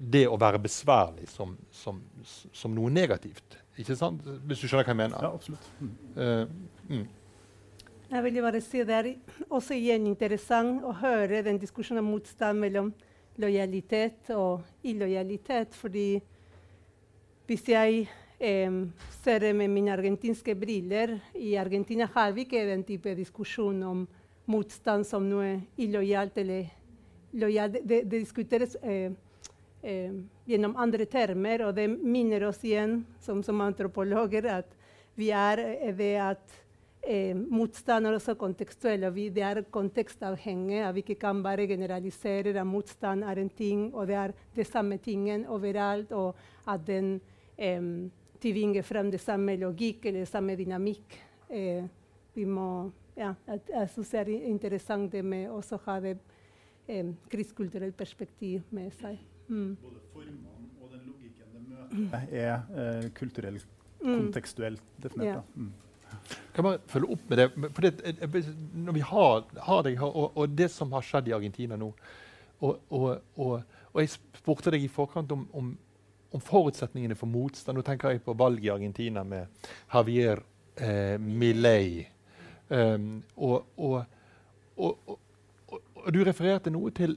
det 0.00 0.24
å 0.28 0.38
være 0.40 0.58
besværlig 0.64 1.28
som, 1.28 1.52
som, 1.70 2.00
som 2.24 2.74
noe 2.74 2.90
negativt. 2.90 3.58
Ikke 3.78 3.96
sant? 3.96 4.24
Hvis 4.48 4.62
du 4.62 4.68
skjønner 4.68 4.88
hva 4.88 4.94
jeg 4.94 5.00
mener? 5.02 5.22
Ja, 5.22 5.32
absolutt. 5.36 5.66
Mm. 5.78 5.90
Uh, 6.16 6.94
mm. 6.96 7.08
Jeg 8.10 8.24
vil 8.24 8.40
bare 8.42 8.60
si 8.64 8.80
Det 8.82 8.96
er 8.96 9.08
også 9.46 9.76
igjen 9.76 10.08
interessant 10.10 10.82
å 10.82 10.96
høre 10.98 11.44
den 11.46 11.60
diskusjonen 11.62 12.02
om 12.02 12.10
motstand 12.16 12.58
mellom 12.58 12.90
lojalitet 13.40 14.30
og 14.36 14.62
illojalitet. 14.84 15.74
fordi 15.74 16.20
hvis 17.46 17.68
jeg 17.68 18.08
eh, 18.40 18.72
ser 19.24 19.40
det 19.40 19.52
med 19.54 19.70
mine 19.70 19.92
argentinske 19.92 20.54
briller. 20.54 21.18
I 21.34 21.56
Argentina 21.56 22.08
har 22.14 22.32
vi 22.32 22.46
ikke 22.46 22.64
den 22.66 22.84
type 22.84 23.14
diskusjon 23.14 23.82
om 23.82 24.06
motstand 24.50 25.06
som 25.06 25.28
noe 25.28 25.60
illojalt 25.78 26.38
eller 26.40 26.70
lojalt. 27.32 27.80
Det, 27.84 28.02
det, 28.04 28.18
diskuteres 28.18 28.76
eh, 28.82 29.12
eh, 29.82 30.16
gjennom 30.48 30.76
andre 30.76 31.06
termer, 31.06 31.66
og 31.66 31.76
det 31.76 31.88
minner 31.90 32.48
oss 32.48 32.64
igjen 32.64 33.02
som, 33.20 33.44
som 33.44 33.60
antropologer 33.60 34.48
at 34.60 34.76
vi 35.18 35.30
er 35.36 35.60
det 35.98 36.14
at 36.22 36.59
eh, 37.02 37.36
motstand 37.36 38.06
er 38.06 38.16
også 38.16 38.34
kontekstuell, 38.40 39.04
og 39.08 39.14
vi, 39.14 39.28
det 39.34 39.44
er 39.46 39.62
kontekstavhengig. 39.72 40.80
At 40.84 40.94
vi 40.94 41.04
ikke 41.04 41.20
kan 41.20 41.42
bare 41.42 41.66
generalisere 41.66 42.54
at 42.54 42.66
motstand 42.66 43.24
er 43.24 43.42
en 43.42 43.50
ting, 43.50 43.94
og 43.94 44.06
det 44.06 44.16
er 44.16 44.34
det 44.56 44.66
samme 44.66 44.98
tingen 44.98 45.46
overalt, 45.46 46.12
og 46.12 46.34
at 46.68 46.86
den 46.86 47.20
eh, 47.58 48.10
tvinger 48.40 48.82
frem 48.82 49.10
det 49.10 49.20
samme 49.20 49.56
logikk 49.60 50.06
eller 50.06 50.24
samme 50.28 50.56
dynamikk. 50.56 51.18
Eh, 51.50 51.84
vi 52.34 52.44
må, 52.46 52.90
ja, 53.16 53.34
jeg, 53.46 53.60
jeg 53.72 53.90
syns 53.94 54.14
det 54.14 54.20
er 54.20 54.30
interessant 54.48 55.12
det 55.12 55.24
med 55.26 55.50
å 55.50 55.60
ha 55.86 55.98
det 56.00 56.16
eh, 56.88 57.10
kristkulturelt 57.30 57.96
perspektiv 57.98 58.62
med 58.70 58.92
seg. 59.00 59.18
Mm. 59.50 59.76
Både 59.82 60.00
formene 60.14 60.56
og 60.80 60.92
den 60.92 61.06
logikken 61.08 61.54
det 61.54 61.62
møter, 61.66 62.26
er 62.30 62.54
eh, 62.70 63.08
kulturelt, 63.18 63.66
mm. 64.00 64.12
kontekstuelt 64.14 64.82
definert. 65.02 65.40
Ja. 65.40 65.42
Mm. 65.56 65.72
Kan 66.54 66.66
man 66.66 66.80
følge 66.90 67.14
opp 67.14 67.28
med 67.30 67.38
det? 67.38 67.48
Det, 67.80 67.92
eh, 68.22 68.48
når 68.74 68.96
vi 68.96 69.04
har, 69.10 69.44
har 69.66 69.88
her, 69.88 70.08
og, 70.08 70.32
og, 70.36 70.56
det 70.58 70.70
som 70.72 70.92
har 70.96 71.06
skjedd 71.06 71.30
i 71.30 71.36
Argentina 71.36 71.78
nå 71.78 71.92
og, 72.60 72.80
og, 72.92 73.62
og 73.94 74.02
jeg 74.02 74.10
spurte 74.12 74.72
deg 74.74 74.82
i 74.84 74.90
forkant 74.92 75.32
om, 75.32 75.46
om 75.56 75.70
om 76.30 76.40
forutsetningene 76.40 77.16
for 77.18 77.30
motstand. 77.30 77.78
Nå 77.78 77.84
tenker 77.86 78.14
jeg 78.14 78.22
på 78.24 78.34
valget 78.38 78.68
i 78.68 78.72
Argentina 78.74 79.24
med 79.26 79.46
Javier 79.92 80.42
eh, 80.76 81.18
Milei. 81.18 82.06
Um, 82.68 83.22
og, 83.36 83.66
du 86.10 86.20
refererte 86.24 86.70
noe 86.70 86.92
til 86.94 87.16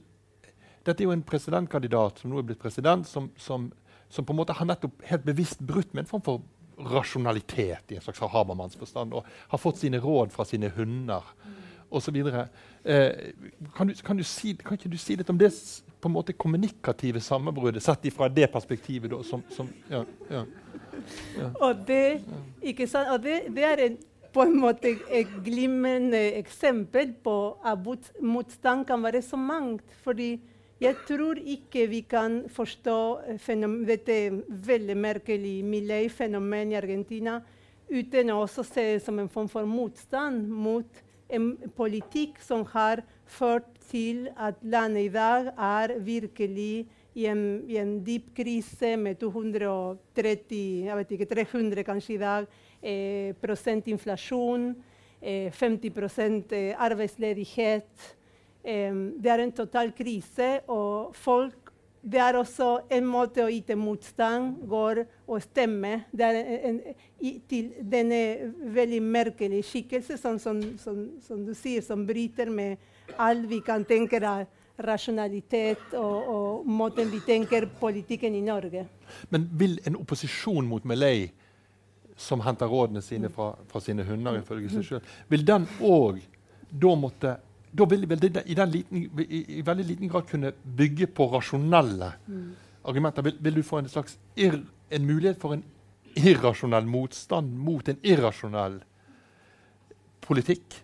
Dette 0.84 1.00
er 1.00 1.06
jo 1.06 1.14
en 1.14 1.22
presidentkandidat 1.24 2.18
som 2.20 2.32
nå 2.32 2.42
er 2.42 2.48
blitt 2.48 2.60
president, 2.60 3.06
som, 3.08 3.30
som, 3.40 3.70
som 4.12 4.26
på 4.26 4.34
en 4.34 4.40
måte 4.42 4.52
har 4.58 4.66
nettopp 4.68 4.98
helt 5.08 5.22
bevisst 5.24 5.62
brutt 5.64 5.94
med 5.94 6.02
en 6.02 6.10
form 6.10 6.24
for 6.26 6.42
rasjonalitet 6.78 7.92
i 7.92 7.98
en 7.98 8.04
slags 8.04 8.20
habermannsforstand, 8.20 9.14
og 9.14 9.26
har 9.48 9.60
fått 9.60 9.82
sine 9.82 10.00
råd 10.02 10.32
fra 10.34 10.46
sine 10.48 10.70
hunder 10.74 11.34
osv. 11.94 12.16
Eh, 12.84 13.10
kan, 13.76 13.94
kan, 13.94 14.24
si, 14.24 14.54
kan 14.56 14.78
ikke 14.78 14.90
du 14.92 14.98
si 15.00 15.16
litt 15.16 15.30
om 15.30 15.38
det 15.38 15.50
på 16.00 16.10
en 16.10 16.16
måte 16.16 16.34
kommunikative 16.36 17.20
sammenbruddet, 17.24 17.82
sett 17.82 18.08
fra 18.12 18.28
det 18.28 18.50
perspektivet? 18.52 19.10
Da, 19.12 19.22
som, 19.24 19.44
som 19.54 19.70
ja, 19.90 20.02
ja, 20.30 20.42
ja. 21.38 21.52
Og, 21.60 21.86
det, 21.86 22.24
og 22.60 23.22
det, 23.22 23.38
det, 23.54 23.64
er 23.64 23.84
en, 23.86 23.96
på 24.34 24.44
en 24.44 24.58
måte 24.60 24.96
et 25.08 25.30
glimrende 25.46 26.20
eksempel 26.40 27.14
på 27.24 27.36
at 27.64 27.86
motstand 28.20 28.84
kan 28.88 29.02
være 29.04 29.22
så 29.22 29.40
mangt. 29.40 29.86
fordi 30.02 30.36
jeg 30.84 30.96
tror 31.08 31.38
ikke 31.40 31.86
vi 31.88 32.02
kan 32.04 32.42
forstå 32.52 32.98
dette 33.88 34.16
veldig 34.66 34.96
merkelige 35.00 35.64
Millet-fenomenet 35.64 36.74
i 36.74 36.78
Argentina 36.80 37.38
uten 37.88 38.32
å 38.34 38.42
se 38.48 38.64
det 38.74 39.02
som 39.04 39.18
en 39.20 39.30
form 39.32 39.48
for 39.48 39.68
motstand 39.68 40.44
mot 40.48 41.00
en 41.32 41.54
politikk 41.76 42.36
som 42.44 42.66
har 42.74 43.00
ført 43.24 43.70
til 43.88 44.26
at 44.36 44.60
landet 44.60 45.06
i 45.08 45.12
dag 45.14 45.48
er 45.56 45.94
virkelig 46.04 46.84
i 47.14 47.28
en, 47.30 47.44
i 47.70 47.78
en 47.80 47.94
dyp 48.04 48.32
krise 48.36 48.96
med 49.00 49.16
230, 49.22 50.58
jeg 50.88 50.98
vet 50.98 51.14
ikke, 51.16 51.28
300 51.30 51.86
kanskje 51.86 52.16
i 52.16 52.20
dag, 52.20 52.48
eh, 52.82 53.30
prosent 53.40 53.88
inflasjon, 53.88 54.74
eh, 55.22 55.48
50 55.54 56.52
eh, 56.52 56.74
arbeidsledighet. 56.76 58.10
Det 58.64 59.30
er 59.30 59.42
en 59.44 59.52
total 59.52 59.92
krise, 59.92 60.60
og 60.72 61.14
folk 61.20 61.64
det 62.04 62.20
er 62.20 62.36
også 62.36 62.66
en 62.92 63.06
måte 63.08 63.40
å 63.44 63.48
yte 63.48 63.76
motstand, 63.80 64.58
går 64.68 65.00
og 65.24 65.38
stemme. 65.40 66.02
Det 66.12 66.26
er 66.26 66.50
en, 66.68 66.80
til 67.48 67.70
denne 67.80 68.18
veldig 68.76 69.00
merkelige 69.02 69.64
skikkelse, 69.64 70.18
som, 70.20 70.36
som, 70.38 70.60
som, 70.80 70.98
som, 71.24 71.40
du 71.46 71.54
sier, 71.56 71.80
som 71.84 72.04
bryter 72.06 72.52
med 72.52 72.76
alt 73.16 73.48
vi 73.48 73.62
kan 73.64 73.86
tenke 73.88 74.20
av 74.20 74.44
rasjonalitet 74.84 75.94
og, 75.96 76.28
og, 76.34 76.66
måten 76.66 77.08
vi 77.12 77.22
tenker 77.24 77.68
politikken 77.80 78.36
i 78.36 78.42
Norge. 78.44 78.84
Men 79.32 79.48
vil 79.56 79.78
en 79.86 79.96
opposisjon 80.02 80.66
mot 80.68 80.84
Malay, 80.84 81.30
som 82.16 82.42
henter 82.44 82.68
rådene 82.70 83.00
sine 83.02 83.30
fra, 83.32 83.54
fra 83.70 83.80
sine 83.82 84.04
hunder, 84.06 84.42
ifølge 84.42 84.70
seg 84.74 84.86
sjøl, 84.86 85.12
vil 85.32 85.46
den 85.46 85.64
òg 85.80 86.20
da 86.68 86.94
måtte 86.98 87.38
da 87.74 87.86
vil 87.90 88.06
vel 88.06 88.20
det 88.22 88.44
i, 88.46 88.54
liten, 88.54 89.04
i, 89.18 89.40
i, 89.58 89.62
veldig 89.66 89.84
liten 89.88 90.10
grad 90.10 90.28
kunne 90.30 90.52
bygge 90.78 91.08
på 91.10 91.26
rasjonelle 91.32 92.12
mm. 92.26 92.48
argumenter. 92.86 93.26
Vil, 93.26 93.38
vil, 93.40 93.58
du 93.58 93.66
få 93.66 93.80
en 93.82 93.90
slags 93.90 94.18
ir, 94.36 94.60
en 94.90 95.06
mulighet 95.06 95.40
for 95.42 95.56
en 95.56 95.64
irrasjonell 96.14 96.86
motstand 96.86 97.50
mot 97.58 97.88
en 97.90 97.98
irrasjonell 98.06 98.78
politikk? 100.22 100.78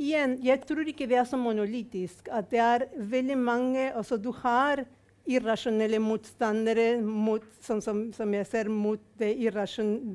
Igjen, 0.00 0.38
jeg 0.44 0.62
tror 0.68 0.88
ikke 0.88 1.08
det 1.08 1.18
er 1.20 1.28
så 1.28 1.40
monolitisk. 1.40 2.28
At 2.32 2.52
det 2.52 2.60
er 2.64 2.86
veldig 2.96 3.38
mange 3.40 3.90
altså 3.92 4.16
Du 4.20 4.32
har 4.42 4.84
irrasjonelle 5.28 5.98
motstandere 6.02 7.00
mot, 7.02 7.44
sånn 7.62 7.82
som, 7.84 8.00
som, 8.16 8.32
jeg 8.34 8.46
ser 8.48 8.70
mot 8.72 9.02
det, 9.20 9.34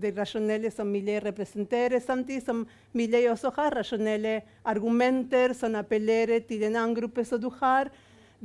det 0.02 0.12
rasjonelle 0.18 0.72
som 0.74 0.90
miljøet 0.92 1.28
representerer, 1.28 2.02
samtidig 2.04 2.44
som 2.46 2.66
miljøet 2.98 3.32
også 3.36 3.54
har 3.56 3.78
rasjonelle 3.80 4.40
argumenter 4.66 5.54
som 5.58 5.78
appellerer 5.80 6.44
til 6.48 6.66
en 6.66 6.76
annen 6.76 6.98
gruppe. 6.98 7.26
som 7.26 7.42
du 7.42 7.52
har 7.62 7.92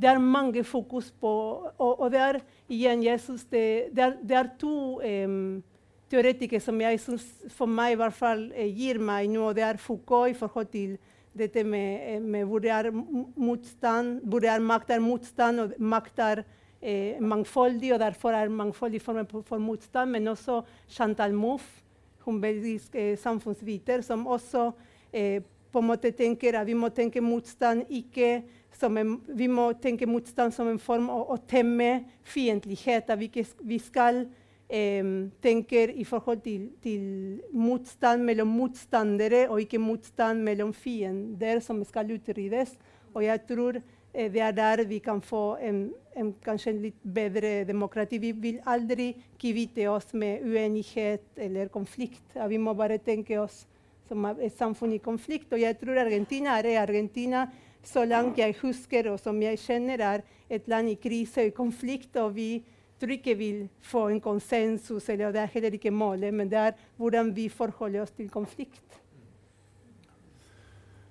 det 0.01 0.09
er 0.09 0.17
mange 0.17 0.63
fokus 0.63 1.11
på 1.11 1.31
Og, 1.77 1.99
og 1.99 2.11
det 2.11 2.19
er 2.19 2.39
igjen, 2.69 3.03
jeg 3.03 3.19
synes 3.19 3.43
det, 3.43 3.89
det, 3.91 4.03
er, 4.03 4.13
det 4.23 4.37
er 4.37 4.49
to 4.59 5.01
um, 5.03 5.63
teoretikere 6.09 6.59
som 6.59 6.79
jeg 6.81 6.99
synes 6.99 7.25
for 7.49 7.69
meg 7.69 7.93
i 7.93 7.99
hvert 7.99 8.15
fall 8.15 8.45
eh, 8.55 8.71
gir 8.71 8.99
meg 8.99 9.29
noe. 9.31 9.53
Det 9.53 9.63
er 9.63 9.79
Foucault 9.79 10.31
i 10.31 10.37
forhold 10.37 10.71
til 10.71 10.97
dette 11.37 11.63
med, 11.63 12.21
med 12.21 12.45
hvor 12.45 12.59
det 12.59 12.71
er 12.73 12.89
motstand, 12.91 14.19
hvor 14.27 14.43
det 14.43 14.49
er 14.51 14.63
makt 14.63 14.91
er 14.91 15.03
motstand, 15.03 15.59
og 15.63 15.75
makt 15.79 16.19
er 16.19 16.43
eh, 16.81 17.21
mangfoldig, 17.21 17.93
og 17.93 17.99
derfor 17.99 18.35
er 18.35 18.49
mangfoldig 18.49 19.01
form 19.01 19.25
for 19.47 19.57
motstand. 19.57 20.11
Men 20.11 20.27
også 20.27 20.61
Chantal 20.89 21.33
Mouffe, 21.33 21.81
hun 22.25 22.41
belgisk 22.41 22.95
eh, 22.95 23.17
samfunnsviter, 23.17 24.01
som 24.01 24.27
også 24.27 24.71
eh, 25.13 25.41
på 25.71 25.79
en 25.79 25.87
måte 25.87 26.11
tenker 26.11 26.59
at 26.59 26.67
vi 26.67 26.75
må 26.75 26.89
tenke 26.91 27.21
motstand 27.23 27.87
ikke 27.89 28.41
som 28.75 28.97
en, 28.97 29.15
vi 29.27 29.47
må 29.47 29.71
tenke 29.79 30.07
motstand 30.09 30.53
som 30.53 30.67
en 30.67 30.79
form 30.81 31.09
å, 31.11 31.21
å 31.33 31.37
temme 31.47 32.03
fiendtlighet. 32.27 33.09
At 33.13 33.19
vi, 33.19 33.29
vi 33.63 33.79
skal 33.79 34.25
eh, 34.71 35.03
tenker 35.43 35.91
i 35.99 36.03
forhold 36.07 36.41
til, 36.45 36.69
til, 36.83 37.41
motstand 37.51 38.23
mellom 38.23 38.47
motstandere 38.55 39.47
og 39.49 39.61
ikke 39.61 39.81
motstand 39.81 40.43
mellom 40.43 40.73
fiender 40.73 41.59
som 41.59 41.83
skal 41.87 42.11
utryddes. 42.15 42.77
Og 43.13 43.25
jeg 43.25 43.43
tror 43.49 43.81
eh, 43.81 44.31
det 44.31 44.41
er 44.41 44.55
der 44.55 44.85
vi 44.87 44.99
kan 45.03 45.21
få 45.21 45.57
en, 45.61 45.89
en, 46.15 46.33
kanskje 46.43 46.71
en 46.71 46.81
litt 46.87 47.03
bedre 47.03 47.65
demokrati. 47.67 48.21
Vi 48.21 48.31
vil 48.31 48.61
aldri 48.65 49.11
kvitte 49.39 49.89
oss 49.91 50.13
med 50.13 50.45
uenighet 50.47 51.27
eller 51.37 51.67
konflikt. 51.73 52.37
Vi 52.47 52.57
må 52.57 52.73
bare 52.73 53.01
tenke 53.03 53.39
oss 53.41 53.65
som 54.07 54.25
et 54.33 54.55
samfunn 54.55 54.95
i 54.95 55.03
konflikt. 55.03 55.51
Og 55.53 55.61
jeg 55.61 55.77
tror 55.79 55.99
Argentina 55.99 56.59
er 56.59 56.81
Argentina, 56.81 57.47
så 57.83 58.05
langt 58.05 58.37
jeg 58.37 58.55
husker 58.61 59.09
og 59.09 59.19
som 59.19 59.39
jeg 59.41 59.57
kjenner, 59.59 59.99
er 59.99 60.21
et 60.51 60.67
land 60.69 60.91
i 60.91 60.99
krise 61.01 61.47
og 61.47 61.55
konflikt. 61.57 62.15
og 62.15 62.35
vi 62.35 62.63
tror 63.01 63.15
ikke 63.17 63.37
vil 63.39 63.61
få 63.83 64.07
en 64.11 64.21
konsensus, 64.23 65.09
eller 65.09 65.33
det 65.33 65.43
er 65.43 65.53
heller 65.55 65.77
ikke 65.77 65.93
målet, 65.93 66.33
men 66.33 66.49
det 66.51 66.59
er 66.59 66.81
hvordan 67.01 67.33
vi 67.35 67.49
forholder 67.49 68.05
oss 68.05 68.13
til 68.15 68.29
konflikt. 68.29 69.01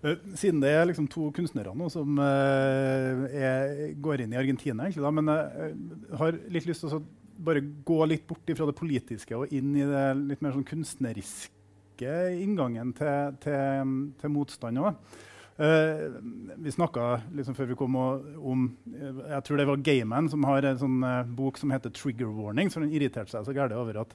Eh, 0.00 0.16
siden 0.34 0.62
det 0.62 0.70
er 0.72 0.86
liksom 0.88 1.08
to 1.12 1.26
kunstnere 1.36 1.74
nå 1.76 1.90
som 1.92 2.16
uh, 2.16 3.24
er, 3.28 3.90
går 4.00 4.24
inn 4.24 4.32
i 4.32 4.38
Argentina, 4.40 4.86
egentlig, 4.86 5.04
da, 5.04 5.10
men 5.12 5.28
jeg 5.28 5.74
uh, 5.74 6.14
har 6.22 6.38
litt 6.54 6.68
lyst 6.70 6.86
til 6.86 6.94
å 6.96 7.02
bare 7.40 7.60
gå 7.84 7.98
litt 8.08 8.24
bort 8.28 8.48
fra 8.56 8.68
det 8.68 8.76
politiske 8.76 9.36
og 9.36 9.52
inn 9.56 9.74
i 9.76 9.84
det 9.88 10.06
litt 10.22 10.44
mer 10.44 10.54
sånn 10.56 10.66
kunstneriske 10.68 12.16
inngangen 12.40 12.94
til, 12.96 13.36
til, 13.44 13.92
til 14.20 14.32
motstand 14.32 14.80
òg. 14.80 15.18
Uh, 15.60 16.08
vi 16.56 16.72
snakka 16.72 17.18
liksom 17.36 17.52
før 17.52 17.66
vi 17.68 17.74
kom 17.76 17.96
om 18.00 18.62
Jeg 18.88 19.44
tror 19.44 19.58
det 19.60 19.66
var 19.68 19.82
Gayman 19.84 20.30
som 20.32 20.46
har 20.48 20.64
en 20.64 20.78
sånn 20.80 21.02
uh, 21.04 21.28
bok 21.36 21.60
som 21.60 21.72
heter 21.74 21.92
'Trigger 21.92 22.30
Warning'. 22.32 22.70
Så 22.72 22.80
han 22.80 22.88
irriterte 22.88 23.28
seg 23.28 23.44
så 23.44 23.52
gærent 23.52 23.76
over 23.76 24.00
at 24.00 24.14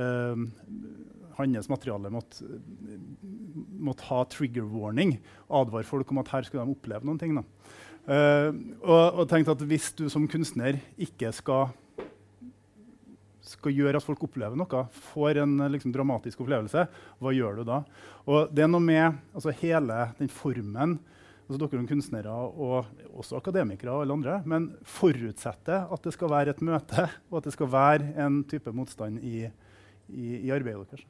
uh, 0.00 0.40
hans 1.36 1.68
materiale 1.68 2.12
måtte, 2.12 2.48
måtte, 3.76 4.08
ha 4.08 4.24
'trigger 4.24 4.64
warning'. 4.64 5.18
Advare 5.50 5.84
folk 5.84 6.10
om 6.10 6.22
at 6.24 6.32
her 6.32 6.48
skulle 6.48 6.64
de 6.64 6.76
oppleve 6.76 7.04
noen 7.04 7.20
ting. 7.20 7.36
og, 7.36 9.06
og 9.20 9.28
tenkte 9.28 9.52
at 9.52 9.62
hvis 9.68 9.92
du 9.92 10.08
som 10.08 10.26
kunstner 10.28 10.80
ikke 10.98 11.32
skal 11.32 11.68
skal 13.50 13.74
gjøre 13.74 14.00
at 14.00 14.06
folk 14.06 14.22
opplever 14.26 14.58
noe, 14.58 14.84
får 15.12 15.42
en 15.42 15.56
liksom, 15.72 15.92
dramatisk 15.94 16.42
opplevelse, 16.44 16.86
hva 17.20 17.32
gjør 17.34 17.60
du 17.60 17.64
da? 17.68 17.80
Og 18.30 18.52
det 18.54 18.64
er 18.64 18.70
noe 18.70 18.84
med 18.84 19.20
altså, 19.34 19.54
hele 19.62 20.10
den 20.20 20.30
formen 20.32 20.98
altså 21.50 21.66
Dere 21.66 21.80
som 21.80 21.86
kunstnere 21.90 22.30
og 22.30 22.90
også 23.18 23.40
akademikere 23.40 23.90
og 23.90 24.04
alle 24.04 24.14
andre, 24.20 24.36
men 24.46 24.68
forutsetter 24.86 25.88
at 25.90 26.04
det 26.04 26.12
skal 26.14 26.30
være 26.30 26.54
et 26.54 26.60
møte, 26.62 27.08
og 27.26 27.40
at 27.40 27.48
det 27.48 27.54
skal 27.56 27.72
være 27.72 28.12
en 28.22 28.36
type 28.46 28.70
motstand 28.70 29.18
i, 29.26 29.48
i, 30.14 30.26
i 30.46 30.52
arbeidet 30.54 30.92
deres. 30.92 31.08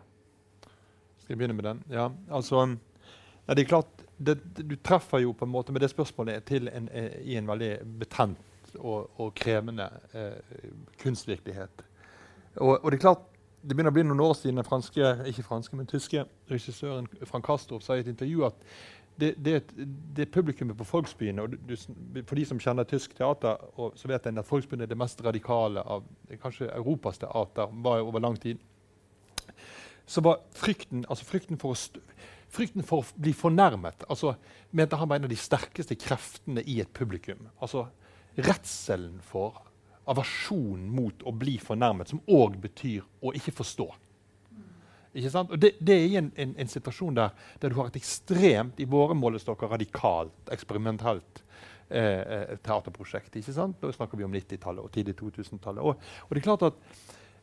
Skal 1.20 1.34
jeg 1.34 1.43
begynne 1.43 1.59
med 1.59 1.68
den? 1.68 1.82
Ja, 1.93 2.09
altså... 2.32 2.70
Ja, 3.49 3.55
det 3.55 3.64
er 3.64 3.68
klart, 3.68 4.03
det, 4.16 4.36
Du 4.55 4.76
treffer 4.76 5.18
jo 5.24 5.32
på 5.34 5.45
en 5.45 5.51
måte 5.51 5.72
med 5.74 5.82
det 5.82 5.91
spørsmålet 5.91 6.45
til 6.47 6.68
en, 6.70 6.88
eh, 6.95 7.16
i 7.20 7.36
en 7.36 7.49
veldig 7.49 7.70
betent 7.99 8.74
og, 8.78 9.11
og 9.18 9.32
krevende 9.34 9.88
eh, 10.14 10.36
kunstvirkelighet. 11.03 11.82
Og, 12.57 12.84
og, 12.84 12.90
det 12.90 12.98
er 12.98 13.05
klart, 13.05 13.26
det 13.62 13.76
begynner 13.76 13.92
å 13.92 13.96
bli 13.98 14.07
noen 14.09 14.22
år 14.24 14.34
siden 14.38 14.59
den 14.59 14.66
franske, 14.66 15.12
ikke 15.30 15.44
franske, 15.46 15.76
men 15.76 15.88
tyske 15.88 16.24
regissøren 16.51 17.07
Frank 17.28 17.44
Kastrup 17.46 17.84
sa 17.84 17.96
i 17.96 18.05
et 18.05 18.11
intervju 18.11 18.46
at 18.48 18.64
det, 19.20 19.34
det, 19.44 19.62
det 20.16 20.30
publikummet 20.32 20.78
på 20.78 20.86
Folksbyene 20.88 21.44
og 21.44 21.57
For 22.24 22.38
de 22.38 22.44
som 22.48 22.61
kjenner 22.62 22.88
tysk 22.88 23.12
teater, 23.18 23.61
så 23.76 24.09
vet 24.09 24.26
en 24.26 24.40
at 24.40 24.48
Folksbyene 24.48 24.86
er 24.86 24.90
det 24.90 24.98
mest 24.98 25.20
radikale 25.24 25.82
av 25.84 26.07
kanskje 26.40 26.70
Europas 26.72 27.20
teater 27.20 27.74
var 27.84 28.01
over 28.07 28.22
lang 28.24 28.38
tid. 28.40 28.62
Så 30.09 30.24
var 30.24 30.40
frykten, 30.57 31.05
altså 31.09 31.28
frykten 31.28 31.61
for 31.61 31.76
å 31.76 32.01
frykten 32.51 32.82
for 32.86 33.05
å 33.05 33.20
bli 33.22 33.30
fornærmet 33.36 34.09
altså, 34.11 34.32
mente 34.74 34.98
han 34.98 35.07
var 35.11 35.20
en 35.20 35.28
av 35.28 35.30
de 35.30 35.38
sterkeste 35.38 35.94
kreftene 36.01 36.64
i 36.66 36.80
et 36.82 36.90
publikum. 36.96 37.44
Altså 37.62 37.86
redselen 38.40 39.20
for 39.22 39.61
aversjon 40.11 40.86
mot 40.90 41.22
å 41.26 41.32
bli 41.34 41.56
fornærmet, 41.62 42.11
som 42.11 42.22
òg 42.30 42.58
betyr 42.62 43.04
å 43.22 43.34
ikke 43.36 43.54
forstå. 43.61 43.88
Ikke 45.11 45.30
sant? 45.32 45.50
Og 45.50 45.58
det, 45.58 45.72
det 45.82 45.96
er 45.96 46.16
en, 46.20 46.30
en, 46.38 46.54
en 46.62 46.70
situasjon 46.70 47.16
der, 47.18 47.34
der, 47.62 47.72
du 47.72 47.78
har 47.80 47.90
et 47.90 47.98
ekstremt, 47.98 48.78
i 48.78 48.86
våre 48.90 49.16
målestokker, 49.18 49.70
radikalt, 49.72 50.36
eksperimentelt 50.54 51.42
eh, 51.88 52.20
eh 52.20 52.56
teaterprosjekt. 52.62 53.36
ikke 53.36 53.54
sant? 53.54 53.80
Da 53.82 53.90
snakker 53.94 54.18
vi 54.18 54.26
om 54.26 54.34
90-tallet 54.34 54.84
og 54.84 54.92
tidlig 54.94 55.16
2000-tallet. 55.18 55.82
Og, 55.82 55.96
og, 55.98 56.34
det 56.34 56.42
er 56.42 56.46
klart 56.46 56.66
at 56.70 56.78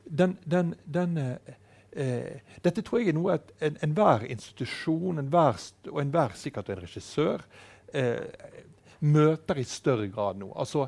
den, 0.08 0.38
den, 0.46 0.76
den 0.86 1.18
eh, 1.24 1.56
eh 1.92 2.62
Dette 2.64 2.82
tror 2.82 3.02
jeg 3.02 3.12
er 3.12 3.18
noe 3.18 3.36
at 3.36 3.52
enhver 3.84 4.24
en 4.24 4.32
institusjon 4.32 5.20
enhver, 5.20 5.60
og 5.92 6.02
enhver 6.02 6.40
sikkert 6.40 6.70
en 6.70 6.82
regissør 6.84 7.44
eh, 7.94 8.24
møter 9.00 9.60
i 9.60 9.68
større 9.68 10.08
grad 10.08 10.40
nå. 10.40 10.54
Altså, 10.56 10.88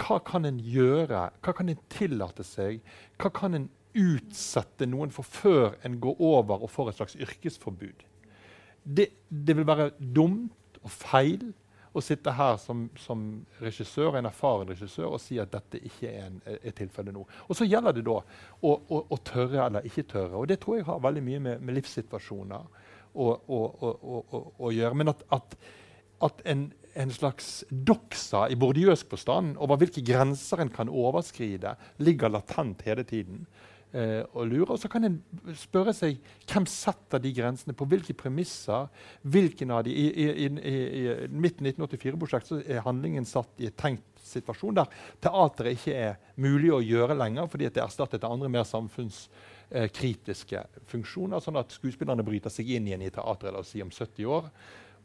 hva 0.00 0.18
kan 0.26 0.46
en 0.48 0.58
gjøre? 0.58 1.28
Hva 1.44 1.54
kan 1.56 1.70
en 1.70 1.82
tillate 1.92 2.44
seg? 2.46 2.80
Hva 3.20 3.30
kan 3.34 3.54
en 3.56 3.68
utsette 3.94 4.88
noen 4.90 5.12
for 5.14 5.26
før 5.26 5.76
en 5.86 6.00
går 6.02 6.18
over 6.18 6.64
og 6.64 6.72
får 6.72 6.90
et 6.90 7.00
slags 7.00 7.18
yrkesforbud? 7.20 8.06
Det, 8.84 9.08
det 9.28 9.56
vil 9.56 9.68
være 9.68 9.92
dumt 9.98 10.80
og 10.82 10.90
feil 10.92 11.52
å 11.94 12.02
sitte 12.02 12.32
her 12.34 12.56
som, 12.58 12.88
som, 12.98 13.20
regissør, 13.62 14.18
en 14.18 14.26
erfaren 14.26 14.66
regissør 14.72 15.14
og 15.14 15.20
si 15.22 15.38
at 15.38 15.52
dette 15.54 15.78
ikke 15.86 16.10
er, 16.10 16.26
en, 16.26 16.40
er 16.58 16.74
tilfellet 16.74 17.14
nå. 17.14 17.22
Og 17.46 17.54
så 17.54 17.68
gjelder 17.68 17.94
det 17.94 18.02
da 18.08 18.16
å, 18.18 18.72
å, 18.74 18.98
å, 19.06 19.18
tørre 19.22 19.68
eller 19.68 19.86
ikke 19.86 20.08
tørre. 20.10 20.40
Og 20.40 20.50
det 20.50 20.58
tror 20.62 20.80
jeg 20.80 20.88
har 20.88 21.04
veldig 21.04 21.22
mye 21.22 21.42
med, 21.46 21.62
med 21.62 21.78
livssituasjoner 21.78 22.66
å, 23.14 23.28
å, 23.46 24.72
gjøre. 24.74 24.98
Men 24.98 25.14
at, 25.14 25.22
at, 25.38 25.54
at 26.26 26.42
en 26.50 26.66
en 26.94 27.12
slags 27.14 27.64
doksa 27.70 28.46
i 28.50 28.58
bordiøsk 28.58 29.10
forstand 29.10 29.58
over 29.62 29.80
hvilke 29.80 30.02
grenser 30.06 30.62
en 30.62 30.72
kan 30.72 30.90
overskride, 30.90 31.74
ligger 31.98 32.32
latent 32.32 32.84
hele 32.86 33.04
tiden. 33.06 33.46
Eh, 33.94 34.24
og 34.34 34.48
lurer. 34.50 34.72
Og 34.74 34.78
så 34.82 34.88
kan 34.90 35.06
en 35.06 35.20
spørre 35.54 35.92
seg 35.94 36.16
hvem 36.50 36.64
setter 36.66 37.20
de 37.22 37.30
grensene, 37.34 37.76
på 37.78 37.86
hvilke 37.86 38.14
premisser. 38.18 38.88
hvilken 39.22 39.70
av 39.70 39.84
de, 39.86 39.92
I, 39.94 40.06
i, 40.24 40.48
i, 40.48 40.74
i 40.98 41.28
mitt 41.30 41.62
1984-prosjekt 41.62 42.50
er 42.66 42.82
handlingen 42.82 43.24
satt 43.24 43.62
i 43.62 43.68
et 43.70 43.78
tenkt 43.78 44.02
situasjon 44.24 44.74
der 44.74 44.90
teateret 45.22 45.76
ikke 45.78 45.94
er 45.94 46.14
mulig 46.40 46.72
å 46.72 46.80
gjøre 46.80 47.14
lenger 47.14 47.46
fordi 47.52 47.68
det 47.68 47.82
er 47.82 47.84
erstattet 47.84 48.24
av 48.24 48.32
andre 48.32 48.48
mer 48.48 48.64
samfunnskritiske 48.66 49.52
kritiske 49.94 50.60
funksjoner, 50.90 51.40
sånn 51.42 51.58
at 51.58 51.72
skuespillerne 51.74 52.24
bryter 52.26 52.52
seg 52.52 52.68
inn 52.76 52.86
igjen 52.88 53.02
i 53.02 53.12
teatret 53.12 53.54
la 53.54 53.62
oss 53.62 53.72
si, 53.74 53.82
om 53.82 53.90
70 53.90 54.28
år 54.30 54.50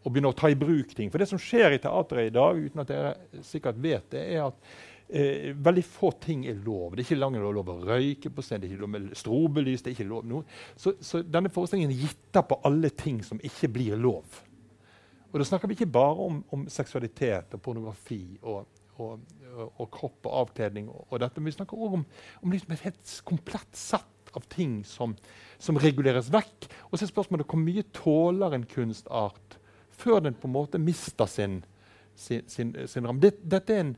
og 0.04 0.14
begynner 0.14 0.32
å 0.32 0.38
ta 0.38 0.50
i 0.52 0.58
bruk 0.60 0.94
ting. 0.96 1.12
For 1.12 1.22
det 1.22 1.28
som 1.30 1.42
skjer 1.42 1.76
i 1.76 1.82
teatret 1.82 2.30
i 2.30 2.36
dag, 2.36 2.60
uten 2.60 2.84
at 2.84 2.92
dere 2.92 3.44
sikkert 3.46 3.80
vet 3.84 4.08
det, 4.14 4.22
er 4.36 4.46
at 4.46 4.72
eh, 5.10 5.50
veldig 5.60 5.84
få 5.86 6.14
ting 6.24 6.46
er 6.48 6.60
lov. 6.64 6.94
Det 6.94 7.04
er 7.04 7.08
ikke 7.10 7.20
lenger 7.20 7.48
lov 7.60 7.72
å 7.74 7.80
røyke 7.90 8.32
på 8.32 8.46
scenen, 8.46 8.64
det 8.64 8.70
er 8.70 8.76
ikke 8.76 8.86
lov 8.86 8.94
med 8.96 9.10
strobelys. 9.20 9.84
det 9.84 9.92
er 9.92 9.98
ikke 9.98 10.12
lov 10.12 10.30
noe. 10.30 10.60
Så, 10.80 10.96
så 11.04 11.24
denne 11.26 11.52
forestillingen 11.52 11.96
gitter 12.00 12.48
på 12.48 12.62
alle 12.68 12.94
ting 12.96 13.20
som 13.28 13.42
ikke 13.44 13.72
blir 13.76 14.00
lov. 14.00 14.40
Og 15.30 15.42
da 15.42 15.46
snakker 15.46 15.70
vi 15.70 15.78
ikke 15.78 15.92
bare 15.94 16.26
om, 16.26 16.40
om 16.56 16.66
seksualitet 16.72 17.54
og 17.54 17.62
pornografi 17.62 18.24
og, 18.40 18.64
og, 18.98 19.20
og, 19.52 19.68
og 19.68 19.90
kropp 19.94 20.30
og 20.30 20.40
avkledning, 20.46 20.88
og, 20.90 21.20
dette, 21.22 21.38
men 21.42 21.52
vi 21.52 21.58
snakker 21.60 21.78
òg 21.78 22.00
om, 22.00 22.08
om 22.42 22.56
liksom 22.56 22.74
et 22.74 22.88
helt 22.88 23.20
komplett 23.28 23.78
sett 23.78 24.34
av 24.38 24.46
ting 24.50 24.80
som, 24.86 25.14
som 25.62 25.78
reguleres 25.82 26.32
vekk. 26.34 26.70
Og 26.90 26.98
så 26.98 27.06
er 27.06 27.12
spørsmålet 27.12 27.50
hvor 27.50 27.62
mye 27.62 27.86
tåler 27.94 28.58
en 28.58 28.66
kunstart 28.70 29.59
før 30.00 30.24
den 30.24 30.38
på 30.38 30.48
en 30.48 30.56
måte 30.56 30.82
mister 30.82 31.28
sin, 31.30 31.60
sin, 32.16 32.46
sin, 32.48 32.76
sin 32.88 33.08
ramme. 33.08 33.22
Dette, 33.24 33.44
dette, 33.52 33.76
er 33.76 33.84
en, 33.84 33.94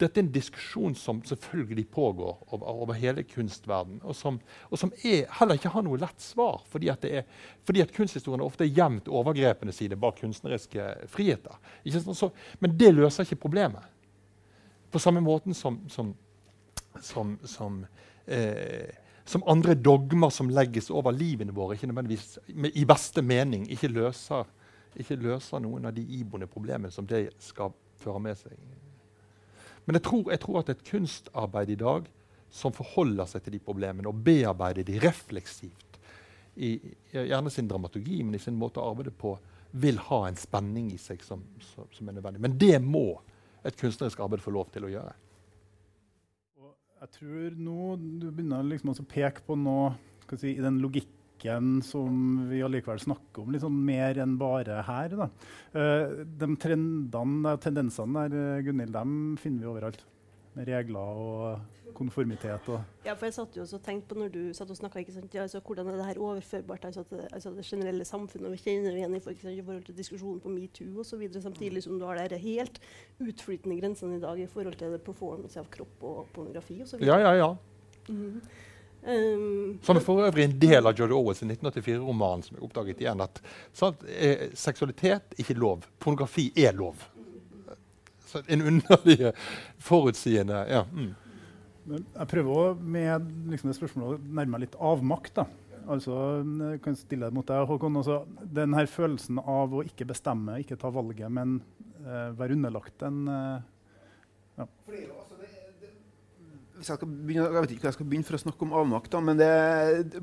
dette, 0.00 0.12
er 0.12 0.24
en, 0.24 0.32
diskusjon 0.34 0.94
som 0.98 1.22
selvfølgelig 1.26 1.86
pågår 1.94 2.38
over, 2.50 2.66
over 2.84 2.98
hele 2.98 3.24
kunstverden, 3.28 4.00
og 4.02 4.16
som, 4.16 4.40
og 4.70 4.80
som 4.82 4.92
er, 5.04 5.26
heller 5.38 5.58
ikke 5.58 5.72
har 5.74 5.86
noe 5.86 6.00
lett 6.00 6.24
svar, 6.24 6.62
fordi 6.70 6.90
at, 6.92 7.06
er, 7.06 7.26
fordi 7.66 7.84
at 7.84 7.94
kunsthistorien 7.96 8.44
ofte 8.44 8.66
er 8.66 8.74
gjemt 8.74 9.10
overgrepene 9.10 9.74
sine 9.74 9.98
bak 10.00 10.18
kunstneriske 10.22 10.88
friheter. 11.12 11.58
Så, 12.10 12.32
men 12.60 12.74
det 12.78 12.94
løser 12.96 13.28
ikke 13.28 13.44
problemet. 13.46 13.86
På 14.90 14.98
samme 14.98 15.22
måten 15.22 15.54
som, 15.54 15.78
som, 15.88 16.14
som 17.46 17.84
eh, 18.26 18.90
som 19.30 19.44
andre 19.46 19.76
dogmer 19.78 20.32
som 20.34 20.50
legges 20.50 20.90
over 20.90 21.14
livene 21.14 21.54
våre, 21.54 21.76
ikke 21.76 21.86
nødvendigvis 21.90 22.38
i 22.74 22.86
beste 22.88 23.22
mening 23.22 23.68
ikke 23.70 23.92
løser 23.92 24.48
ikke 24.98 25.18
løser 25.20 25.62
noen 25.62 25.86
av 25.86 25.94
de 25.94 26.02
iboende 26.18 26.48
problemene 26.50 26.90
som 26.94 27.06
det 27.06 27.28
skal 27.42 27.74
føre 28.00 28.22
med 28.22 28.38
seg. 28.40 28.56
Men 29.86 29.98
jeg 29.98 30.06
tror, 30.06 30.24
jeg 30.32 30.42
tror, 30.42 30.58
at 30.60 30.72
et 30.72 30.82
kunstarbeid 30.86 31.70
i 31.72 31.78
dag 31.80 32.08
som 32.50 32.74
forholder 32.74 33.28
seg 33.30 33.44
til 33.44 33.56
de 33.56 33.62
problemene 33.62 34.10
og 34.10 34.24
bearbeider 34.26 34.86
de 34.86 34.98
refleksivt, 35.02 35.98
i, 36.60 36.74
gjerne 37.14 37.50
sin 37.52 37.68
dramaturgi, 37.70 38.18
men 38.26 38.34
i 38.36 38.42
sin 38.42 38.58
måte 38.58 38.82
å 38.82 38.90
arbeide 38.90 39.14
på, 39.14 39.36
vil 39.70 40.00
ha 40.10 40.24
en 40.26 40.38
spenning 40.38 40.90
i 40.92 40.98
seg 40.98 41.22
som, 41.22 41.44
som, 41.62 41.86
som 41.94 42.08
er 42.10 42.16
nødvendig. 42.18 42.42
Men 42.42 42.56
det 42.58 42.76
må 42.82 43.20
et 43.64 43.76
kunstnerisk 43.78 44.20
arbeid 44.24 44.42
få 44.42 44.52
lov 44.54 44.72
til 44.74 44.88
å 44.88 44.90
gjøre. 44.90 45.14
Jeg 47.00 47.12
tror 47.14 47.54
nå 47.56 47.94
du 47.96 48.26
begynner 48.28 48.66
liksom 48.66 48.92
å 48.92 49.08
peke 49.08 49.44
på 49.46 49.56
noe 49.56 49.94
si, 50.36 50.52
i 50.52 50.60
den 50.60 50.82
logikken 50.82 51.19
tematikken 51.40 51.82
som 51.82 52.48
vi 52.48 52.62
allikevel 52.62 53.00
snakker 53.00 53.42
om, 53.42 53.50
litt 53.52 53.62
sånn 53.62 53.84
mer 53.84 54.18
enn 54.18 54.38
bare 54.38 54.82
her. 54.82 55.08
Da. 55.16 55.28
Uh, 55.74 56.24
de 56.24 56.56
trendene, 56.56 57.56
tendensene 57.58 58.28
der, 58.28 58.56
eh, 58.58 58.62
Gunhild, 58.64 58.92
dem 58.92 59.36
finner 59.38 59.60
vi 59.60 59.70
overalt. 59.70 60.04
Med 60.52 60.66
regler 60.66 60.98
og 60.98 61.60
konformitet. 61.94 62.68
Og 62.68 62.80
ja, 63.06 63.14
for 63.14 63.28
jeg 63.28 63.34
satt 63.36 63.54
jo 63.54 63.62
og 63.62 63.82
tenkte 63.84 64.08
på 64.08 64.18
når 64.18 64.32
du 64.34 64.40
satt 64.52 64.70
og 64.70 64.76
snakka, 64.76 64.98
ja, 64.98 65.42
altså, 65.44 65.60
hvordan 65.60 65.86
er 65.86 65.96
det 65.96 66.06
her 66.06 66.18
overførbart 66.18 66.84
altså, 66.84 67.04
til 67.04 67.20
altså, 67.32 67.52
det 67.54 67.64
generelle 67.64 68.04
samfunnet? 68.04 68.48
og 68.48 68.52
Vi 68.56 68.58
kjenner 68.64 68.96
igjen 68.96 69.14
i, 69.14 69.20
i 69.20 69.62
forhold 69.62 69.84
til 69.84 69.96
diskusjonen 69.96 70.40
på 70.40 70.50
metoo 70.50 71.04
osv., 71.04 71.22
samtidig 71.38 71.84
som 71.84 72.00
du 72.00 72.04
har 72.04 72.18
de 72.18 72.36
helt 72.36 72.80
utflytende 73.20 73.78
grensene 73.78 74.16
i 74.16 74.20
dag 74.20 74.42
i 74.42 74.48
forhold 74.50 74.74
til 74.74 74.98
performance 74.98 75.60
av 75.60 75.70
kropp 75.70 76.02
og 76.02 76.26
pornografi 76.34 76.80
osv. 76.82 76.98
Ja, 76.98 77.20
ja, 77.20 77.32
ja. 77.38 77.54
Mm 78.08 78.16
-hmm. 78.16 78.50
Um, 79.00 79.78
som 79.82 79.96
er 79.96 80.04
for 80.04 80.20
øvrig 80.26 80.44
en 80.44 80.58
del 80.60 80.84
av 80.84 80.92
George 80.98 81.16
Owens' 81.16 81.40
1984-roman, 81.46 82.42
som 82.44 82.58
er 82.58 82.66
oppdaget 82.66 83.00
igjen 83.00 83.22
at 83.24 83.40
sant, 83.72 84.02
eh, 84.04 84.50
seksualitet 84.58 85.38
ikke 85.40 85.56
lov. 85.56 85.86
Pornografi 85.98 86.50
er 86.56 86.76
lov. 86.76 87.06
Så 88.28 88.42
en 88.46 88.62
underlig 88.68 89.32
forutsigende 89.82 90.60
ja. 90.70 90.84
Mm. 90.92 91.14
Jeg 91.90 92.28
prøver 92.30 92.60
òg 92.60 92.84
med 92.84 93.24
liksom, 93.50 93.72
det 93.72 93.78
spørsmålet 93.78 94.20
å 94.20 94.36
nærme 94.36 94.52
meg 94.54 94.66
litt 94.66 94.76
avmakt. 94.78 95.32
da. 95.40 95.48
Altså, 95.90 96.14
jeg 96.44 96.82
kan 96.84 96.98
stille 96.98 97.26
det 97.26 97.34
mot 97.34 97.48
deg, 97.48 97.64
Håkon. 97.66 97.96
Altså, 97.98 98.20
den 98.60 98.76
her 98.76 98.86
følelsen 98.86 99.40
av 99.40 99.74
å 99.74 99.82
ikke 99.82 100.06
bestemme, 100.12 100.60
ikke 100.60 100.78
ta 100.78 100.92
valget, 100.94 101.32
men 101.32 101.58
uh, 102.04 102.30
være 102.38 102.54
underlagt 102.58 103.02
en 103.08 103.24
uh, 103.26 103.64
ja 104.60 104.68
begynne, 106.80 107.44
jeg 107.44 107.62
vet 107.64 107.72
ikke 107.74 107.84
hva 107.84 107.90
jeg 107.90 107.96
skal 107.98 108.08
begynne 108.08 108.26
for 108.28 108.36
å 108.38 108.42
snakke 108.42 108.66
om 108.66 108.72
avmakt, 108.80 109.16
men 109.24 109.40
det, 109.40 109.50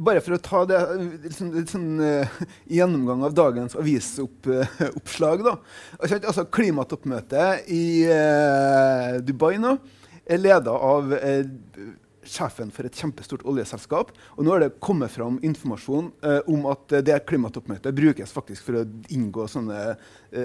bare 0.01 0.23
for 0.25 0.37
å 0.37 0.41
ta 0.41 0.63
det 0.69 0.79
liksom, 1.27 1.51
litt 1.53 1.73
sånn 1.73 2.01
uh, 2.01 2.39
gjennomgang 2.77 3.25
av 3.27 3.35
dagens 3.37 3.77
avisoppslag. 3.77 5.45
Uh, 5.45 5.77
altså, 6.01 6.47
klimatoppmøtet 6.53 7.69
i 7.73 7.85
uh, 8.09 9.19
Dubai 9.25 9.55
nå 9.61 9.77
er 10.27 10.41
leda 10.41 10.73
av 10.73 11.13
sjefen 12.27 12.73
for 12.75 12.83
et 12.83 12.97
kjempestort 12.99 13.45
oljeselskap. 13.47 14.09
Og 14.35 14.43
nå 14.43 14.51
er 14.57 14.65
det 14.65 14.81
kommet 14.83 15.13
fram 15.13 15.37
informasjon 15.47 16.09
om 16.51 16.65
at 16.67 16.97
det 17.07 17.21
klimatoppmøtet 17.29 17.95
brukes 17.95 18.33
faktisk 18.35 18.65
for 18.67 18.81
å 18.81 18.83
inngå 19.15 19.45
sånne 19.47 19.95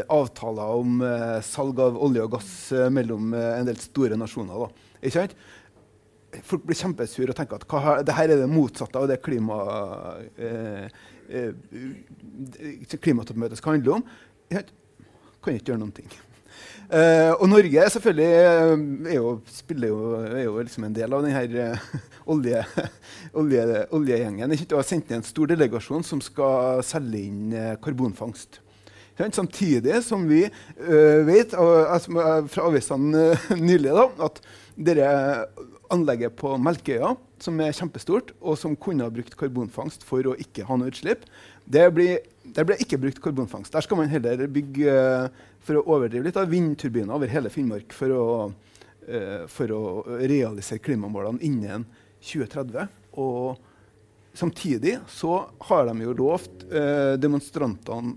avtaler 0.06 0.76
om 0.84 1.02
salg 1.42 1.82
av 1.82 1.98
olje 1.98 2.22
og 2.22 2.36
gass 2.36 2.52
mellom 2.94 3.34
en 3.34 3.66
del 3.66 3.82
store 3.82 4.14
nasjoner. 4.20 4.62
Da. 4.62 4.92
Ikke 5.02 5.16
sant? 5.16 5.34
Folk 6.47 6.64
blir 6.66 6.78
kjempesure 6.78 7.33
og 7.33 7.39
tenker 7.39 7.61
at 7.61 7.66
hva, 7.68 7.99
det 8.07 8.16
her 8.16 8.33
er 8.33 8.43
det 8.43 8.51
motsatte 8.51 8.99
av 8.99 9.09
det 9.11 9.20
klima, 9.24 9.59
eh, 10.41 10.87
eh, 11.28 11.53
klimatoppmøtet 12.97 13.61
skal 13.61 13.76
handle 13.76 13.99
om. 14.01 14.05
Jeg 14.53 14.68
kan 15.43 15.57
ikke 15.57 15.72
gjøre 15.72 15.83
noen 15.83 15.97
ting. 15.97 16.12
Uh, 16.93 17.33
og 17.41 17.47
Norge 17.49 17.85
selvfølgelig 17.95 18.33
eh, 18.37 18.72
er 19.09 19.14
jo, 19.16 19.30
jo, 19.80 20.01
er 20.28 20.43
jo 20.45 20.59
liksom 20.61 20.85
en 20.85 20.97
del 20.97 21.14
av 21.16 21.22
denne 21.24 21.70
olje, 22.35 22.64
olje, 23.41 23.62
oljegjengen. 23.97 24.53
Jeg 24.53 24.68
har 24.74 24.85
sendt 24.85 25.09
ned 25.09 25.22
en 25.22 25.24
stor 25.24 25.49
delegasjon 25.55 26.05
som 26.05 26.20
skal 26.20 26.83
selge 26.85 27.22
inn 27.30 27.57
karbonfangst. 27.83 28.61
Samtidig 29.22 30.03
som 30.05 30.24
vi 30.28 30.43
uh, 30.49 31.20
vet 31.28 31.55
altså, 31.57 32.45
fra 32.51 32.68
avisene 32.68 33.33
nylig 33.68 33.93
da, 33.97 34.09
at 34.28 34.41
dere 34.76 35.11
anlegget 35.93 36.34
på 36.38 36.55
Melkøya, 36.61 37.12
som 37.43 37.61
er 37.62 37.74
kjempestort, 37.76 38.32
og 38.40 38.59
som 38.61 38.76
kunne 38.78 39.05
ha 39.07 39.12
brukt 39.12 39.34
karbonfangst 39.38 40.05
for 40.07 40.26
å 40.28 40.36
ikke 40.40 40.66
ha 40.68 40.78
noe 40.78 40.93
utslipp, 40.93 41.24
det 41.68 41.84
ble, 41.95 42.07
der 42.57 42.66
ble 42.68 42.78
ikke 42.82 43.01
brukt 43.03 43.20
karbonfangst. 43.22 43.72
Der 43.74 43.84
skal 43.84 44.01
man 44.01 44.11
heller 44.12 44.47
bygge, 44.51 44.95
for 45.62 45.78
å 45.78 45.84
overdrive 45.97 46.26
litt, 46.26 46.38
av 46.40 46.51
vindturbiner 46.51 47.14
over 47.14 47.30
hele 47.30 47.53
Finnmark 47.53 47.95
for 47.95 48.14
å, 48.16 48.24
uh, 49.09 49.45
for 49.53 49.74
å 49.76 49.82
realisere 50.22 50.82
klimamålene 50.82 51.43
innen 51.47 51.86
2030. 52.22 52.88
Og 53.22 53.61
samtidig 54.38 54.97
så 55.12 55.43
har 55.68 55.86
de 55.90 56.09
jo 56.09 56.16
lovt 56.18 56.66
uh, 56.72 57.14
demonstrantene 57.20 58.16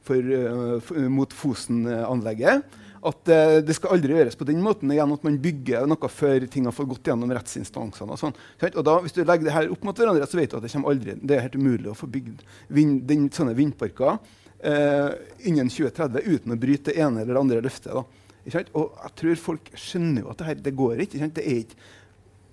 for, 0.00 1.02
mot 1.12 1.34
Fosen-anlegget 1.36 2.64
at 3.00 3.30
uh, 3.32 3.58
det 3.64 3.74
skal 3.76 3.94
aldri 3.94 4.16
gjøres 4.16 4.36
på 4.36 4.46
den 4.48 4.60
måten 4.64 4.90
igjen 4.92 5.12
at 5.14 5.22
man 5.24 5.38
bygger 5.40 5.86
noe 5.88 6.10
før 6.12 6.44
ting 6.52 6.66
har 6.68 6.74
fått 6.76 6.90
gått 6.90 7.08
gjennom 7.08 7.32
rettsinstansene. 7.32 8.16
Og 8.16 8.20
sånn. 8.20 8.36
Og 8.74 8.82
da, 8.84 8.96
Hvis 9.04 9.16
du 9.16 9.22
legger 9.22 9.46
det 9.46 9.54
her 9.54 9.70
opp 9.72 9.86
mot 9.86 9.96
hverandre, 9.96 10.28
så 10.28 10.40
vet 10.40 10.52
du 10.52 10.58
at 10.58 10.66
det, 10.66 10.72
aldri, 10.76 11.16
det 11.16 11.36
er 11.36 11.46
helt 11.46 11.56
umulig 11.56 11.88
å 11.92 11.96
få 11.96 12.10
bygd 12.12 12.42
vind, 12.68 12.98
den, 13.08 13.28
sånne 13.32 13.56
vindparker 13.56 14.18
uh, 14.18 15.10
innen 15.48 15.72
2030 15.72 16.28
uten 16.28 16.56
å 16.56 16.60
bryte 16.60 16.90
det 16.90 17.00
ene 17.00 17.22
eller 17.22 17.36
det 17.36 17.44
andre 17.44 17.64
løftet. 17.64 17.96
Og 17.96 18.50
jeg 18.50 18.68
tror 18.68 19.44
folk 19.48 19.72
skjønner 19.78 20.24
jo 20.24 20.32
at 20.32 20.42
det 20.42 20.50
her 20.50 20.62
det 20.68 20.76
går 20.76 21.04
ikke. 21.06 21.20
ikke 21.20 21.32
Det 21.40 21.46
er 21.46 21.62
ikke 21.64 21.80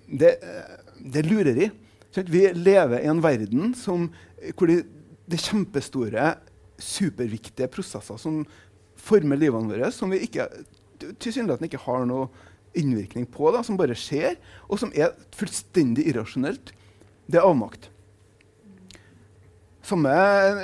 det, 0.08 0.34
uh, 0.44 1.02
det 1.04 1.24
er 1.24 1.32
lureri. 1.32 1.72
Vi 2.18 2.48
lever 2.56 3.04
i 3.04 3.10
en 3.12 3.20
verden 3.22 3.76
som, 3.78 4.08
hvor 4.56 4.72
det, 4.72 4.86
det 5.28 5.38
er 5.38 5.50
kjempestore, 5.52 6.30
superviktige 6.78 7.68
prosesser 7.74 8.20
som 8.22 8.44
former 8.98 9.40
livene 9.40 9.72
våre, 9.72 9.92
som 9.94 10.12
vi 10.14 10.24
ikke 10.26 10.50
tilsynelatende 11.22 11.70
ikke 11.70 11.84
har 11.86 12.08
noe 12.10 12.30
innvirkning 12.78 13.28
på, 13.30 13.50
da, 13.54 13.64
som 13.66 13.78
bare 13.80 13.98
skjer, 13.98 14.38
og 14.68 14.82
som 14.82 14.92
er 14.98 15.16
fullstendig 15.36 16.08
irrasjonelt, 16.12 16.74
det 17.28 17.40
er 17.40 17.48
avmakt. 17.48 17.90
samme 19.88 20.12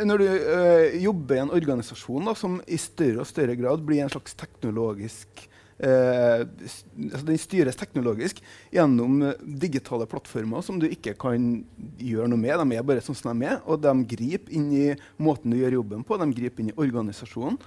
når 0.03 0.19
du 0.19 0.27
øh, 0.27 1.03
jobber 1.03 1.37
i 1.37 1.41
en 1.45 1.55
organisasjon 1.55 2.25
da, 2.27 2.35
som 2.35 2.59
i 2.67 2.77
større 2.77 3.23
og 3.23 3.27
større 3.27 3.55
grad 3.55 3.83
blir 3.85 4.03
en 4.03 4.11
slags 4.11 4.35
teknologisk 4.35 5.45
øh, 5.79 6.43
altså 6.43 7.25
Den 7.27 7.39
styres 7.39 7.79
teknologisk 7.79 8.41
gjennom 8.71 9.21
øh, 9.21 9.39
digitale 9.39 10.07
plattformer 10.11 10.61
som 10.61 10.79
du 10.79 10.89
ikke 10.89 11.15
kan 11.19 11.63
gjøre 11.99 12.27
noe 12.27 12.39
med. 12.39 12.59
De 12.59 12.75
er 12.75 12.83
bare 12.83 13.03
sånn 13.03 13.15
som 13.15 13.31
de 13.31 13.47
er, 13.47 13.61
og 13.63 13.79
de 13.83 13.95
griper 14.11 14.51
inn 14.51 14.67
i 14.75 14.89
måten 15.17 15.55
du 15.55 15.61
gjør 15.61 15.79
jobben 15.79 16.03
på. 16.03 16.19
De 16.19 16.29
griper 16.35 16.63
inn 16.63 16.73
i 16.73 16.77
organisasjonen. 16.83 17.59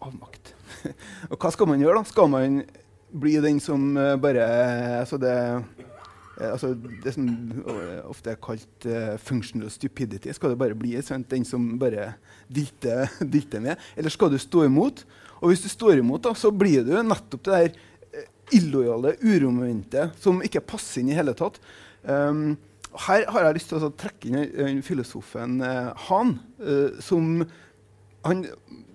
Avmakt. 0.00 0.54
og 1.30 1.38
hva 1.38 1.52
skal 1.54 1.70
man 1.70 1.82
gjøre, 1.82 2.00
da? 2.00 2.10
Skal 2.10 2.30
man 2.32 2.60
bli 3.20 3.36
den 3.42 3.60
som 3.62 3.96
uh, 3.96 4.14
bare 4.20 4.44
altså 5.00 5.18
det, 5.20 5.34
uh, 6.40 6.48
altså 6.52 6.72
det 6.74 7.14
som 7.14 7.28
ofte 8.10 8.32
er 8.32 8.40
kalt 8.42 8.88
uh, 8.88 9.16
functional 9.22 9.70
stupidity. 9.72 10.32
Skal 10.34 10.52
du 10.52 10.60
bare 10.60 10.78
bli 10.78 10.96
sant, 11.04 11.30
den 11.30 11.46
som 11.48 11.74
bare 11.80 12.12
dilter, 12.48 13.10
dilter, 13.34 13.62
med? 13.62 13.82
Eller 13.96 14.12
skal 14.12 14.32
du 14.32 14.38
stå 14.42 14.66
imot? 14.66 15.04
Og 15.40 15.52
hvis 15.52 15.66
du 15.66 15.68
står 15.68 16.00
imot, 16.00 16.24
da, 16.24 16.34
så 16.34 16.50
blir 16.50 16.84
du 16.86 16.94
nettopp 17.02 17.44
det 17.46 17.60
der 17.60 17.84
illojale, 18.54 19.16
uromvendte 19.26 20.06
som 20.22 20.38
ikke 20.44 20.62
passer 20.64 21.02
inn 21.02 21.10
i 21.10 21.16
hele 21.16 21.34
tatt. 21.36 21.58
Um, 22.06 22.54
her 23.06 23.26
har 23.28 23.44
jeg 23.44 23.56
lyst 23.58 23.68
til 23.72 23.82
å 23.82 23.90
trekke 23.98 24.30
inn 24.30 24.78
filosofen 24.80 25.58
Han, 26.06 26.30
som 27.04 27.42
han 28.26 28.44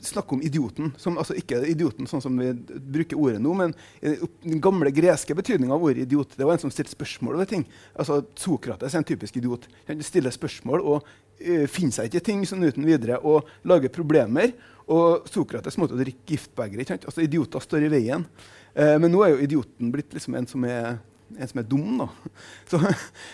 snakker 0.01 0.34
om 0.34 0.41
idioten. 0.41 0.91
Som, 0.97 1.17
altså 1.21 1.36
ikke 1.38 1.61
idioten 1.69 2.07
sånn 2.09 2.23
som 2.23 2.38
vi 2.39 2.51
bruker 2.93 3.19
ordet 3.19 3.41
nå, 3.43 3.53
men 3.57 3.75
den 4.01 4.61
gamle 4.63 4.91
greske 4.93 5.36
betydninga 5.38 5.75
av 5.75 5.84
ordet 5.86 6.05
idiot. 6.05 6.36
Det 6.38 6.47
var 6.47 6.57
en 6.57 6.63
som 6.63 6.73
stilte 6.73 6.95
spørsmål 6.95 7.39
ved 7.41 7.51
ting. 7.51 7.65
Altså, 7.93 8.21
Sokrates 8.39 8.95
er 8.95 9.03
en 9.03 9.07
typisk 9.07 9.38
idiot. 9.41 9.67
Han 9.89 10.01
stiller 10.05 10.34
spørsmål 10.34 10.82
og 10.82 11.05
uh, 11.05 11.67
finner 11.71 11.97
seg 11.97 12.09
ikke 12.09 12.25
ting 12.32 12.43
sånn 12.49 12.65
uten 12.65 12.88
videre 12.88 13.21
og 13.21 13.49
lager 13.69 13.93
problemer. 13.93 14.55
Og 14.91 15.29
Sokrates 15.32 15.77
måtte 15.82 15.99
drikke 15.99 16.34
giftbegeret. 16.34 17.05
Altså, 17.05 17.23
idioter 17.25 17.63
står 17.63 17.88
i 17.88 17.93
veien. 17.93 18.25
Uh, 18.73 18.97
men 18.97 19.09
nå 19.13 19.23
er 19.25 19.36
jo 19.36 19.45
idioten 19.45 19.93
blitt 19.93 20.17
liksom 20.17 20.39
en 20.39 20.49
som 20.49 20.67
er 20.67 20.99
en 21.38 21.47
som 21.47 21.61
er 21.61 21.67
dum. 21.67 21.97
da. 22.01 22.09
Så, 22.71 22.79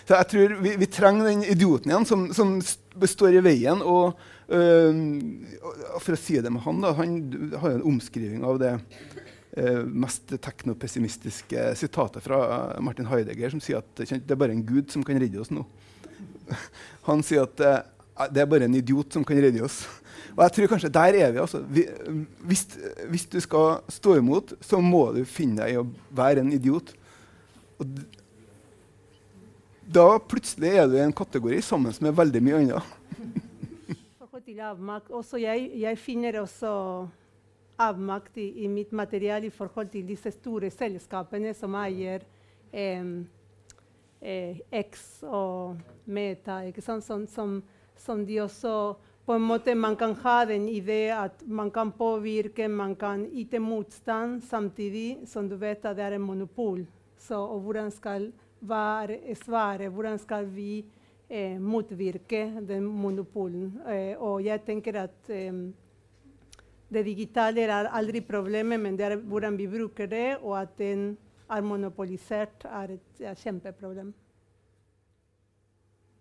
så 0.06 0.18
jeg 0.20 0.28
tror 0.32 0.56
vi, 0.62 0.76
vi, 0.78 0.88
trenger 0.92 1.30
den 1.30 1.44
idioten 1.46 1.92
igjen 1.92 2.06
som, 2.06 2.28
som 2.34 2.58
består 3.00 3.38
i 3.38 3.46
veien. 3.46 3.84
og 3.84 4.18
Uh, 4.48 4.96
for 6.00 6.16
å 6.16 6.20
si 6.20 6.38
det 6.40 6.48
med 6.56 6.64
han, 6.64 6.78
da, 6.80 6.94
han 6.96 7.18
har 7.60 7.74
en 7.74 7.82
omskriving 7.90 8.46
av 8.48 8.62
det 8.62 8.70
uh, 8.80 9.82
mest 9.84 10.32
teknopessimistiske 10.40 11.66
sitatet 11.76 12.24
fra 12.24 12.38
Martin 12.80 13.10
Heidegger, 13.12 13.52
som 13.52 13.60
sier 13.60 13.82
at 13.82 14.00
det 14.00 14.32
er 14.32 14.40
bare 14.40 14.56
en 14.56 14.64
gud 14.64 14.88
som 14.94 15.04
kan 15.04 15.20
redde 15.20 15.42
oss 15.44 15.52
nå. 15.52 15.66
Han 17.10 17.26
sier 17.28 17.44
at 17.44 17.60
uh, 17.60 17.82
det 18.32 18.46
er 18.46 18.48
bare 18.48 18.70
en 18.72 18.80
idiot 18.80 19.14
som 19.14 19.28
kan 19.28 19.36
redde 19.44 19.66
oss. 19.68 19.82
Og 20.38 20.46
jeg 20.46 20.56
tror 20.56 20.72
kanskje 20.72 20.94
der 20.96 21.20
er 21.20 21.36
vi. 21.36 21.44
altså. 21.44 21.62
Vi, 21.68 21.84
hvis, 22.48 22.64
hvis, 23.12 23.28
du 23.28 23.40
skal 23.44 23.82
stå 23.92 24.16
imot, 24.22 24.56
så 24.64 24.80
må 24.82 25.10
du 25.16 25.26
finne 25.28 25.60
deg 25.60 25.76
i 25.76 25.82
å 25.82 25.88
være 26.16 26.46
en 26.46 26.56
idiot. 26.56 26.94
Og 27.78 28.00
da 29.88 30.20
plutselig 30.20 30.74
er 30.76 30.88
du 30.90 30.98
i 30.98 31.04
en 31.06 31.16
kategori 31.16 31.62
sammen 31.64 31.94
med 32.04 32.16
veldig 32.16 32.42
mye 32.44 32.58
annet. 32.62 32.94
Også 35.12 35.40
jeg, 35.40 35.72
jeg 35.80 35.98
finner 36.00 36.40
også 36.42 36.72
avmakt 37.80 38.38
i, 38.38 38.48
i, 38.64 38.68
mitt 38.68 38.92
material 38.92 39.46
i 39.46 39.54
forhold 39.54 39.92
til 39.94 40.06
disse 40.08 40.32
store 40.34 40.70
selskapene 40.74 41.54
som 41.56 41.76
eier 41.78 42.24
eh, 42.72 43.10
eh, 44.22 44.62
X 44.72 45.24
og 45.24 45.78
Meta. 46.06 46.62
Som, 46.82 47.28
som, 47.28 47.62
som, 47.96 48.26
de 48.26 48.40
også 48.42 48.74
på 49.28 49.36
en 49.36 49.44
måte 49.44 49.76
Man 49.76 49.96
kan 49.96 50.16
ha 50.24 50.46
den 50.46 50.68
idé 50.72 51.12
at 51.12 51.44
man 51.46 51.72
kan 51.72 51.92
påvirke, 51.92 52.68
man 52.68 52.96
kan 52.96 53.26
yte 53.32 53.60
motstand, 53.60 54.44
samtidig 54.44 55.28
som 55.28 55.50
du 55.50 55.56
vet 55.56 55.86
at 55.86 55.96
det 55.98 56.06
er 56.06 56.18
en 56.18 56.28
monopol. 56.28 56.86
Så, 57.18 57.36
og 57.36 57.62
hvordan 57.62 57.92
skal 57.92 58.32
være 58.62 59.36
svaret? 59.36 59.92
Hvordan 59.92 60.20
skal 60.20 60.48
vi 60.56 60.86
eh, 61.30 61.60
motvirke 61.60 62.62
den 62.68 62.84
monopolen. 62.84 63.80
Eh, 63.88 64.16
og 64.20 64.44
jeg 64.46 64.64
tenker 64.66 65.02
at 65.04 65.32
eh, 65.34 65.54
det 66.90 67.04
digitale 67.06 67.68
er 67.68 67.90
aldri 67.92 68.22
problemet, 68.22 68.80
men 68.80 68.98
det 68.98 69.06
er 69.06 69.18
hvordan 69.18 69.58
vi 69.58 69.68
bruker 69.68 70.08
det, 70.08 70.38
og 70.42 70.62
at 70.62 70.78
den 70.78 71.18
er 71.50 71.62
monopolisert, 71.62 72.66
er 72.66 72.96
et 72.98 73.22
er 73.22 73.36
kjempeproblem. 73.36 74.14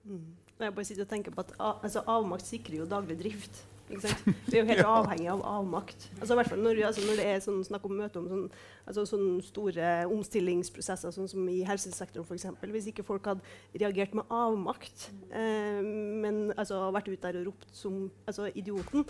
Mm. 0.04 0.26
Jeg 0.58 0.74
bare 0.74 0.84
sitter 0.84 1.04
og 1.04 1.08
tenker 1.08 1.34
på 1.34 1.40
at 1.40 1.54
altså, 1.58 2.02
Avmakt 2.06 2.46
sikrer 2.46 2.78
jo 2.78 2.84
daglig 2.88 3.18
drift. 3.18 3.66
Vi 3.86 4.56
er 4.56 4.62
jo 4.62 4.66
helt 4.66 4.88
avhengig 4.88 5.28
av 5.30 5.42
avmakt. 5.46 6.08
Altså, 6.18 6.34
hvert 6.34 6.50
fall 6.50 6.62
når, 6.62 6.80
altså, 6.88 7.04
når 7.06 7.20
det 7.20 7.26
er 7.30 7.42
sånn, 7.44 7.60
snakk 7.66 7.84
om 7.86 7.94
møte 8.00 8.18
om 8.18 8.26
sånn, 8.30 8.44
altså, 8.82 9.04
sånne 9.12 9.44
store 9.46 9.90
omstillingsprosesser, 10.10 11.14
sånn 11.14 11.30
som 11.30 11.46
i 11.52 11.60
helsesektoren 11.68 12.26
f.eks. 12.26 12.48
Hvis 12.74 12.90
ikke 12.90 13.06
folk 13.06 13.28
hadde 13.30 13.46
reagert 13.78 14.16
med 14.18 14.26
avmakt, 14.34 15.08
eh, 15.30 15.80
men 15.82 16.50
altså, 16.56 16.82
vært 16.96 17.12
ute 17.12 17.22
der 17.28 17.40
og 17.42 17.52
ropt 17.52 17.70
som 17.76 18.08
altså, 18.26 18.50
idioten, 18.58 19.06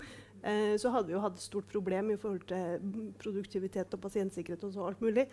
så 0.77 0.91
hadde 0.93 1.09
vi 1.09 1.15
jo 1.15 1.21
hatt 1.23 1.35
et 1.35 1.43
stort 1.43 1.67
problem 1.71 2.11
i 2.13 2.17
forhold 2.21 2.43
til 2.47 3.13
produktivitet 3.19 3.93
og 3.95 4.01
pasientsikkerhet 4.03 4.63
og 4.67 4.73
så 4.73 4.85
alt 4.87 5.01
mulig. 5.01 5.27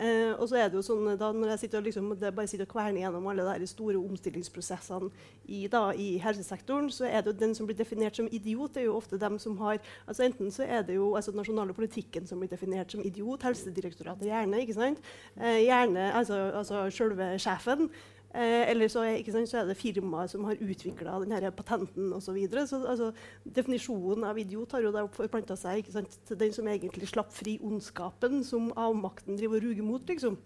Eh, 0.00 0.32
og 0.40 0.46
så 0.48 0.56
er 0.56 0.70
det 0.70 0.78
jo 0.78 0.84
sånn 0.84 1.08
da 1.20 1.28
når 1.34 1.50
jeg 1.52 1.60
sitter 1.64 1.80
og 1.80 1.88
liksom, 1.88 2.06
bare 2.22 2.48
sitter 2.48 2.64
og 2.64 2.70
kverner 2.72 3.02
gjennom 3.02 3.26
alle 3.28 3.56
de 3.60 3.66
store 3.68 3.98
omstillingsprosessene 4.00 5.10
i, 5.50 5.66
da, 5.68 5.82
i, 5.92 6.14
helsesektoren, 6.22 6.88
så 6.94 7.04
er 7.08 7.20
det 7.20 7.34
jo 7.34 7.40
den 7.42 7.52
som 7.58 7.68
blir 7.68 7.76
definert 7.76 8.16
som 8.16 8.30
idiot, 8.30 8.72
det 8.76 8.84
er 8.84 8.88
jo 8.88 8.96
ofte 8.96 9.18
dem 9.20 9.36
som 9.42 9.58
har 9.60 9.80
altså 10.06 10.24
Enten 10.24 10.52
så 10.54 10.64
er 10.64 10.86
det 10.86 10.96
jo 10.96 11.10
altså 11.18 11.34
nasjonale 11.34 11.74
politikken 11.76 12.26
som 12.28 12.40
blir 12.40 12.48
definert 12.52 12.92
som 12.92 13.02
idiot, 13.04 13.44
Helsedirektoratet 13.44 14.30
gjerne, 14.30 14.62
ikke 14.62 14.78
sant? 14.78 15.04
Eh, 15.36 15.64
gjerne 15.66 16.10
altså, 16.16 16.38
altså 16.62 16.86
selve 16.94 17.34
sjefen. 17.42 17.90
Eh, 18.34 18.70
eller 18.70 18.86
så 18.86 19.02
sant, 19.32 19.48
så 19.50 19.58
er, 19.58 19.64
det 19.66 19.74
firmaet 19.74 20.30
som 20.30 20.44
har 20.46 20.60
utvikla 20.62 21.16
patenten 21.50 22.12
osv. 22.12 22.28
Så 22.30 22.32
videre. 22.32 22.66
så 22.66 22.78
altså, 22.86 23.12
definisjonen 23.44 24.24
av 24.24 24.38
idiot 24.38 24.72
har 24.72 24.84
jo 24.84 24.92
da 24.94 25.02
forplanta 25.10 25.56
seg 25.56 25.88
sant, 25.90 26.14
til 26.28 26.38
den 26.38 26.52
som 26.52 26.68
egentlig 26.68 27.08
slapp 27.08 27.32
fri 27.34 27.58
ondskapen 27.62 28.44
som 28.44 28.70
avmakten 28.76 29.36
driver 29.36 29.56
og 29.56 29.62
ruger 29.64 29.82
mot. 29.82 30.06
Liksom. 30.06 30.38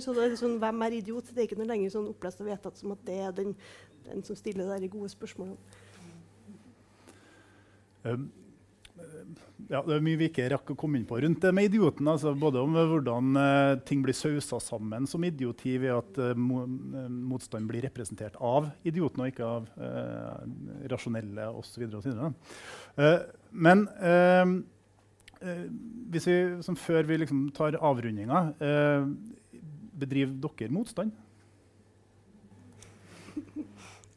Så 0.00 0.12
det 0.12 0.26
er 0.26 0.36
sånn, 0.36 0.58
Hvem 0.60 0.82
er 0.82 0.98
idiot? 0.98 1.32
Det 1.32 1.38
er 1.38 1.48
ikke 1.48 1.60
noe 1.62 1.70
lenger 1.72 1.94
sånn 1.96 2.10
opplest 2.12 2.40
og 2.40 2.50
vedtatt 2.50 2.76
som 2.76 2.92
at 2.92 3.06
det 3.06 3.16
er 3.24 3.32
den, 3.32 3.56
den 4.04 4.22
som 4.22 4.36
stiller 4.36 4.76
de 4.78 4.92
gode 4.92 5.08
spørsmålene. 5.08 5.56
Um, 8.04 8.28
ja, 9.70 9.80
det 9.86 9.94
er 9.94 10.02
mye 10.04 10.18
vi 10.20 10.28
ikke 10.28 10.48
rakk 10.52 10.72
å 10.74 10.76
komme 10.78 10.98
inn 10.98 11.06
på 11.08 11.18
rundt 11.22 11.42
det 11.44 11.52
med 11.54 11.68
idioten. 11.70 12.08
Altså, 12.10 12.32
både 12.38 12.60
om 12.62 12.74
hvordan 12.76 13.38
uh, 13.38 13.80
ting 13.88 14.02
blir 14.04 14.16
sausa 14.16 14.58
sammen 14.62 15.06
som 15.08 15.24
idioti 15.24 15.76
ved 15.80 15.94
at 15.94 16.20
uh, 16.20 16.32
mo 16.36 16.64
eh, 16.64 17.08
motstand 17.32 17.68
blir 17.70 17.84
representert 17.86 18.36
av 18.42 18.68
idioten 18.88 19.22
og 19.22 19.32
ikke 19.32 19.48
av 19.48 19.70
uh, 19.78 20.42
rasjonelle 20.92 21.48
osv. 21.56 21.86
Uh, 22.98 23.18
men 23.52 23.86
hvis 26.12 26.26
vi, 26.28 26.34
som 26.62 26.76
før 26.78 27.08
vi 27.08 27.16
liksom 27.18 27.48
tar 27.56 27.74
avrundinga 27.82 28.44
Bedriver 29.98 30.36
dere 30.44 30.70
motstand? 30.70 31.10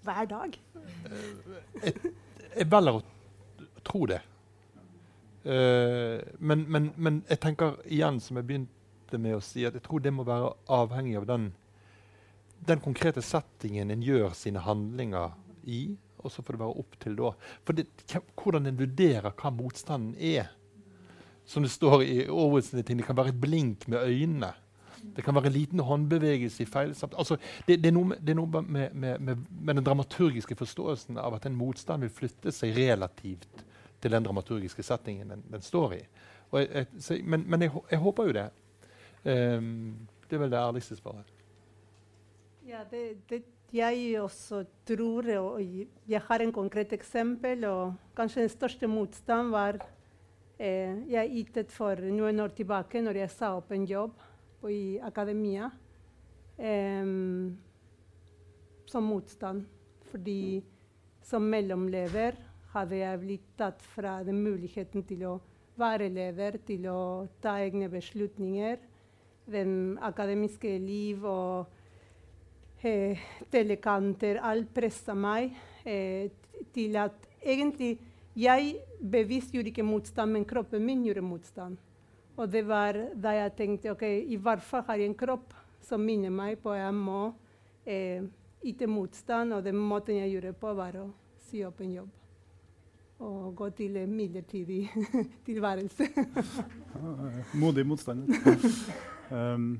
Hver 0.05 0.29
dag. 0.29 0.59
jeg, 1.81 2.13
jeg 2.53 2.69
velger 2.69 2.99
å 2.99 3.03
tro 3.89 4.05
det. 4.13 4.21
Uh, 5.45 6.21
men, 6.39 6.65
men, 6.71 6.89
men, 6.97 7.21
jeg 7.29 7.41
tenker 7.43 7.77
igjen, 7.85 8.17
som 8.23 8.39
jeg 8.39 8.47
begynte 8.49 9.19
med 9.21 9.37
å 9.37 9.43
si, 9.45 9.65
at 9.67 9.77
jeg 9.77 9.85
tror 9.85 10.01
det 10.01 10.13
må 10.15 10.25
være 10.25 10.55
avhengig 10.73 11.19
av 11.19 11.27
den, 11.29 11.51
den 12.65 12.81
konkrete 12.81 13.21
settingen 13.21 13.93
en 13.93 14.05
gjør 14.05 14.33
sine 14.37 14.63
handlinger 14.65 15.35
i. 15.69 15.87
Og 16.25 16.33
så 16.33 16.41
får 16.41 16.55
det 16.55 16.63
være 16.63 16.81
opp 16.81 16.95
til 17.03 17.17
da. 17.19 17.31
For 17.67 17.77
det, 17.77 17.85
hvordan 18.41 18.65
en 18.65 18.79
vurderer 18.79 19.35
hva 19.37 19.51
motstanden 19.53 20.15
er. 20.17 20.49
Som 21.45 21.61
det 21.61 21.69
står 21.69 22.01
i 22.01 22.23
Orwells 22.25 22.71
ting, 22.73 22.97
det 22.97 23.05
kan 23.05 23.17
være 23.17 23.35
et 23.35 23.41
blink 23.41 23.85
med 23.91 24.01
øynene. 24.01 24.55
Det 25.13 25.21
kan 25.21 25.35
være 25.35 25.51
en 25.51 25.53
liten 25.53 25.79
håndbevegelse 25.85 26.63
i 26.63 26.65
feil 26.65 26.95
altså, 27.13 27.37
det, 27.67 27.77
det, 27.83 27.91
er 27.91 27.93
noe, 27.93 28.15
det 28.17 28.33
er 28.33 28.39
noe 28.39 28.61
med, 28.63 28.93
med, 28.93 29.19
med, 29.19 29.43
med, 29.51 29.75
den 29.77 29.85
dramaturgiske 29.85 30.57
forståelsen 30.57 31.19
av 31.21 31.35
at 31.37 31.45
en 31.45 31.53
motstand 31.53 32.01
vil 32.01 32.13
flytte 32.15 32.49
seg 32.55 32.73
relativt 32.73 33.61
til 34.05 34.13
den 34.13 34.25
dramaturgiske 34.25 34.85
settingen 34.85 35.33
den, 35.33 35.41
den 35.49 35.63
står 35.65 35.97
i. 35.97 36.03
Jeg, 36.53 36.85
jeg, 36.93 37.23
men, 37.25 37.43
men 37.49 37.65
jeg, 37.65 37.73
jeg, 37.91 37.99
håper 38.03 38.29
jo 38.29 38.35
det. 38.37 38.45
Um, 39.25 39.95
det 40.29 40.37
er 40.37 40.43
vel 40.43 40.53
det 40.53 40.61
ærligste 40.61 40.97
svaret. 40.99 41.31
Ja, 42.65 42.83
det, 42.91 43.01
det, 43.29 43.41
jeg 43.73 44.21
også 44.21 44.61
tror, 44.85 45.29
og 45.39 45.61
jeg 46.07 46.21
har 46.27 46.41
en 46.41 46.53
konkret 46.53 46.93
eksempel. 46.93 47.65
og 47.65 48.13
Kanskje 48.17 48.45
den 48.45 48.53
største 48.53 48.87
motstand 48.87 49.49
var 49.53 49.81
eh, 50.59 51.01
jeg 51.09 51.33
ytet 51.41 51.73
for 51.73 51.97
noen 51.97 52.39
år 52.45 52.53
tilbake 52.57 53.01
når 53.01 53.23
jeg 53.23 53.33
sa 53.33 53.55
opp 53.57 53.73
en 53.73 53.89
jobb 53.89 54.21
i 54.69 54.97
akademia. 55.01 55.71
Eh, 56.57 57.09
som 58.85 59.09
motstand. 59.09 59.65
Fordi 60.13 60.63
som 61.25 61.49
mellomleder 61.49 62.37
hadde 62.75 62.99
jeg 62.99 63.21
blitt 63.21 63.51
tatt 63.59 63.81
fra 63.95 64.19
den 64.27 64.41
muligheten 64.43 65.05
til 65.07 65.25
å 65.29 65.35
være 65.79 66.09
leder, 66.11 66.59
til 66.67 66.87
å 66.91 66.99
ta 67.43 67.57
egne 67.63 67.89
beslutninger. 67.91 68.79
Den 69.51 69.97
akademiske 70.03 70.71
liv 70.81 71.25
og 71.29 72.83
eh, 72.83 73.21
telekanter, 73.53 74.39
alt 74.41 74.71
pressa 74.75 75.15
meg 75.15 75.53
eh, 75.85 76.31
til 76.75 76.97
at 76.99 77.27
egentlig 77.43 77.95
jeg 78.35 78.75
bevisst 78.99 79.53
gjorde 79.55 79.71
ikke 79.71 79.85
motstand, 79.85 80.33
men 80.33 80.47
kroppen 80.47 80.83
min 80.83 81.05
gjorde 81.05 81.23
motstand. 81.23 81.77
Og 82.35 82.49
det 82.51 82.65
var 82.67 82.97
da 83.15 83.31
jeg 83.37 83.55
tenkte 83.55 83.93
ok, 83.93 84.03
i 84.27 84.35
hvert 84.35 84.63
fall 84.63 84.83
har 84.89 84.99
jeg 84.99 85.11
en 85.11 85.19
kropp 85.19 85.53
som 85.85 86.03
minner 86.03 86.33
meg 86.33 86.59
på 86.59 86.73
at 86.73 86.81
jeg 86.81 86.97
må 86.97 87.21
eh, 87.87 88.25
yte 88.65 88.89
motstand. 88.91 89.55
Og 89.55 89.63
den 89.63 89.79
måten 89.79 90.19
jeg 90.19 90.33
gjorde 90.35 90.55
på, 90.59 90.75
var 90.75 90.99
å 90.99 91.09
si 91.47 91.63
opp 91.63 91.79
en 91.85 91.97
jobb. 92.01 92.24
Og 93.23 93.53
gå 93.55 93.69
til 93.77 93.95
en 94.01 94.11
midlertidig 94.11 94.89
tilværelse. 95.47 96.09
Modig 97.61 97.85
motstander. 97.87 98.27
um, 99.31 99.77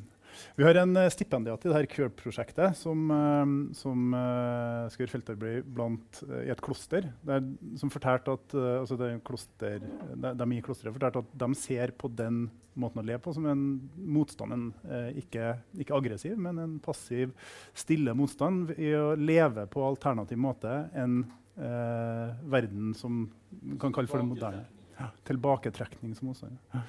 vi 0.55 0.63
har 0.63 0.79
en 0.79 0.95
uh, 0.95 1.09
stipendiat 1.11 1.67
i 1.67 1.71
dette 1.71 1.91
Curb-prosjektet 1.91 2.79
som, 2.79 3.11
uh, 3.11 3.43
som 3.75 4.15
uh, 4.15 4.87
skal 4.91 5.03
gjøre 5.03 5.15
feltarbeid 5.17 5.67
blant, 5.67 6.23
i 6.45 6.51
et 6.53 6.63
kloster. 6.63 7.11
Der, 7.27 7.43
som 7.79 7.91
fortalte 7.91 8.37
at, 8.39 8.55
altså 8.79 8.99
kloster, 9.27 9.83
de, 9.83 10.51
i 10.55 10.63
klosteret 10.63 10.95
fortalte 10.95 11.25
at 11.25 11.39
de 11.43 11.53
ser 11.59 11.95
på 11.99 12.11
den 12.15 12.45
måten 12.75 13.03
å 13.03 13.07
leve 13.07 13.23
på 13.23 13.31
som 13.35 13.45
en 13.51 13.65
motstand. 13.95 14.71
Ikke, 15.19 15.57
ikke, 15.75 15.95
aggressiv, 15.95 16.35
men 16.39 16.59
en 16.59 16.75
passiv, 16.83 17.31
stille 17.75 18.15
motstand 18.15 18.75
i 18.79 18.91
å 18.95 19.13
leve 19.19 19.67
på 19.71 19.83
alternativ 19.83 20.39
måte 20.39 20.85
enn 20.95 21.23
verden 21.55 22.93
som 22.99 23.21
man 23.61 23.77
kan 23.79 23.93
kalle 23.95 24.11
for 24.11 24.19
det 24.19 24.27
moderne. 24.27 24.65
Ja, 24.99 25.09
tilbaketrekning 25.27 26.15
som 26.15 26.29
motstander. 26.29 26.59
Ja. 26.75 26.81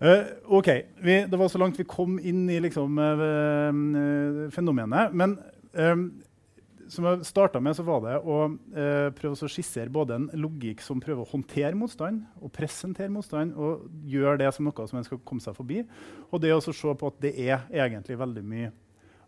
Uh, 0.00 0.24
OK. 0.56 0.68
Vi, 1.04 1.16
det 1.28 1.38
var 1.38 1.48
så 1.52 1.60
langt 1.60 1.78
vi 1.78 1.84
kom 1.84 2.16
inn 2.18 2.46
i 2.50 2.56
liksom, 2.64 2.96
uh, 2.96 4.48
fenomenet. 4.54 5.12
Men 5.12 5.36
som 6.90 7.06
jeg 7.06 7.26
starta 7.28 7.60
med, 7.62 7.76
så 7.78 7.84
var 7.86 8.00
det 8.06 8.16
å 8.24 8.38
uh, 8.48 9.10
prøve 9.14 9.36
å 9.36 9.50
skissere 9.50 9.92
både 9.92 10.16
en 10.16 10.28
logikk 10.40 10.80
som 10.82 11.02
prøver 11.02 11.22
å 11.22 11.30
håndtere 11.30 11.76
motstand 11.78 12.24
og 12.40 12.52
presentere 12.56 13.12
motstand, 13.12 13.52
og 13.54 13.86
gjøre 14.10 14.40
det 14.40 14.50
som 14.56 14.66
noe 14.66 14.88
som 14.88 14.98
en 14.98 15.06
skal 15.06 15.20
komme 15.22 15.44
seg 15.44 15.54
forbi. 15.58 15.84
Og 16.30 16.42
det 16.42 16.54
å 16.56 16.62
se 16.64 16.74
på 16.74 17.12
at 17.12 17.20
det 17.22 17.36
er 17.36 17.68
egentlig 17.68 18.18
veldig 18.18 18.46
mye 18.46 18.72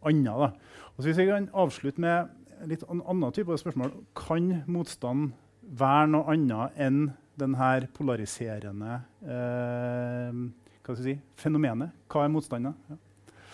annet. 0.09 0.57
Og 0.97 1.03
så 1.03 1.11
hvis 1.11 1.21
vi 1.21 1.29
kan 1.29 1.53
avslutte 1.53 2.03
med 2.03 2.33
litt 2.69 2.85
an 2.91 3.03
annen 3.09 3.35
type 3.35 3.57
spørsmål 3.59 3.95
Kan 4.19 4.63
motstand 4.71 5.33
være 5.63 6.09
noe 6.13 6.35
annet 6.35 6.79
enn 6.81 7.05
denne 7.39 7.69
polariserende 7.97 8.99
eh, 9.25 10.41
hva 10.83 10.97
si, 10.99 11.15
fenomenet? 11.39 11.95
Hva 12.11 12.27
er 12.27 12.33
motstanden? 12.35 12.75
Ja. 12.91 12.99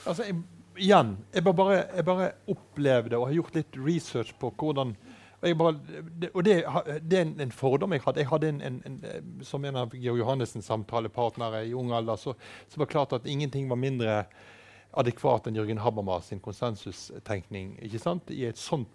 Altså, 0.09 0.25
igjen, 0.79 1.15
jeg 1.35 1.45
bare, 1.45 1.79
jeg 1.95 2.07
bare, 2.07 2.29
opplevde 2.49 3.19
og 3.19 3.29
har 3.29 3.37
gjort 3.37 3.59
litt 3.59 3.79
research 3.85 4.35
på 4.41 4.51
hvordan 4.57 4.97
og, 5.39 5.53
bare, 5.55 5.73
det, 6.19 6.31
og 6.35 6.43
det, 6.43 6.55
det, 7.05 7.19
er 7.19 7.23
en, 7.23 7.37
en, 7.45 7.53
fordom 7.55 7.93
jeg 7.95 8.03
hadde. 8.03 8.23
Jeg 8.25 8.29
hadde 8.33 8.49
en, 8.51 8.57
en, 8.67 8.79
en 8.89 9.45
Som 9.47 9.63
en 9.69 9.77
av 9.79 9.93
Georg 9.95 10.19
Johannessens 10.19 10.67
samtalepartnere 10.67 11.61
i 11.69 11.77
ung 11.79 11.93
alder, 11.95 12.19
så, 12.19 12.35
så 12.67 12.81
var 12.81 12.89
det 12.89 12.95
klart 12.97 13.15
at 13.21 13.29
ingenting 13.31 13.69
var 13.71 13.79
mindre 13.79 14.17
adekvat 14.97 15.47
enn 15.47 15.59
Jørgen 15.59 15.83
Habermas 15.83 16.31
sin 16.31 16.41
konsensustenkning. 16.41 17.77
ikke 17.83 17.99
sant? 17.99 18.31
I, 18.31 18.49
sånt, 18.57 18.89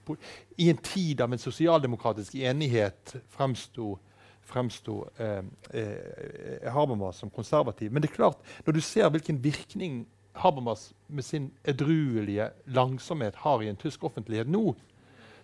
I, 0.58 0.70
en 0.70 0.82
tid 0.82 1.22
av 1.22 1.34
en 1.34 1.42
sosialdemokratisk 1.42 2.36
enighet 2.36 3.18
fremsto 3.30 3.98
fremsto 4.44 5.06
eh, 5.18 5.40
eh, 5.72 6.72
Habermas 6.74 7.18
som 7.18 7.30
konservativ. 7.30 7.92
Men 7.92 8.04
det 8.04 8.10
er 8.10 8.16
klart, 8.16 8.42
når 8.66 8.74
du 8.74 8.82
ser 8.82 9.10
hvilken 9.10 9.44
virkning 9.44 10.04
Habermas 10.36 10.94
med 11.08 11.24
sin 11.24 11.52
edruelige 11.64 12.50
langsomhet 12.66 13.36
har 13.36 13.62
i 13.62 13.70
en 13.70 13.80
tysk 13.80 14.04
offentlighet 14.04 14.50
nå, 14.50 14.74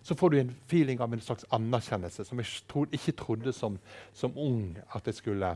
så 0.02 0.16
får 0.16 0.30
du 0.30 0.40
en 0.40 0.56
feeling 0.68 1.02
av 1.02 1.14
en 1.14 1.22
slags 1.22 1.46
anerkjennelse 1.52 2.24
som 2.26 2.40
jeg 2.40 2.62
tro, 2.72 2.86
ikke 2.92 3.16
trodde 3.20 3.54
som, 3.54 3.78
som, 4.14 4.38
ung 4.38 4.78
at 4.96 5.08
jeg 5.08 5.18
skulle 5.20 5.52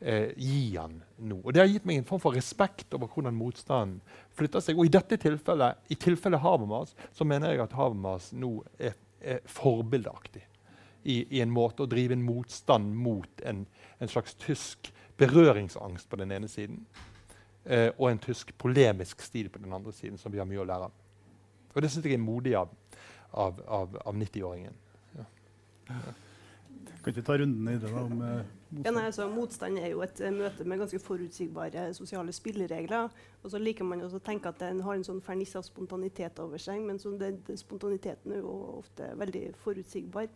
eh, 0.00 0.32
gi 0.36 0.76
han 0.76 0.96
nå. 1.18 1.40
Og 1.42 1.52
Det 1.52 1.62
har 1.62 1.70
gitt 1.70 1.86
meg 1.88 2.00
en 2.00 2.08
form 2.08 2.22
for 2.22 2.36
respekt 2.36 2.94
over 2.96 3.10
hvordan 3.10 3.36
motstanden 3.36 4.00
flytter 4.36 4.64
seg. 4.64 4.78
Og 4.78 4.88
i 4.88 4.94
dette 4.94 5.18
tilfellet, 5.20 5.84
i 5.90 5.98
tilfellet 6.00 6.42
Habermas, 6.42 6.94
så 7.14 7.26
mener 7.28 7.52
jeg 7.52 7.64
at 7.64 7.76
Habermas 7.78 8.32
nå 8.36 8.56
er, 8.78 8.96
er 9.20 9.40
forbildeaktig 9.48 10.44
i, 11.04 11.36
i, 11.36 11.40
en 11.40 11.52
måte 11.52 11.84
å 11.84 11.90
drive 11.90 12.16
en 12.16 12.24
motstand 12.24 12.94
mot 12.96 13.42
en, 13.44 13.64
en 14.00 14.10
slags 14.10 14.36
tysk 14.40 14.90
berøringsangst 15.20 16.08
på 16.10 16.18
den 16.18 16.32
ene 16.34 16.48
siden, 16.50 16.80
eh, 17.64 17.90
og 17.98 18.08
en 18.10 18.22
tysk 18.24 18.54
polemisk 18.58 19.22
stil 19.22 19.50
på 19.52 19.60
den 19.62 19.72
andre 19.76 19.92
siden, 19.92 20.18
som 20.18 20.32
vi 20.32 20.40
har 20.40 20.48
mye 20.48 20.62
å 20.62 20.68
lære 20.68 20.88
av. 20.88 20.96
Og 21.74 21.82
det 21.82 21.90
syns 21.92 22.06
jeg 22.06 22.16
er 22.16 22.22
modig 22.22 22.54
av, 22.58 22.72
av, 23.32 23.60
av, 23.68 23.98
av 24.06 24.16
90-åringen. 24.16 24.76
Ja. 25.18 25.28
Kan 27.04 27.12
ikke 27.12 27.24
ta 27.26 27.36
runden 27.36 27.68
i 27.68 27.76
det 27.76 27.90
da, 27.92 28.00
om 28.00 28.20
eh, 28.24 28.38
motstand? 28.40 28.86
Ja, 28.86 28.92
nei, 28.96 29.04
altså, 29.10 29.26
motstand 29.28 29.80
er 29.80 29.90
jo 29.92 30.00
et 30.06 30.20
uh, 30.24 30.30
møte 30.32 30.64
med 30.64 30.80
ganske 30.80 31.00
forutsigbare 31.04 31.86
sosiale 31.96 32.32
spilleregler. 32.32 33.10
Og 33.42 33.52
så 33.52 33.60
liker 33.60 33.84
man 33.84 34.00
også 34.06 34.22
å 34.22 34.24
tenke 34.24 34.48
at 34.48 34.62
den 34.62 34.80
har 34.86 34.96
en 34.96 35.04
sånn 35.04 35.20
ferniss 35.24 35.52
av 35.60 35.66
spontanitet 35.66 36.40
over 36.40 36.62
seg, 36.62 36.80
men 36.86 37.00
det, 37.20 37.34
det, 37.44 37.58
spontaniteten 37.60 38.32
er 38.32 38.40
jo 38.40 38.54
ofte 38.78 39.10
veldig 39.20 39.50
forutsigbar. 39.60 40.30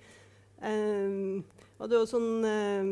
Um, 0.58 1.46
og 1.78 1.88
det 1.88 1.96
er 1.96 2.02
jo 2.02 2.10
sånn 2.10 2.30
um, 2.42 2.88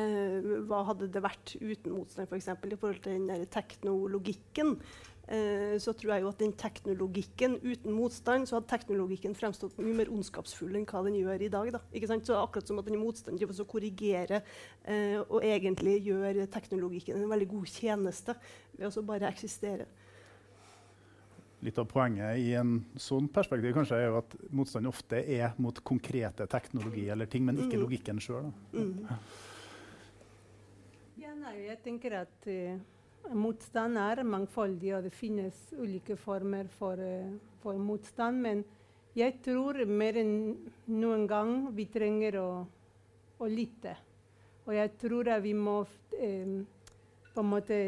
uh, 0.00 0.48
Hva 0.66 0.80
hadde 0.90 1.06
det 1.14 1.22
vært 1.22 1.54
uten 1.60 1.94
motstand, 1.94 2.28
f.eks. 2.28 2.50
For 2.52 2.74
i 2.74 2.80
forhold 2.80 3.04
til 3.06 3.28
den 3.30 3.48
teknologikken? 3.54 4.76
Uh, 5.28 5.76
så 5.76 5.92
tror 5.92 6.14
jeg 6.14 6.24
jo 6.24 6.30
at 6.32 6.40
den 6.40 6.54
teknologikken 6.56 7.58
uten 7.60 7.92
motstand, 7.92 8.48
så 8.48 8.56
hadde 8.56 8.70
teknologikken 8.70 9.36
fremstått 9.36 9.76
mye 9.80 9.96
mer 10.00 10.12
ondskapsfull 10.14 10.78
enn 10.78 10.88
hva 10.88 11.04
den 11.04 11.18
gjør 11.20 11.44
i 11.44 11.52
dag. 11.52 11.70
Da. 11.76 11.82
Ikke 11.92 12.08
sant? 12.08 12.24
Så 12.24 12.38
akkurat 12.40 12.70
som 12.70 12.80
at 12.80 12.88
den 12.88 13.00
motstanden 13.00 13.40
driver 13.40 13.60
og 13.60 13.70
korrigerer 13.70 14.40
eh, 14.40 15.18
og 15.20 15.44
egentlig 15.44 15.98
gjør 16.06 16.44
teknologikken 16.52 17.20
en 17.20 17.32
veldig 17.32 17.50
god 17.50 17.72
tjeneste 17.72 18.36
ved 18.78 18.88
å 18.88 19.04
bare 19.04 19.28
eksistere 19.28 19.88
litt 21.64 21.78
av 21.78 21.88
poenget 21.90 22.38
i 22.38 22.52
en 22.58 22.76
sånn 23.00 23.26
perspektiv 23.34 23.74
kanskje 23.74 23.98
er 23.98 24.10
jo 24.12 24.20
at 24.20 24.36
motstand 24.54 24.90
ofte 24.90 25.18
er 25.18 25.56
mot 25.62 25.80
konkrete 25.86 26.46
teknologi 26.50 27.08
eller 27.10 27.30
ting, 27.30 27.46
men 27.48 27.58
ikke 27.58 27.78
mm. 27.78 27.82
logikken 27.82 28.22
sjøl. 28.22 28.52
Mm. 28.72 29.08
Ja, 31.18 31.34
nei, 31.34 31.56
jeg 31.66 31.80
tenker 31.82 32.20
at 32.20 32.46
uh, 32.46 32.78
motstand 33.34 33.98
er 34.00 34.22
mangfoldig, 34.24 34.94
og 34.96 35.06
det 35.08 35.14
finnes 35.14 35.56
ulike 35.76 36.16
former 36.16 36.68
for, 36.78 37.00
uh, 37.00 37.34
for, 37.62 37.78
motstand. 37.78 38.40
Men 38.42 38.64
jeg 39.18 39.38
tror 39.44 39.80
mer 39.86 40.18
enn 40.20 40.36
noen 40.92 41.26
gang 41.28 41.54
vi 41.76 41.88
trenger 41.92 42.38
å, 42.40 42.50
å 43.38 43.50
lytte. 43.50 43.96
Og 44.68 44.74
jeg 44.76 44.94
tror 45.00 45.30
at 45.32 45.42
vi 45.42 45.54
må 45.56 45.80
eh, 46.20 46.58
på 47.32 47.40
en 47.40 47.48
måte 47.48 47.78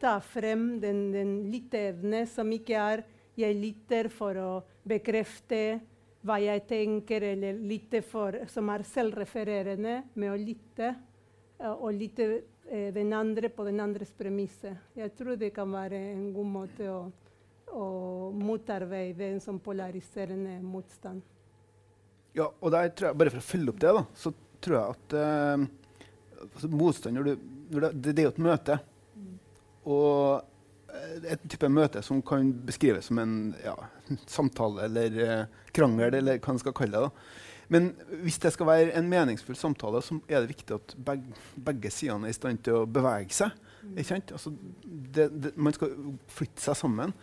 ta 0.00 0.14
frem 0.24 0.78
den, 0.80 1.10
den 1.12 1.34
lytteevne 1.52 2.22
som 2.30 2.48
ikke 2.56 2.78
er 2.80 3.02
jeg 3.40 3.56
lytter 3.56 4.08
for 4.12 4.36
å 4.40 4.50
bekrefte 4.88 5.80
hva 6.26 6.36
jeg 6.40 6.64
tenker, 6.68 7.24
eller 7.32 7.60
lytte 7.64 8.02
for, 8.04 8.36
som 8.52 8.68
er 8.72 8.84
selvrefererende 8.88 10.00
med 10.14 10.32
å 10.32 10.40
lytte. 10.40 10.94
Uh, 11.60 11.74
og 11.74 11.92
lytte 11.96 12.26
uh, 12.70 12.88
den 12.94 13.12
andre 13.16 13.50
på 13.52 13.66
den 13.66 13.82
andres 13.82 14.12
premisser. 14.16 14.78
Jeg 14.96 15.14
tror 15.18 15.36
det 15.40 15.52
kan 15.56 15.70
være 15.72 15.98
en 16.14 16.30
god 16.34 16.54
måte 16.54 16.88
å, 16.90 17.00
å 17.74 17.84
motarbeide 18.36 19.32
en 19.34 19.42
sånn 19.42 19.60
polariserende 19.62 20.60
motstand. 20.62 21.22
Ja, 22.36 22.46
og 22.46 22.70
der 22.72 22.92
tror 22.94 23.10
jeg, 23.10 23.18
Bare 23.18 23.32
for 23.34 23.42
å 23.42 23.48
følge 23.48 23.72
opp 23.72 23.82
det, 23.82 23.92
da, 23.96 24.04
så 24.14 24.32
tror 24.62 24.76
jeg 24.76 24.94
at 24.94 25.16
eh, 25.18 25.64
altså 26.46 26.70
motstand 26.72 27.18
når 27.18 27.26
du, 27.26 27.50
når 27.74 27.86
det, 27.86 27.90
det, 28.06 28.14
er 28.18 28.28
jo 28.28 28.32
et 28.34 28.42
møte. 28.44 28.78
Og 29.90 30.92
eh, 30.92 31.30
et 31.34 31.46
type 31.50 31.70
møte 31.72 32.02
som 32.06 32.20
kan 32.26 32.52
beskrives 32.66 33.10
som 33.10 33.20
en 33.22 33.36
ja, 33.64 33.76
samtale 34.30 34.86
eller 34.86 35.22
eh, 35.26 35.62
krangel, 35.76 36.20
eller 36.20 36.40
hva 36.40 36.54
man 36.54 36.62
skal 36.62 36.76
kalle 36.76 37.00
det. 37.00 37.08
da. 37.08 37.48
Men 37.70 37.92
hvis 38.24 38.40
det 38.42 38.50
skal 38.54 38.66
være 38.66 38.94
en 38.98 39.08
meningsfull 39.10 39.58
samtale, 39.58 40.02
så 40.02 40.18
er 40.28 40.42
det 40.42 40.50
viktig 40.50 40.74
at 40.74 40.94
begge, 41.06 41.36
begge 41.66 41.92
sidene 41.94 42.26
er 42.26 42.34
i 42.34 42.38
stand 42.38 42.62
til 42.66 42.80
å 42.80 42.86
bevege 42.90 43.30
seg. 43.34 43.54
Altså, 43.94 44.52
det, 45.14 45.28
det, 45.30 45.52
man 45.56 45.76
skal 45.76 45.94
flytte 46.34 46.64
seg 46.64 46.78
sammen. 46.80 47.14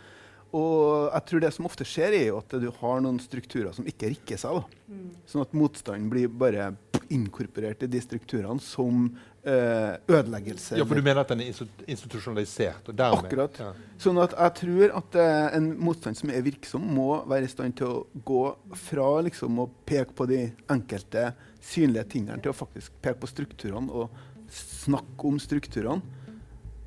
Og 0.56 1.10
jeg 1.12 1.24
tror 1.28 1.42
det 1.44 1.50
som 1.52 1.66
ofte 1.68 1.84
skjer, 1.84 2.14
er 2.16 2.26
jo 2.30 2.38
at 2.40 2.54
du 2.62 2.68
har 2.80 3.00
noen 3.04 3.18
strukturer 3.20 3.74
som 3.76 3.88
ikke 3.88 4.14
rikker 4.14 4.40
seg. 4.40 4.60
da. 4.60 5.00
Sånn 5.28 5.44
at 5.44 5.56
motstanden 5.56 6.08
blir 6.12 6.30
bare 6.32 6.70
inkorporert 7.12 7.82
i 7.84 7.88
de 7.90 8.00
strukturene 8.00 8.60
som 8.60 9.08
eh, 9.42 9.96
ødeleggelse. 10.08 10.78
Ja, 10.78 10.86
for 10.88 10.98
du 10.98 11.04
mener 11.04 11.22
at 11.22 11.32
den 11.32 11.42
er 11.44 11.52
institusjonalisert? 11.86 12.88
og 12.88 12.96
dermed... 12.96 13.28
Akkurat. 13.28 13.60
Ja. 13.60 13.70
Sånn 14.00 14.20
at 14.22 14.36
jeg 14.36 14.54
tror 14.62 14.96
at 15.00 15.18
eh, 15.20 15.44
en 15.58 15.68
motstand 15.80 16.20
som 16.20 16.32
er 16.32 16.44
virksom, 16.46 16.84
må 16.96 17.22
være 17.28 17.48
i 17.48 17.52
stand 17.52 17.76
til 17.80 17.90
å 17.90 18.24
gå 18.28 18.44
fra 18.88 19.10
liksom, 19.26 19.60
å 19.64 19.68
peke 19.88 20.16
på 20.16 20.28
de 20.30 20.42
enkelte 20.72 21.30
synlige 21.64 22.08
tingene 22.16 22.40
til 22.44 22.52
å 22.52 22.56
faktisk 22.56 22.96
peke 23.04 23.22
på 23.24 23.30
strukturene 23.30 23.92
og 23.92 24.24
snakke 24.52 25.28
om 25.28 25.40
strukturene 25.40 26.00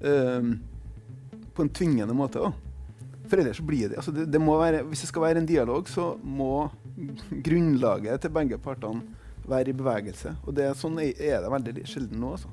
eh, 0.01 0.51
på 1.51 1.65
en 1.65 1.73
tvingende 1.77 2.17
måte. 2.17 2.41
Da. 2.41 2.70
For 3.31 3.39
ellers 3.39 3.61
blir 3.63 3.87
det, 3.87 3.95
altså 4.01 4.11
det, 4.11 4.25
det 4.27 4.41
være, 4.43 4.83
Hvis 4.89 5.05
det 5.05 5.07
skal 5.07 5.23
være 5.23 5.39
en 5.39 5.47
dialog, 5.47 5.87
så 5.87 6.17
må 6.19 6.67
grunnlaget 7.47 8.21
til 8.21 8.33
begge 8.35 8.59
partene 8.59 9.01
være 9.47 9.71
i 9.71 9.77
bevegelse. 9.77 10.35
Og 10.45 10.55
det, 10.57 10.67
sånn 10.77 10.99
er 10.99 11.39
det 11.39 11.51
veldig 11.53 11.87
sjelden 11.87 12.19
nå. 12.21 12.35
altså. 12.35 12.51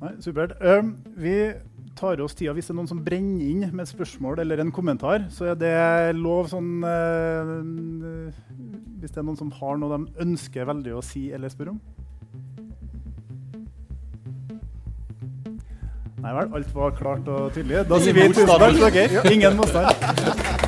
Nei, 0.00 0.14
supert. 0.24 0.56
Um, 0.64 0.94
vi 1.20 1.36
tar 1.94 2.20
oss 2.24 2.34
tida 2.34 2.52
hvis 2.56 2.66
det 2.66 2.74
er 2.74 2.78
noen 2.80 2.90
som 2.90 3.02
brenner 3.04 3.44
inn 3.44 3.68
med 3.68 3.84
et 3.84 3.92
spørsmål 3.92 4.42
eller 4.42 4.64
en 4.64 4.72
kommentar. 4.74 5.28
Så 5.32 5.52
er 5.52 5.60
det 5.60 5.74
lov 6.18 6.48
sånn 6.50 6.72
uh, 6.82 8.32
Hvis 9.00 9.12
det 9.12 9.20
er 9.20 9.28
noen 9.28 9.38
som 9.38 9.52
har 9.60 9.78
noe 9.78 10.00
de 10.00 10.24
ønsker 10.24 10.68
veldig 10.72 10.96
å 10.96 11.04
si 11.04 11.28
eller 11.36 11.52
spørre 11.52 11.76
om. 11.76 12.03
Nei 16.24 16.32
vel, 16.32 16.46
alt 16.56 16.70
var 16.72 16.94
klart 16.96 17.26
og 17.28 17.50
tydelig. 17.52 17.82
Da 17.90 17.98
sier 18.00 18.16
vi 18.16 18.28
tusen 18.32 18.48
takk 18.48 18.78
til 18.78 18.86
dere. 18.96 19.24
Ingen 19.34 19.58
motstand. 19.60 20.63